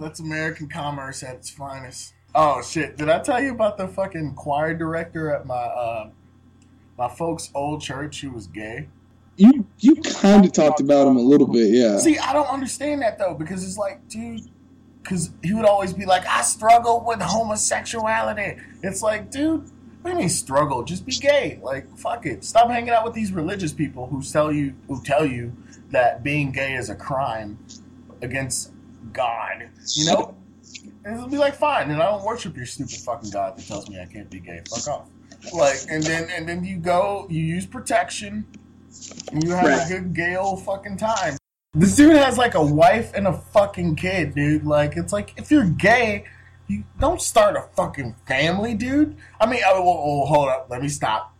that's 0.00 0.20
American 0.20 0.68
commerce 0.68 1.22
at 1.22 1.36
its 1.36 1.50
finest. 1.50 2.14
Oh 2.34 2.62
shit! 2.62 2.96
Did 2.96 3.08
I 3.08 3.18
tell 3.20 3.42
you 3.42 3.52
about 3.52 3.76
the 3.76 3.88
fucking 3.88 4.34
choir 4.34 4.74
director 4.74 5.30
at 5.34 5.46
my 5.46 5.54
uh, 5.54 6.10
my 6.96 7.08
folks' 7.08 7.50
old 7.54 7.82
church 7.82 8.20
who 8.20 8.30
was 8.30 8.46
gay? 8.46 8.88
You 9.36 9.66
you 9.78 9.96
kind 9.96 10.44
of 10.44 10.52
talked 10.52 10.80
about 10.80 11.06
him 11.06 11.16
a 11.16 11.22
little 11.22 11.46
bit, 11.46 11.70
yeah. 11.70 11.98
See, 11.98 12.18
I 12.18 12.32
don't 12.32 12.48
understand 12.48 13.02
that 13.02 13.18
though 13.18 13.34
because 13.34 13.64
it's 13.64 13.78
like, 13.78 14.06
dude, 14.08 14.42
because 15.08 15.30
he 15.42 15.54
would 15.54 15.64
always 15.64 15.94
be 15.94 16.04
like, 16.04 16.26
I 16.26 16.42
struggle 16.42 17.02
with 17.06 17.20
homosexuality. 17.22 18.58
It's 18.82 19.02
like, 19.02 19.30
dude, 19.30 19.62
what 20.02 20.10
do 20.10 20.10
you 20.10 20.16
mean 20.16 20.28
struggle? 20.28 20.84
Just 20.84 21.06
be 21.06 21.12
gay. 21.12 21.58
Like, 21.62 21.96
fuck 21.96 22.26
it. 22.26 22.44
Stop 22.44 22.68
hanging 22.68 22.90
out 22.90 23.04
with 23.04 23.14
these 23.14 23.32
religious 23.32 23.72
people 23.72 24.06
who 24.06 24.22
tell 24.22 24.52
you 24.52 24.74
who 24.86 25.02
tell 25.02 25.24
you 25.24 25.56
that 25.90 26.22
being 26.22 26.52
gay 26.52 26.74
is 26.74 26.90
a 26.90 26.94
crime 26.94 27.58
against 28.20 28.72
God. 29.14 29.70
You 29.94 30.04
know, 30.04 30.36
and 31.04 31.16
it'll 31.16 31.28
be 31.28 31.38
like, 31.38 31.54
fine, 31.54 31.90
and 31.90 32.02
I 32.02 32.06
don't 32.06 32.24
worship 32.24 32.54
your 32.54 32.66
stupid 32.66 32.96
fucking 32.96 33.30
God 33.30 33.56
that 33.56 33.66
tells 33.66 33.88
me 33.88 33.98
I 33.98 34.04
can't 34.04 34.28
be 34.28 34.40
gay. 34.40 34.60
Fuck 34.68 34.88
off. 34.88 35.08
Like, 35.54 35.78
and 35.88 36.02
then 36.02 36.28
and 36.30 36.46
then 36.46 36.64
you 36.64 36.76
go, 36.76 37.26
you 37.30 37.42
use 37.42 37.64
protection, 37.64 38.46
and 39.32 39.42
you 39.42 39.52
have 39.52 39.86
a 39.86 39.88
good 39.88 40.12
gay 40.12 40.36
old 40.36 40.62
fucking 40.64 40.98
time. 40.98 41.38
This 41.78 41.94
dude 41.94 42.16
has 42.16 42.36
like 42.36 42.56
a 42.56 42.64
wife 42.64 43.12
and 43.14 43.28
a 43.28 43.32
fucking 43.32 43.94
kid, 43.94 44.34
dude. 44.34 44.64
Like, 44.64 44.96
it's 44.96 45.12
like 45.12 45.32
if 45.36 45.52
you're 45.52 45.70
gay, 45.70 46.24
you 46.66 46.82
don't 46.98 47.22
start 47.22 47.54
a 47.54 47.68
fucking 47.76 48.16
family, 48.26 48.74
dude. 48.74 49.16
I 49.40 49.46
mean, 49.46 49.60
oh, 49.64 49.82
oh, 49.84 50.26
hold 50.26 50.48
up, 50.48 50.66
let 50.70 50.82
me 50.82 50.88
stop. 50.88 51.32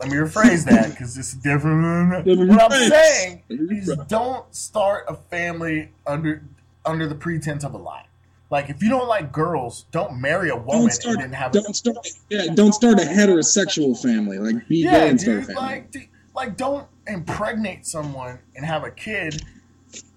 Let 0.00 0.10
me 0.10 0.16
rephrase 0.16 0.64
that 0.68 0.90
because 0.90 1.16
it's 1.16 1.34
different. 1.34 2.26
What 2.26 2.72
I'm 2.72 2.90
saying 2.90 3.44
is, 3.48 3.96
don't 4.08 4.52
start 4.52 5.04
a 5.06 5.14
family 5.14 5.92
under 6.04 6.42
under 6.84 7.06
the 7.06 7.14
pretense 7.14 7.62
of 7.62 7.74
a 7.74 7.78
lie. 7.78 8.06
Like, 8.50 8.70
if 8.70 8.82
you 8.82 8.88
don't 8.88 9.06
like 9.06 9.30
girls, 9.32 9.86
don't 9.92 10.20
marry 10.20 10.50
a 10.50 10.56
woman 10.56 10.82
Don't 10.82 10.92
start, 10.92 11.14
and 11.14 11.24
then 11.24 11.32
have 11.32 11.54
a 11.54 11.60
don't 11.60 11.74
start, 11.74 11.96
yeah, 12.28 12.46
don't 12.54 12.72
start 12.72 12.98
a 12.98 13.04
heterosexual 13.04 14.00
family. 14.00 14.38
Like, 14.38 14.66
be 14.66 14.82
gay 14.82 14.90
yeah, 14.90 15.04
and 15.04 15.20
start 15.20 15.38
a 15.38 15.42
family. 15.42 15.54
Like, 15.62 15.90
dude, 15.92 16.08
like, 16.34 16.56
don't 16.56 16.86
impregnate 17.06 17.86
someone 17.86 18.38
and 18.56 18.64
have 18.64 18.84
a 18.84 18.90
kid, 18.90 19.42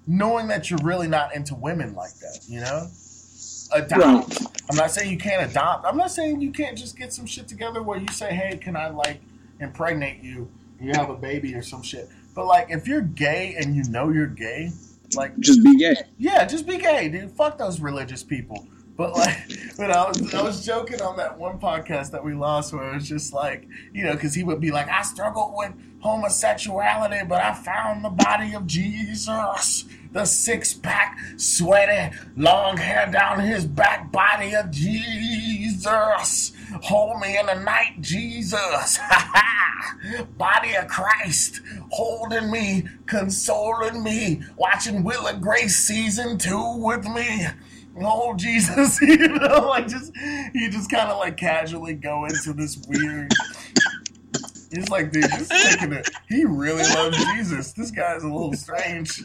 knowing 0.08 0.48
that 0.48 0.70
you're 0.70 0.80
really 0.84 1.08
not 1.08 1.36
into 1.36 1.56
women 1.56 1.94
like 1.96 2.14
that. 2.20 2.40
You 2.48 2.62
know, 2.62 2.88
adopt. 3.74 4.38
I'm 4.70 4.76
not 4.76 4.92
saying 4.92 5.12
you 5.12 5.18
can't 5.18 5.50
adopt. 5.50 5.86
I'm 5.86 5.98
not 5.98 6.12
saying 6.12 6.42
you 6.42 6.52
can't 6.52 6.78
just 6.78 6.98
get 6.98 7.14
some 7.14 7.26
shit 7.26 7.48
together 7.48 7.82
where 7.82 8.00
you 8.00 8.08
say, 8.10 8.34
"Hey, 8.34 8.58
can 8.58 8.76
I 8.76 8.90
like 8.90 9.22
impregnate 9.60 10.22
you?" 10.24 10.50
and 10.80 10.88
You 10.88 10.94
have 10.96 11.10
a 11.10 11.16
baby 11.16 11.54
or 11.56 11.62
some 11.62 11.82
shit. 11.84 12.10
But 12.36 12.46
like, 12.46 12.68
if 12.70 12.88
you're 12.88 13.02
gay 13.02 13.56
and 13.60 13.76
you 13.76 13.84
know 13.90 14.10
you're 14.10 14.28
gay, 14.28 14.72
like, 15.16 15.38
Just 15.40 15.64
be 15.64 15.78
gay. 15.78 15.96
yeah, 16.18 16.46
just 16.46 16.68
be 16.68 16.78
gay, 16.78 17.10
dude. 17.10 17.32
Fuck 17.32 17.58
those 17.58 17.80
religious 17.80 18.24
people. 18.24 18.68
But 18.96 19.14
like, 19.14 19.38
but 19.78 19.92
I 19.92 20.08
was 20.08 20.34
I 20.34 20.42
was 20.42 20.66
joking 20.66 21.02
on 21.02 21.18
that 21.18 21.38
one 21.38 21.60
podcast 21.60 22.12
that 22.12 22.24
we 22.24 22.34
lost 22.34 22.74
where 22.74 22.90
it 22.92 22.96
was 22.96 23.08
just 23.08 23.32
like, 23.34 23.68
you 23.94 24.04
know, 24.04 24.14
because 24.14 24.34
he 24.34 24.44
would 24.44 24.60
be 24.60 24.72
like, 24.72 24.90
I 24.90 25.02
struggle 25.04 25.54
with 25.58 25.72
homosexuality, 26.08 27.20
but 27.28 27.44
I 27.44 27.54
found 27.54 28.06
the 28.06 28.10
body 28.10 28.54
of 28.54 28.66
Jesus, 28.66 29.84
the 30.14 30.24
six 30.24 30.74
pack, 30.74 31.18
sweaty, 31.36 32.16
long 32.38 32.78
hair 32.78 33.12
down 33.12 33.42
his 33.42 33.66
back, 33.66 34.10
body 34.12 34.56
of 34.56 34.72
Jesus. 34.72 36.54
Hold 36.84 37.20
me 37.20 37.38
in 37.38 37.46
the 37.48 37.56
night, 37.56 38.00
Jesus. 38.00 39.00
body 40.38 40.76
of 40.76 40.88
Christ, 40.88 41.62
holding 41.92 42.52
me, 42.52 42.88
consoling 43.06 44.02
me, 44.02 44.44
watching 44.56 45.04
Will 45.04 45.28
and 45.28 45.42
Grace 45.42 45.76
season 45.76 46.38
two 46.38 46.78
with 46.78 47.06
me. 47.06 47.48
Oh 48.00 48.34
Jesus, 48.36 49.02
you 49.02 49.28
know, 49.28 49.68
like 49.68 49.88
just 49.88 50.16
you 50.54 50.70
just 50.70 50.90
kind 50.90 51.10
of 51.10 51.18
like 51.18 51.36
casually 51.36 51.96
go 51.96 52.26
into 52.26 52.54
this 52.54 52.78
weird. 52.88 53.30
It's 54.72 54.90
like, 54.90 55.12
dude, 55.12 55.24
just 55.24 55.52
taking 55.52 55.94
it. 55.94 56.10
He 56.30 56.46
really 56.46 56.84
loves 56.84 57.18
Jesus. 57.34 57.72
This 57.74 57.92
guy's 57.92 58.24
a 58.24 58.28
little 58.28 58.54
strange. 58.54 59.24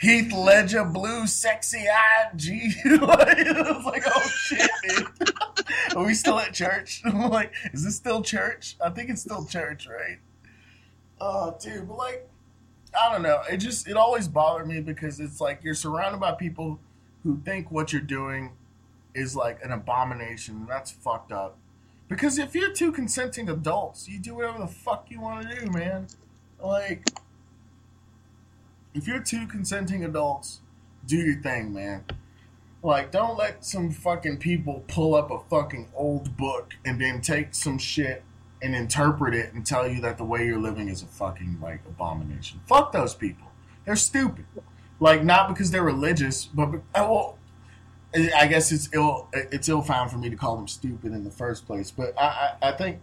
Heath 0.00 0.32
Ledger, 0.32 0.84
blue, 0.84 1.26
sexy 1.26 1.84
eyed 1.88 2.36
G. 2.36 2.72
it 2.84 3.00
was 3.00 3.84
like, 3.84 4.02
oh 4.06 4.28
shit, 4.28 4.70
dude. 4.88 5.32
Are 5.96 6.04
we 6.04 6.14
still 6.14 6.38
at 6.38 6.52
church? 6.52 7.02
I'm 7.04 7.30
like, 7.30 7.52
is 7.72 7.84
this 7.84 7.96
still 7.96 8.22
church? 8.22 8.76
I 8.84 8.90
think 8.90 9.10
it's 9.10 9.22
still 9.22 9.44
church, 9.46 9.88
right? 9.88 10.18
Oh, 11.20 11.56
dude, 11.60 11.88
but 11.88 11.96
like, 11.96 12.28
I 12.98 13.12
don't 13.12 13.22
know. 13.22 13.42
It 13.50 13.58
just 13.58 13.88
it 13.88 13.96
always 13.96 14.28
bothered 14.28 14.66
me 14.66 14.80
because 14.80 15.18
it's 15.20 15.40
like 15.40 15.64
you're 15.64 15.74
surrounded 15.74 16.20
by 16.20 16.32
people 16.32 16.78
who 17.22 17.40
think 17.44 17.70
what 17.70 17.92
you're 17.92 18.02
doing 18.02 18.52
is 19.14 19.34
like 19.34 19.64
an 19.64 19.72
abomination. 19.72 20.66
That's 20.68 20.90
fucked 20.90 21.32
up. 21.32 21.58
Because 22.08 22.38
if 22.38 22.54
you're 22.54 22.72
two 22.72 22.92
consenting 22.92 23.48
adults, 23.48 24.08
you 24.08 24.18
do 24.18 24.36
whatever 24.36 24.58
the 24.58 24.66
fuck 24.66 25.06
you 25.10 25.20
want 25.20 25.48
to 25.48 25.60
do, 25.60 25.70
man. 25.70 26.06
Like, 26.62 27.08
if 28.94 29.06
you're 29.06 29.20
two 29.20 29.46
consenting 29.46 30.04
adults, 30.04 30.60
do 31.06 31.16
your 31.16 31.40
thing, 31.42 31.74
man. 31.74 32.04
Like, 32.82 33.10
don't 33.10 33.36
let 33.36 33.64
some 33.64 33.90
fucking 33.90 34.38
people 34.38 34.84
pull 34.86 35.14
up 35.14 35.30
a 35.30 35.40
fucking 35.50 35.88
old 35.94 36.36
book 36.36 36.74
and 36.84 37.00
then 37.00 37.20
take 37.20 37.54
some 37.54 37.78
shit 37.78 38.22
and 38.62 38.74
interpret 38.74 39.34
it 39.34 39.52
and 39.52 39.66
tell 39.66 39.88
you 39.88 40.00
that 40.00 40.18
the 40.18 40.24
way 40.24 40.46
you're 40.46 40.60
living 40.60 40.88
is 40.88 41.02
a 41.02 41.06
fucking 41.06 41.58
like 41.60 41.80
abomination. 41.86 42.60
Fuck 42.66 42.92
those 42.92 43.14
people. 43.14 43.48
They're 43.84 43.96
stupid. 43.96 44.46
Like 44.98 45.24
not 45.24 45.48
because 45.48 45.70
they're 45.70 45.82
religious, 45.82 46.46
but 46.46 46.68
uh, 46.68 46.80
well, 46.94 47.38
I 48.16 48.30
I 48.42 48.46
guess 48.46 48.72
it's 48.72 48.88
ill. 48.92 49.28
It's 49.32 49.68
ill 49.68 49.82
found 49.82 50.10
for 50.10 50.18
me 50.18 50.30
to 50.30 50.36
call 50.36 50.56
them 50.56 50.68
stupid 50.68 51.12
in 51.12 51.24
the 51.24 51.30
first 51.30 51.66
place. 51.66 51.90
But 51.90 52.14
I, 52.18 52.56
I, 52.62 52.68
I 52.70 52.72
think 52.72 53.00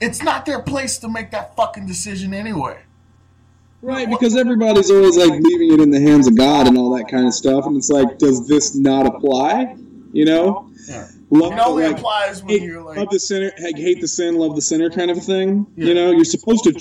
it's 0.00 0.22
not 0.22 0.46
their 0.46 0.60
place 0.62 0.98
to 0.98 1.08
make 1.08 1.30
that 1.30 1.54
fucking 1.56 1.86
decision 1.86 2.34
anyway. 2.34 2.80
Right, 3.82 4.08
because 4.08 4.34
everybody's 4.34 4.90
always 4.90 5.18
like 5.18 5.32
leaving 5.32 5.74
it 5.74 5.80
in 5.80 5.90
the 5.90 6.00
hands 6.00 6.26
of 6.26 6.34
God 6.38 6.66
and 6.66 6.78
all 6.78 6.96
that 6.96 7.06
kind 7.10 7.26
of 7.26 7.34
stuff, 7.34 7.66
and 7.66 7.76
it's 7.76 7.90
like, 7.90 8.18
does 8.18 8.48
this 8.48 8.74
not 8.74 9.06
apply? 9.06 9.76
You 10.14 10.24
know, 10.24 10.70
Yeah. 10.88 11.06
love, 11.28 11.52
It 11.52 11.58
only 11.58 11.84
like, 11.88 11.98
applies 11.98 12.42
when 12.42 12.48
hate, 12.48 12.62
you're 12.62 12.80
like, 12.80 12.96
love 12.96 13.08
the 13.10 13.20
sinner, 13.20 13.52
like, 13.62 13.76
hate 13.76 14.00
the 14.00 14.08
sin, 14.08 14.36
love 14.36 14.56
the 14.56 14.62
sinner, 14.62 14.88
kind 14.88 15.10
of 15.10 15.22
thing. 15.22 15.66
Yeah. 15.76 15.88
You 15.88 15.94
know, 15.94 16.12
you're 16.12 16.24
supposed 16.24 16.64
to, 16.64 16.72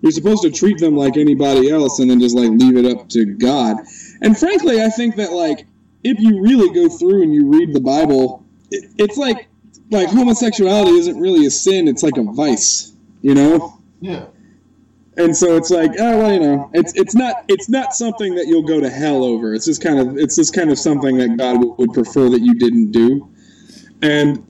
you're 0.00 0.10
supposed 0.10 0.42
to 0.42 0.50
treat 0.50 0.78
them 0.78 0.96
like 0.96 1.16
anybody 1.16 1.70
else, 1.70 2.00
and 2.00 2.10
then 2.10 2.18
just 2.18 2.34
like 2.34 2.50
leave 2.50 2.76
it 2.76 2.86
up 2.86 3.08
to 3.10 3.24
God. 3.24 3.76
And 4.20 4.36
frankly, 4.36 4.82
I 4.82 4.88
think 4.88 5.14
that 5.14 5.30
like 5.30 5.64
if 6.04 6.18
you 6.20 6.40
really 6.42 6.72
go 6.74 6.88
through 6.88 7.22
and 7.22 7.34
you 7.34 7.46
read 7.46 7.72
the 7.74 7.80
Bible, 7.80 8.44
it, 8.70 8.90
it's 8.98 9.16
like 9.16 9.48
like 9.90 10.08
homosexuality 10.08 10.92
isn't 10.92 11.18
really 11.18 11.46
a 11.46 11.50
sin; 11.50 11.88
it's 11.88 12.02
like 12.02 12.16
a 12.18 12.22
vice. 12.22 12.92
You 13.22 13.34
know. 13.34 13.80
yeah, 14.00 14.26
And 15.16 15.36
so 15.36 15.56
it's 15.56 15.70
like, 15.70 15.90
oh 15.98 16.18
well, 16.18 16.32
you 16.32 16.38
know, 16.40 16.70
it's 16.72 16.92
it's 16.94 17.14
not 17.14 17.44
it's 17.48 17.68
not 17.68 17.94
something 17.94 18.34
that 18.36 18.46
you'll 18.46 18.62
go 18.66 18.80
to 18.80 18.88
hell 18.88 19.24
over. 19.24 19.54
It's 19.54 19.64
just 19.66 19.82
kind 19.82 19.98
of 19.98 20.16
it's 20.18 20.36
just 20.36 20.54
kind 20.54 20.70
of 20.70 20.78
something 20.78 21.16
that 21.18 21.36
God 21.36 21.58
would- 21.58 21.78
would 21.78 21.92
prefer 21.94 22.28
that 22.28 22.40
you 22.42 22.54
didn't 22.54 22.92
do. 22.92 23.28
And 24.02 24.46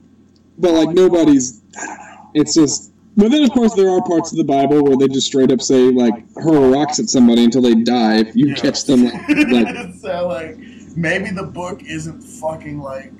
but 0.59 0.73
like 0.73 0.89
nobody's, 0.89 1.61
I 1.81 1.85
don't 1.87 1.97
know. 1.97 2.29
It's 2.35 2.53
just. 2.53 2.91
But 3.17 3.31
then 3.31 3.43
of 3.43 3.51
course 3.51 3.73
there 3.73 3.89
are 3.89 4.01
parts 4.03 4.31
of 4.31 4.37
the 4.37 4.43
Bible 4.45 4.83
where 4.83 4.95
they 4.95 5.07
just 5.07 5.27
straight 5.27 5.51
up 5.51 5.61
say 5.61 5.89
like 5.89 6.31
hurl 6.35 6.69
rocks 6.71 6.99
at 6.99 7.09
somebody 7.09 7.43
until 7.43 7.61
they 7.63 7.73
die 7.75 8.19
if 8.19 8.35
you 8.35 8.49
Yeah. 8.49 8.55
catch 8.55 8.83
them 8.85 9.05
like, 9.05 9.27
like 9.27 9.93
so 9.99 10.27
like 10.27 10.57
maybe 10.95 11.29
the 11.29 11.43
book 11.43 11.83
isn't 11.83 12.21
fucking 12.21 12.79
like 12.79 13.11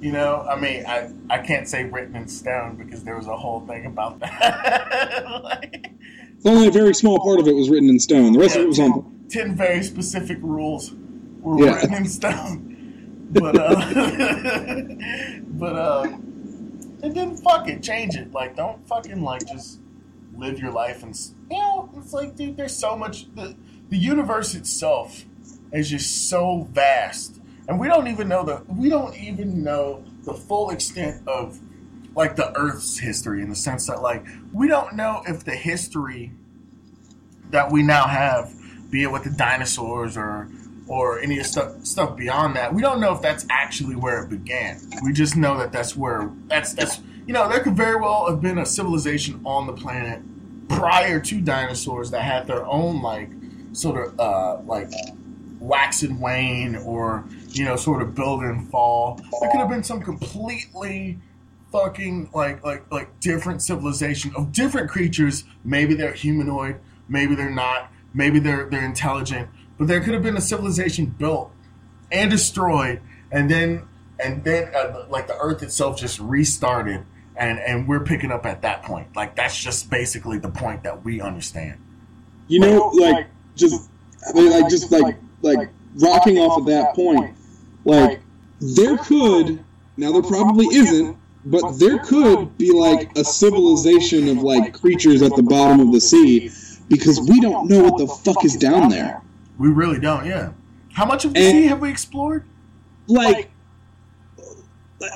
you 0.00 0.12
know 0.12 0.46
i 0.48 0.58
mean 0.58 0.84
i 0.86 1.10
i 1.28 1.38
can't 1.38 1.66
say 1.66 1.84
written 1.84 2.14
in 2.14 2.28
stone 2.28 2.76
because 2.76 3.02
there 3.02 3.16
was 3.16 3.26
a 3.26 3.36
whole 3.36 3.60
thing 3.66 3.86
about 3.86 4.20
that 4.20 5.40
like, 5.42 5.88
only 6.44 6.68
a 6.68 6.70
very 6.70 6.94
small 6.94 7.18
part 7.18 7.40
of 7.40 7.48
it 7.48 7.54
was 7.54 7.68
written 7.68 7.88
in 7.88 7.98
stone. 7.98 8.32
The 8.32 8.38
rest 8.38 8.56
of 8.56 8.62
it 8.62 8.68
was 8.68 8.78
on. 8.78 9.26
10 9.28 9.56
very 9.56 9.82
specific 9.82 10.38
rules 10.40 10.92
were 11.40 11.64
yeah. 11.64 11.74
written 11.74 11.94
in 11.94 12.06
stone. 12.06 13.28
But 13.30 13.56
uh, 13.58 13.74
but 15.42 15.76
uh, 15.76 16.02
and 17.02 17.14
then 17.14 17.36
fuck 17.36 17.68
it, 17.68 17.82
change 17.82 18.16
it. 18.16 18.32
Like, 18.32 18.56
don't 18.56 18.86
fucking 18.88 19.22
like 19.22 19.46
just 19.46 19.80
live 20.34 20.58
your 20.60 20.72
life 20.72 21.02
and 21.02 21.14
you 21.50 21.58
know, 21.58 21.90
it's 21.96 22.12
like, 22.14 22.36
dude, 22.36 22.56
there's 22.56 22.74
so 22.74 22.96
much. 22.96 23.34
The 23.34 23.54
the 23.90 23.98
universe 23.98 24.54
itself 24.54 25.24
is 25.72 25.90
just 25.90 26.28
so 26.28 26.68
vast, 26.72 27.40
and 27.68 27.78
we 27.78 27.88
don't 27.88 28.08
even 28.08 28.28
know 28.28 28.44
the 28.44 28.62
we 28.68 28.88
don't 28.88 29.16
even 29.16 29.62
know 29.62 30.04
the 30.24 30.34
full 30.34 30.70
extent 30.70 31.26
of 31.26 31.58
like 32.14 32.36
the 32.36 32.56
Earth's 32.58 32.98
history 32.98 33.42
in 33.42 33.48
the 33.48 33.56
sense 33.56 33.86
that 33.86 34.02
like 34.02 34.26
we 34.52 34.68
don't 34.68 34.94
know 34.94 35.22
if 35.26 35.44
the 35.44 35.54
history 35.54 36.32
that 37.50 37.70
we 37.70 37.82
now 37.82 38.06
have, 38.06 38.52
be 38.90 39.02
it 39.02 39.12
with 39.12 39.24
the 39.24 39.30
dinosaurs 39.30 40.16
or 40.16 40.48
or 40.86 41.20
any 41.20 41.38
of 41.38 41.46
stuff 41.46 41.84
stuff 41.84 42.16
beyond 42.16 42.56
that, 42.56 42.74
we 42.74 42.82
don't 42.82 43.00
know 43.00 43.14
if 43.14 43.20
that's 43.20 43.46
actually 43.50 43.94
where 43.94 44.22
it 44.24 44.30
began. 44.30 44.80
We 45.04 45.12
just 45.12 45.36
know 45.36 45.58
that 45.58 45.70
that's 45.70 45.96
where 45.96 46.30
that's 46.46 46.72
that's 46.72 47.00
you 47.26 47.34
know 47.34 47.48
there 47.48 47.60
could 47.60 47.76
very 47.76 48.00
well 48.00 48.28
have 48.28 48.40
been 48.40 48.58
a 48.58 48.66
civilization 48.66 49.40
on 49.44 49.66
the 49.66 49.74
planet 49.74 50.22
prior 50.68 51.20
to 51.20 51.40
dinosaurs 51.40 52.10
that 52.10 52.22
had 52.22 52.46
their 52.46 52.64
own 52.66 53.02
like 53.02 53.30
sort 53.72 54.08
of 54.08 54.18
uh, 54.20 54.60
like 54.62 54.90
wax 55.60 56.02
and 56.02 56.20
wane 56.20 56.76
or 56.76 57.24
you 57.48 57.64
know 57.64 57.76
sort 57.76 58.02
of 58.02 58.14
build 58.14 58.42
and 58.42 58.70
fall. 58.70 59.20
There 59.40 59.50
could 59.50 59.60
have 59.60 59.68
been 59.68 59.84
some 59.84 60.02
completely 60.02 61.18
fucking 61.72 62.30
like 62.34 62.64
like 62.64 62.90
like 62.90 63.20
different 63.20 63.62
civilization 63.62 64.32
of 64.36 64.52
different 64.52 64.90
creatures. 64.90 65.44
Maybe 65.64 65.94
they're 65.94 66.12
humanoid, 66.12 66.80
maybe 67.08 67.34
they're 67.34 67.50
not, 67.50 67.92
maybe 68.14 68.38
they're 68.38 68.68
they're 68.68 68.84
intelligent, 68.84 69.48
but 69.78 69.88
there 69.88 70.00
could 70.00 70.14
have 70.14 70.22
been 70.22 70.36
a 70.36 70.42
civilization 70.42 71.06
built 71.06 71.52
and 72.10 72.30
destroyed, 72.30 73.00
and 73.30 73.50
then 73.50 73.86
and 74.20 74.44
then 74.44 74.74
uh, 74.74 75.06
like 75.08 75.26
the 75.26 75.36
Earth 75.38 75.62
itself 75.62 75.98
just 75.98 76.18
restarted, 76.20 77.04
and 77.36 77.58
and 77.58 77.88
we're 77.88 78.04
picking 78.04 78.30
up 78.30 78.46
at 78.46 78.62
that 78.62 78.82
point. 78.82 79.14
Like 79.16 79.36
that's 79.36 79.58
just 79.58 79.90
basically 79.90 80.38
the 80.38 80.50
point 80.50 80.82
that 80.84 81.04
we 81.04 81.20
understand. 81.20 81.80
You 82.48 82.60
know, 82.60 82.88
like 82.94 83.26
just 83.54 83.90
I 84.28 84.32
mean, 84.32 84.50
like 84.50 84.68
just 84.68 84.90
like 84.90 85.18
like 85.42 85.70
rocking 85.96 86.38
off 86.38 86.60
at 86.60 86.66
that 86.66 86.94
point, 86.94 87.34
like 87.84 88.20
there 88.60 88.96
could 88.98 89.64
now 89.96 90.12
there 90.12 90.22
probably 90.22 90.66
isn't 90.66 91.16
but 91.44 91.78
there 91.78 91.98
could 91.98 92.56
be 92.58 92.72
like 92.72 93.16
a 93.16 93.24
civilization 93.24 94.28
of 94.28 94.38
like 94.42 94.78
creatures 94.78 95.22
at 95.22 95.34
the 95.36 95.42
bottom 95.42 95.80
of 95.80 95.92
the 95.92 96.00
sea 96.00 96.50
because 96.88 97.20
we 97.20 97.40
don't 97.40 97.68
know 97.68 97.82
what 97.82 97.98
the 97.98 98.06
fuck 98.06 98.44
is 98.44 98.56
down 98.56 98.88
there. 98.88 99.22
We 99.58 99.68
really 99.68 99.98
don't, 99.98 100.26
yeah. 100.26 100.52
How 100.92 101.06
much 101.06 101.24
of 101.24 101.34
the 101.34 101.40
and, 101.40 101.52
sea 101.52 101.66
have 101.66 101.80
we 101.80 101.90
explored? 101.90 102.44
Like, 103.06 103.50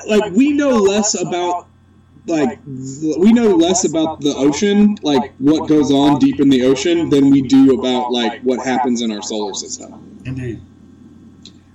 like 0.06 0.32
we 0.32 0.52
know 0.52 0.70
less 0.70 1.20
about 1.20 1.68
like 2.26 2.60
we 2.64 3.32
know 3.32 3.56
less 3.56 3.84
about 3.84 4.20
the 4.20 4.32
ocean, 4.36 4.96
like 5.02 5.34
what 5.38 5.68
goes 5.68 5.90
on 5.90 6.20
deep 6.20 6.40
in 6.40 6.48
the 6.48 6.64
ocean, 6.64 7.10
than 7.10 7.30
we 7.30 7.42
do 7.42 7.78
about 7.78 8.12
like 8.12 8.40
what 8.42 8.64
happens 8.64 9.02
in 9.02 9.10
our 9.10 9.22
solar 9.22 9.54
system. 9.54 10.11
Indeed. 10.24 10.60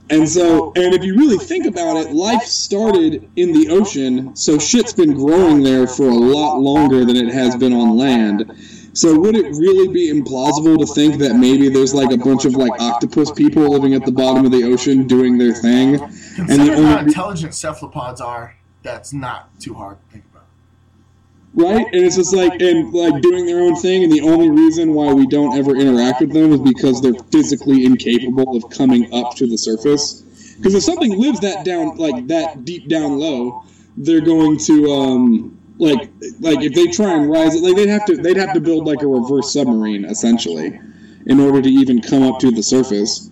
And 0.09 0.27
so, 0.27 0.71
and 0.75 0.93
if 0.93 1.03
you 1.03 1.17
really 1.17 1.37
think 1.37 1.65
about 1.65 1.97
it, 1.97 2.13
life 2.13 2.43
started 2.43 3.29
in 3.35 3.51
the 3.51 3.69
ocean, 3.69 4.35
so 4.37 4.57
shit's 4.57 4.93
been 4.93 5.13
growing 5.13 5.61
there 5.63 5.85
for 5.85 6.07
a 6.07 6.15
lot 6.15 6.59
longer 6.59 7.03
than 7.03 7.17
it 7.17 7.33
has 7.33 7.57
been 7.57 7.73
on 7.73 7.97
land. 7.97 8.49
So 8.93 9.19
would 9.19 9.35
it 9.35 9.53
really 9.55 9.89
be 9.89 10.09
implausible 10.09 10.79
to 10.79 10.85
think 10.93 11.19
that 11.19 11.35
maybe 11.35 11.67
there's 11.69 11.93
like 11.93 12.11
a 12.11 12.17
bunch 12.17 12.45
of 12.45 12.55
like 12.55 12.79
octopus 12.79 13.31
people 13.31 13.69
living 13.69 13.93
at 13.93 14.05
the 14.05 14.11
bottom 14.11 14.45
of 14.45 14.51
the 14.51 14.63
ocean 14.63 15.07
doing 15.07 15.37
their 15.37 15.53
thing? 15.53 15.99
Considering 15.99 16.49
and 16.49 16.61
the 16.61 16.73
only 16.73 16.83
how 16.85 16.99
intelligent 16.99 17.53
cephalopods 17.53 18.21
are, 18.21 18.55
that's 18.83 19.11
not 19.11 19.59
too 19.59 19.73
hard 19.73 19.99
to 19.99 20.13
think 20.13 20.23
about 20.25 20.26
right? 21.57 21.85
And 21.91 22.05
it's 22.05 22.15
just 22.15 22.33
like 22.33 22.61
and 22.61 22.93
like 22.93 23.21
doing 23.21 23.45
their 23.45 23.59
own 23.59 23.75
thing, 23.75 24.03
and 24.03 24.11
the 24.11 24.21
only 24.21 24.49
reason 24.49 24.93
why 24.93 25.11
we 25.11 25.27
don't 25.27 25.57
ever 25.57 25.75
interact 25.75 26.21
with 26.21 26.31
them 26.31 26.53
is 26.53 26.61
because 26.61 27.01
they're 27.01 27.21
physically 27.31 27.85
incapable 27.85 28.55
of 28.55 28.69
coming 28.69 29.13
up 29.13 29.35
to 29.35 29.47
the 29.47 29.57
surface. 29.57 30.21
Because 30.57 30.75
if 30.75 30.83
something 30.83 31.19
lives 31.19 31.39
that 31.41 31.65
down, 31.65 31.97
like 31.97 32.27
that 32.27 32.63
deep 32.63 32.87
down 32.87 33.17
low, 33.19 33.63
they're 33.97 34.21
going 34.21 34.57
to 34.59 34.91
um, 34.91 35.59
like 35.79 36.09
like 36.39 36.61
if 36.61 36.73
they 36.73 36.87
try 36.87 37.13
and 37.13 37.29
rise 37.29 37.55
it, 37.55 37.63
like 37.63 37.75
they'd 37.75 37.89
have 37.89 38.05
to 38.05 38.17
they'd 38.17 38.37
have 38.37 38.53
to 38.53 38.61
build 38.61 38.85
like 38.85 39.01
a 39.01 39.07
reverse 39.07 39.51
submarine 39.51 40.05
essentially 40.05 40.79
in 41.25 41.39
order 41.39 41.61
to 41.61 41.69
even 41.69 42.01
come 42.01 42.23
up 42.23 42.39
to 42.39 42.51
the 42.51 42.63
surface. 42.63 43.29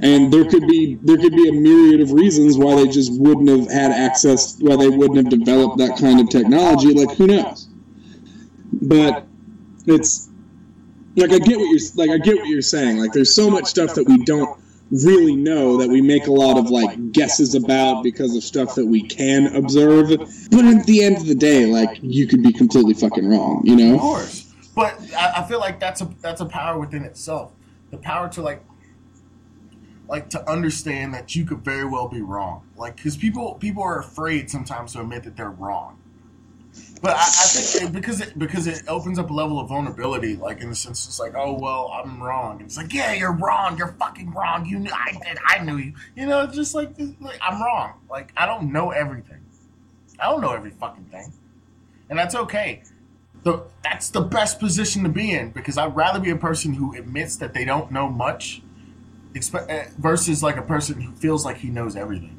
And 0.00 0.30
there 0.30 0.44
could 0.44 0.66
be 0.66 0.98
there 1.02 1.16
could 1.16 1.32
be 1.32 1.48
a 1.48 1.52
myriad 1.52 2.00
of 2.00 2.12
reasons 2.12 2.58
why 2.58 2.74
they 2.74 2.88
just 2.88 3.18
wouldn't 3.18 3.48
have 3.48 3.70
had 3.70 3.92
access, 3.92 4.58
why 4.60 4.76
they 4.76 4.88
wouldn't 4.88 5.16
have 5.16 5.30
developed 5.30 5.78
that 5.78 5.96
kind 5.98 6.20
of 6.20 6.28
technology. 6.28 6.92
Like 6.92 7.16
who 7.16 7.26
knows? 7.28 7.65
But 8.72 9.26
it's 9.86 10.28
like 11.16 11.32
I 11.32 11.38
get 11.38 11.58
what 11.58 11.68
you're 11.70 11.80
like 11.94 12.10
I 12.10 12.18
get 12.18 12.36
what 12.36 12.48
you're 12.48 12.62
saying. 12.62 12.98
Like 12.98 13.12
there's 13.12 13.34
so 13.34 13.50
much 13.50 13.66
stuff 13.66 13.94
that 13.94 14.06
we 14.06 14.24
don't 14.24 14.58
really 14.90 15.34
know 15.34 15.76
that 15.78 15.88
we 15.88 16.00
make 16.00 16.26
a 16.26 16.32
lot 16.32 16.56
of 16.56 16.70
like 16.70 17.12
guesses 17.12 17.54
about 17.54 18.02
because 18.02 18.36
of 18.36 18.42
stuff 18.42 18.74
that 18.76 18.86
we 18.86 19.02
can 19.02 19.54
observe. 19.56 20.08
But 20.50 20.64
at 20.64 20.86
the 20.86 21.02
end 21.02 21.16
of 21.16 21.26
the 21.26 21.34
day, 21.34 21.66
like 21.66 21.98
you 22.02 22.26
could 22.26 22.42
be 22.42 22.52
completely 22.52 22.94
fucking 22.94 23.28
wrong, 23.28 23.62
you 23.64 23.76
know? 23.76 23.94
Of 23.94 24.00
course. 24.00 24.54
But 24.74 25.00
I, 25.16 25.42
feel 25.48 25.58
like 25.58 25.80
that's 25.80 26.02
a 26.02 26.10
that's 26.20 26.42
a 26.42 26.44
power 26.44 26.78
within 26.78 27.02
itself. 27.02 27.52
The 27.90 27.96
power 27.96 28.28
to 28.30 28.42
like 28.42 28.62
like 30.06 30.28
to 30.30 30.50
understand 30.50 31.14
that 31.14 31.34
you 31.34 31.44
could 31.46 31.64
very 31.64 31.86
well 31.86 32.08
be 32.08 32.20
wrong. 32.20 32.62
Like 32.76 32.96
because 32.96 33.16
people 33.16 33.54
people 33.54 33.82
are 33.82 33.98
afraid 33.98 34.50
sometimes 34.50 34.92
to 34.92 35.00
admit 35.00 35.22
that 35.24 35.36
they're 35.36 35.50
wrong. 35.50 35.98
But 37.02 37.12
I, 37.12 37.20
I 37.20 37.24
think 37.24 37.84
it, 37.84 37.92
because 37.92 38.20
it 38.20 38.38
because 38.38 38.66
it 38.66 38.82
opens 38.88 39.18
up 39.18 39.30
a 39.30 39.32
level 39.32 39.60
of 39.60 39.68
vulnerability, 39.68 40.36
like 40.36 40.60
in 40.60 40.70
the 40.70 40.74
sense 40.74 41.06
it's 41.06 41.20
like, 41.20 41.34
oh 41.36 41.52
well, 41.52 41.92
I'm 41.92 42.22
wrong. 42.22 42.60
It's 42.62 42.76
like, 42.76 42.92
yeah, 42.92 43.12
you're 43.12 43.32
wrong. 43.32 43.76
You're 43.76 43.94
fucking 43.98 44.32
wrong. 44.32 44.64
You 44.64 44.78
knew 44.78 44.90
I 44.92 45.12
did. 45.12 45.38
I 45.46 45.62
knew 45.62 45.76
you. 45.76 45.92
You 46.14 46.26
know, 46.26 46.42
it's 46.44 46.54
just 46.54 46.74
like, 46.74 46.90
like 47.20 47.38
I'm 47.42 47.62
wrong. 47.62 48.00
Like 48.08 48.32
I 48.36 48.46
don't 48.46 48.72
know 48.72 48.90
everything. 48.90 49.44
I 50.18 50.30
don't 50.30 50.40
know 50.40 50.52
every 50.52 50.70
fucking 50.70 51.04
thing, 51.06 51.32
and 52.08 52.18
that's 52.18 52.34
okay. 52.34 52.82
The, 53.42 53.62
that's 53.84 54.10
the 54.10 54.22
best 54.22 54.58
position 54.58 55.04
to 55.04 55.08
be 55.08 55.32
in 55.32 55.50
because 55.50 55.78
I'd 55.78 55.94
rather 55.94 56.18
be 56.18 56.30
a 56.30 56.36
person 56.36 56.74
who 56.74 56.96
admits 56.96 57.36
that 57.36 57.54
they 57.54 57.64
don't 57.64 57.92
know 57.92 58.08
much 58.08 58.62
uh, 59.36 59.84
versus 59.98 60.42
like 60.42 60.56
a 60.56 60.62
person 60.62 61.00
who 61.00 61.12
feels 61.12 61.44
like 61.44 61.58
he 61.58 61.68
knows 61.68 61.94
everything. 61.94 62.32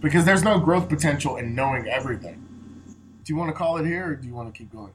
Because 0.00 0.24
there's 0.24 0.44
no 0.44 0.60
growth 0.60 0.88
potential 0.88 1.36
in 1.38 1.54
knowing 1.54 1.88
everything. 1.88 2.46
Do 3.24 3.32
you 3.32 3.36
want 3.36 3.50
to 3.50 3.56
call 3.56 3.78
it 3.78 3.86
here, 3.86 4.08
or 4.08 4.14
do 4.14 4.26
you 4.26 4.34
want 4.34 4.52
to 4.52 4.58
keep 4.58 4.72
going? 4.72 4.92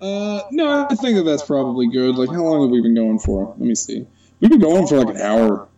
Uh, 0.00 0.42
no, 0.50 0.86
I 0.90 0.94
think 0.96 1.16
that 1.16 1.22
that's 1.22 1.44
probably 1.44 1.86
good. 1.88 2.16
Like, 2.16 2.30
how 2.30 2.42
long 2.42 2.62
have 2.62 2.70
we 2.70 2.80
been 2.80 2.94
going 2.94 3.18
for? 3.18 3.48
Let 3.48 3.60
me 3.60 3.74
see. 3.74 4.06
We've 4.40 4.50
been 4.50 4.60
going 4.60 4.86
for 4.86 4.98
like 4.98 5.14
an 5.14 5.20
hour, 5.20 5.68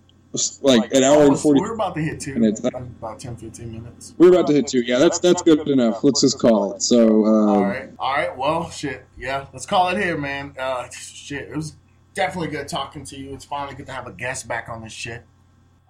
like 0.63 0.95
an 0.95 1.05
hour 1.05 1.27
and 1.27 1.39
forty. 1.39 1.61
We're 1.61 1.75
about 1.75 1.95
to 1.97 2.01
hit 2.01 2.21
two. 2.21 2.35
Minutes. 2.35 2.61
About 2.61 3.21
10, 3.21 3.37
15 3.37 3.71
minutes. 3.71 4.15
We're 4.17 4.31
about 4.31 4.47
to 4.47 4.55
hit 4.55 4.67
two. 4.67 4.81
Yeah, 4.81 4.99
that's 4.99 5.19
that's 5.19 5.43
good 5.43 5.69
enough. 5.69 6.03
Let's 6.03 6.23
just 6.23 6.39
call 6.39 6.73
it. 6.75 6.83
So. 6.83 7.27
Um, 7.27 7.49
all 7.49 7.65
right. 7.65 7.91
All 7.99 8.15
right. 8.15 8.37
Well, 8.37 8.71
shit. 8.71 9.05
Yeah, 9.19 9.47
let's 9.53 9.67
call 9.67 9.89
it 9.89 9.99
here, 9.99 10.17
man. 10.17 10.55
Uh, 10.59 10.89
shit. 10.89 11.49
It 11.51 11.57
was 11.57 11.77
definitely 12.15 12.49
good 12.49 12.69
talking 12.69 13.05
to 13.05 13.19
you. 13.19 13.35
It's 13.35 13.45
finally 13.45 13.75
good 13.75 13.87
to 13.87 13.93
have 13.93 14.07
a 14.07 14.13
guest 14.13 14.49
back 14.49 14.69
on 14.71 14.83
this 14.83 14.93
shit. 14.93 15.25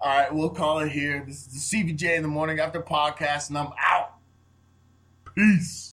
All 0.01 0.09
right, 0.11 0.33
we'll 0.33 0.49
call 0.49 0.79
it 0.79 0.91
here. 0.91 1.23
This 1.25 1.47
is 1.47 1.69
the 1.69 1.77
CVJ 1.77 2.17
in 2.17 2.21
the 2.21 2.27
morning 2.27 2.59
after 2.59 2.81
podcast, 2.81 3.49
and 3.49 3.57
I'm 3.57 3.69
out. 3.79 4.14
Peace. 5.35 5.94